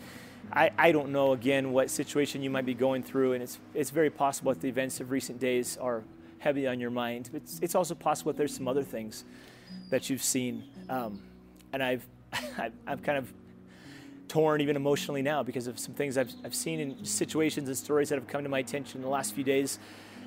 I, 0.52 0.72
I 0.78 0.92
don't 0.92 1.12
know, 1.12 1.34
again, 1.34 1.72
what 1.72 1.90
situation 1.90 2.44
you 2.44 2.50
might 2.50 2.66
be 2.66 2.74
going 2.74 3.04
through, 3.04 3.34
and 3.34 3.44
it's, 3.44 3.60
it's 3.74 3.90
very 3.90 4.10
possible 4.10 4.54
that 4.54 4.62
the 4.62 4.68
events 4.68 5.00
of 5.00 5.12
recent 5.12 5.40
days 5.40 5.78
are 5.78 6.04
heavy 6.40 6.68
on 6.68 6.80
your 6.80 6.90
mind. 6.90 7.30
But 7.32 7.44
it's, 7.44 7.60
it's 7.62 7.76
also 7.76 7.96
possible 7.96 8.32
that 8.32 8.38
there's 8.38 8.56
some 8.56 8.68
other 8.68 8.84
things 8.84 9.24
that 9.90 10.10
you've 10.10 10.24
seen. 10.24 10.64
Um, 10.90 11.22
and 11.72 11.82
I've, 11.82 12.06
I've, 12.58 12.74
I've 12.86 13.04
kind 13.04 13.18
of 13.18 13.32
torn 14.28 14.62
even 14.62 14.76
emotionally 14.76 15.22
now 15.22 15.44
because 15.44 15.68
of 15.68 15.80
some 15.80 15.94
things 15.94 16.18
I've, 16.18 16.34
I've 16.44 16.56
seen 16.56 16.80
in 16.80 17.06
situations 17.06 17.68
and 17.68 17.78
stories 17.78 18.10
that 18.10 18.16
have 18.16 18.28
come 18.28 18.44
to 18.44 18.50
my 18.50 18.60
attention 18.60 18.98
in 18.98 19.04
the 19.04 19.10
last 19.10 19.34
few 19.34 19.44
days 19.44 19.80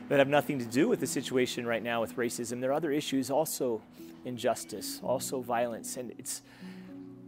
that 0.09 0.19
have 0.19 0.29
nothing 0.29 0.59
to 0.59 0.65
do 0.65 0.89
with 0.89 1.01
the 1.01 1.07
situation 1.07 1.67
right 1.67 1.83
now 1.83 2.01
with 2.01 2.17
racism. 2.17 2.61
There 2.61 2.71
are 2.71 2.75
other 2.75 2.93
issues, 2.93 3.31
also 3.31 3.83
injustice, 4.25 5.01
also 5.03 5.41
violence, 5.41 5.97
and 5.97 6.13
it's 6.19 6.43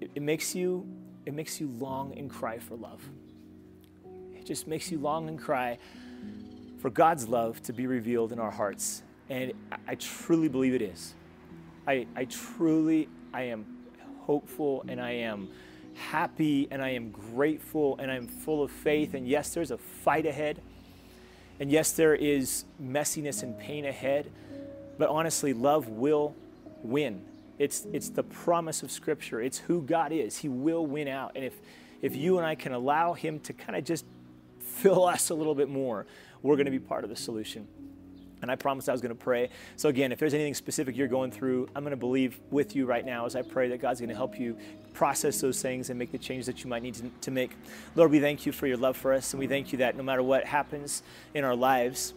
it, 0.00 0.22
makes 0.22 0.54
you 0.54 0.86
it 1.26 1.34
makes 1.34 1.60
you 1.60 1.68
long 1.78 2.16
and 2.16 2.30
cry 2.30 2.58
for 2.58 2.76
love. 2.76 3.02
It 4.34 4.46
just 4.46 4.66
makes 4.66 4.90
you 4.90 4.98
long 4.98 5.28
and 5.28 5.38
cry 5.38 5.78
for 6.78 6.90
God's 6.90 7.28
love 7.28 7.60
to 7.64 7.72
be 7.72 7.86
revealed 7.86 8.32
in 8.32 8.38
our 8.38 8.50
hearts. 8.50 9.02
And 9.28 9.52
I 9.86 9.96
truly 9.96 10.48
believe 10.48 10.74
it 10.74 10.82
is. 10.82 11.14
I, 11.86 12.06
I 12.16 12.24
truly, 12.26 13.08
I 13.34 13.42
am 13.42 13.66
hopeful 14.20 14.84
and 14.88 15.00
I 15.00 15.10
am 15.10 15.48
happy 15.94 16.68
and 16.70 16.82
I 16.82 16.90
am 16.90 17.10
grateful 17.10 17.96
and 17.98 18.10
I'm 18.10 18.26
full 18.26 18.62
of 18.62 18.70
faith. 18.70 19.14
And 19.14 19.26
yes, 19.26 19.52
there's 19.52 19.70
a 19.70 19.78
fight 19.78 20.24
ahead. 20.24 20.62
And 21.60 21.70
yes, 21.70 21.92
there 21.92 22.14
is 22.14 22.64
messiness 22.82 23.42
and 23.42 23.58
pain 23.58 23.84
ahead. 23.84 24.30
But 24.98 25.08
honestly, 25.08 25.52
love 25.52 25.88
will 25.88 26.34
win. 26.82 27.22
It's, 27.58 27.86
it's 27.92 28.08
the 28.08 28.22
promise 28.22 28.82
of 28.82 28.90
Scripture. 28.90 29.40
It's 29.40 29.58
who 29.58 29.82
God 29.82 30.12
is. 30.12 30.38
He 30.38 30.48
will 30.48 30.86
win 30.86 31.08
out. 31.08 31.32
And 31.34 31.44
if, 31.44 31.54
if 32.02 32.14
you 32.14 32.38
and 32.38 32.46
I 32.46 32.54
can 32.54 32.72
allow 32.72 33.14
Him 33.14 33.40
to 33.40 33.52
kind 33.52 33.76
of 33.76 33.84
just 33.84 34.04
fill 34.60 35.04
us 35.04 35.30
a 35.30 35.34
little 35.34 35.54
bit 35.54 35.68
more, 35.68 36.06
we're 36.42 36.56
going 36.56 36.66
to 36.66 36.72
be 36.72 36.78
part 36.78 37.02
of 37.02 37.10
the 37.10 37.16
solution. 37.16 37.66
And 38.42 38.50
I 38.50 38.56
promised 38.56 38.88
I 38.88 38.92
was 38.92 39.00
going 39.00 39.16
to 39.16 39.22
pray. 39.22 39.50
So, 39.76 39.88
again, 39.88 40.12
if 40.12 40.18
there's 40.18 40.34
anything 40.34 40.54
specific 40.54 40.96
you're 40.96 41.08
going 41.08 41.30
through, 41.30 41.68
I'm 41.74 41.82
going 41.82 41.90
to 41.90 41.96
believe 41.96 42.38
with 42.50 42.76
you 42.76 42.86
right 42.86 43.04
now 43.04 43.26
as 43.26 43.36
I 43.36 43.42
pray 43.42 43.68
that 43.68 43.80
God's 43.80 44.00
going 44.00 44.10
to 44.10 44.16
help 44.16 44.38
you 44.38 44.56
process 44.94 45.40
those 45.40 45.60
things 45.62 45.90
and 45.90 45.98
make 45.98 46.12
the 46.12 46.18
changes 46.18 46.46
that 46.46 46.62
you 46.64 46.70
might 46.70 46.82
need 46.82 46.94
to, 46.94 47.10
to 47.22 47.30
make. 47.30 47.52
Lord, 47.94 48.10
we 48.10 48.20
thank 48.20 48.46
you 48.46 48.52
for 48.52 48.66
your 48.66 48.76
love 48.76 48.96
for 48.96 49.12
us, 49.12 49.32
and 49.32 49.40
we 49.40 49.46
thank 49.46 49.72
you 49.72 49.78
that 49.78 49.96
no 49.96 50.02
matter 50.02 50.22
what 50.22 50.44
happens 50.44 51.02
in 51.34 51.44
our 51.44 51.54
lives, 51.54 52.14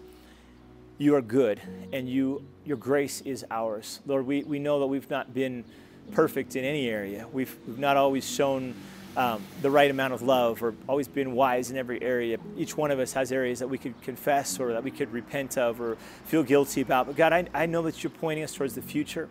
you 0.97 1.15
are 1.15 1.21
good 1.21 1.59
and 1.91 2.07
you 2.07 2.45
your 2.63 2.77
grace 2.77 3.21
is 3.21 3.43
ours. 3.49 3.99
Lord, 4.05 4.27
we, 4.27 4.43
we 4.43 4.59
know 4.59 4.79
that 4.79 4.87
we've 4.87 5.09
not 5.09 5.33
been 5.33 5.63
perfect 6.11 6.55
in 6.55 6.63
any 6.63 6.87
area. 6.87 7.27
We've, 7.31 7.55
we've 7.67 7.79
not 7.79 7.97
always 7.97 8.29
shown 8.29 8.75
um, 9.17 9.43
the 9.61 9.69
right 9.69 9.91
amount 9.91 10.13
of 10.13 10.21
love 10.21 10.63
or 10.63 10.73
always 10.87 11.07
been 11.07 11.33
wise 11.33 11.71
in 11.71 11.77
every 11.77 12.01
area. 12.01 12.37
Each 12.57 12.77
one 12.77 12.91
of 12.91 12.99
us 12.99 13.13
has 13.13 13.31
areas 13.31 13.59
that 13.59 13.67
we 13.67 13.77
could 13.77 13.99
confess 14.01 14.59
or 14.59 14.73
that 14.73 14.83
we 14.83 14.91
could 14.91 15.11
repent 15.11 15.57
of 15.57 15.81
or 15.81 15.97
feel 16.25 16.43
guilty 16.43 16.81
about. 16.81 17.07
But 17.07 17.15
God, 17.15 17.33
I, 17.33 17.47
I 17.53 17.65
know 17.65 17.81
that 17.83 18.03
you're 18.03 18.11
pointing 18.11 18.43
us 18.43 18.53
towards 18.53 18.75
the 18.75 18.81
future. 18.81 19.29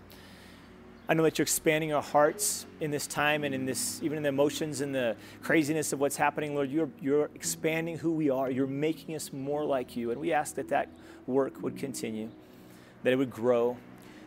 I 1.09 1.15
know 1.15 1.25
that 1.25 1.39
you're 1.39 1.45
expanding 1.45 1.93
our 1.93 2.03
hearts 2.03 2.67
in 2.81 2.93
this 2.93 3.07
time 3.07 3.43
and 3.43 3.53
in 3.53 3.67
this, 3.67 4.01
even 4.03 4.17
in 4.17 4.23
the 4.23 4.29
emotions 4.29 4.81
and 4.81 4.95
the 4.95 5.17
craziness 5.43 5.93
of 5.93 5.99
what's 5.99 6.17
happening, 6.17 6.55
Lord. 6.55 6.71
You're, 6.71 6.91
you're 7.01 7.31
expanding 7.35 7.99
who 7.99 8.13
we 8.13 8.31
are. 8.31 8.49
You're 8.49 8.69
making 8.69 9.17
us 9.17 9.33
more 9.33 9.65
like 9.65 9.97
you. 9.97 10.13
And 10.13 10.21
we 10.21 10.33
ask 10.33 10.55
that 10.55 10.69
that 10.69 10.89
work 11.27 11.63
would 11.63 11.77
continue, 11.77 12.29
that 13.03 13.13
it 13.13 13.17
would 13.17 13.31
grow, 13.31 13.77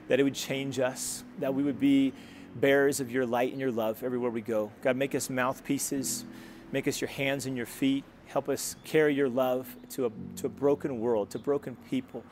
that 0.09 0.19
it 0.19 0.23
would 0.23 0.35
change 0.35 0.79
us, 0.79 1.23
that 1.39 1.53
we 1.53 1.63
would 1.63 1.79
be 1.79 2.11
bearers 2.55 2.99
of 2.99 3.11
your 3.11 3.25
light 3.25 3.51
and 3.51 3.59
your 3.59 3.71
love 3.71 4.03
everywhere 4.03 4.31
we 4.31 4.41
go. 4.41 4.71
God, 4.81 4.95
make 4.95 5.15
us 5.15 5.29
mouthpieces, 5.29 6.25
make 6.71 6.87
us 6.87 7.01
your 7.01 7.09
hands 7.09 7.45
and 7.45 7.57
your 7.57 7.65
feet. 7.65 8.03
Help 8.27 8.49
us 8.49 8.75
carry 8.83 9.13
your 9.13 9.29
love 9.29 9.75
to 9.89 10.05
a, 10.07 10.11
to 10.37 10.47
a 10.47 10.49
broken 10.49 10.99
world, 10.99 11.29
to 11.31 11.39
broken 11.39 11.77
people 11.89 12.23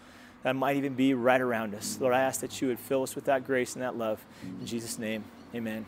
that 0.44 0.56
might 0.56 0.78
even 0.78 0.94
be 0.96 1.14
right 1.14 1.42
around 1.42 1.76
us. 1.76 1.98
Lord, 2.00 2.14
I 2.14 2.22
ask 2.22 2.42
that 2.42 2.62
you 2.62 2.70
would 2.70 2.80
fill 2.80 3.04
us 3.04 3.16
with 3.16 3.26
that 3.26 3.46
grace 3.46 3.76
and 3.76 3.84
that 3.84 3.98
love. 3.98 4.26
In 4.44 4.66
Jesus' 4.66 4.98
name, 4.98 5.24
amen. 5.54 5.86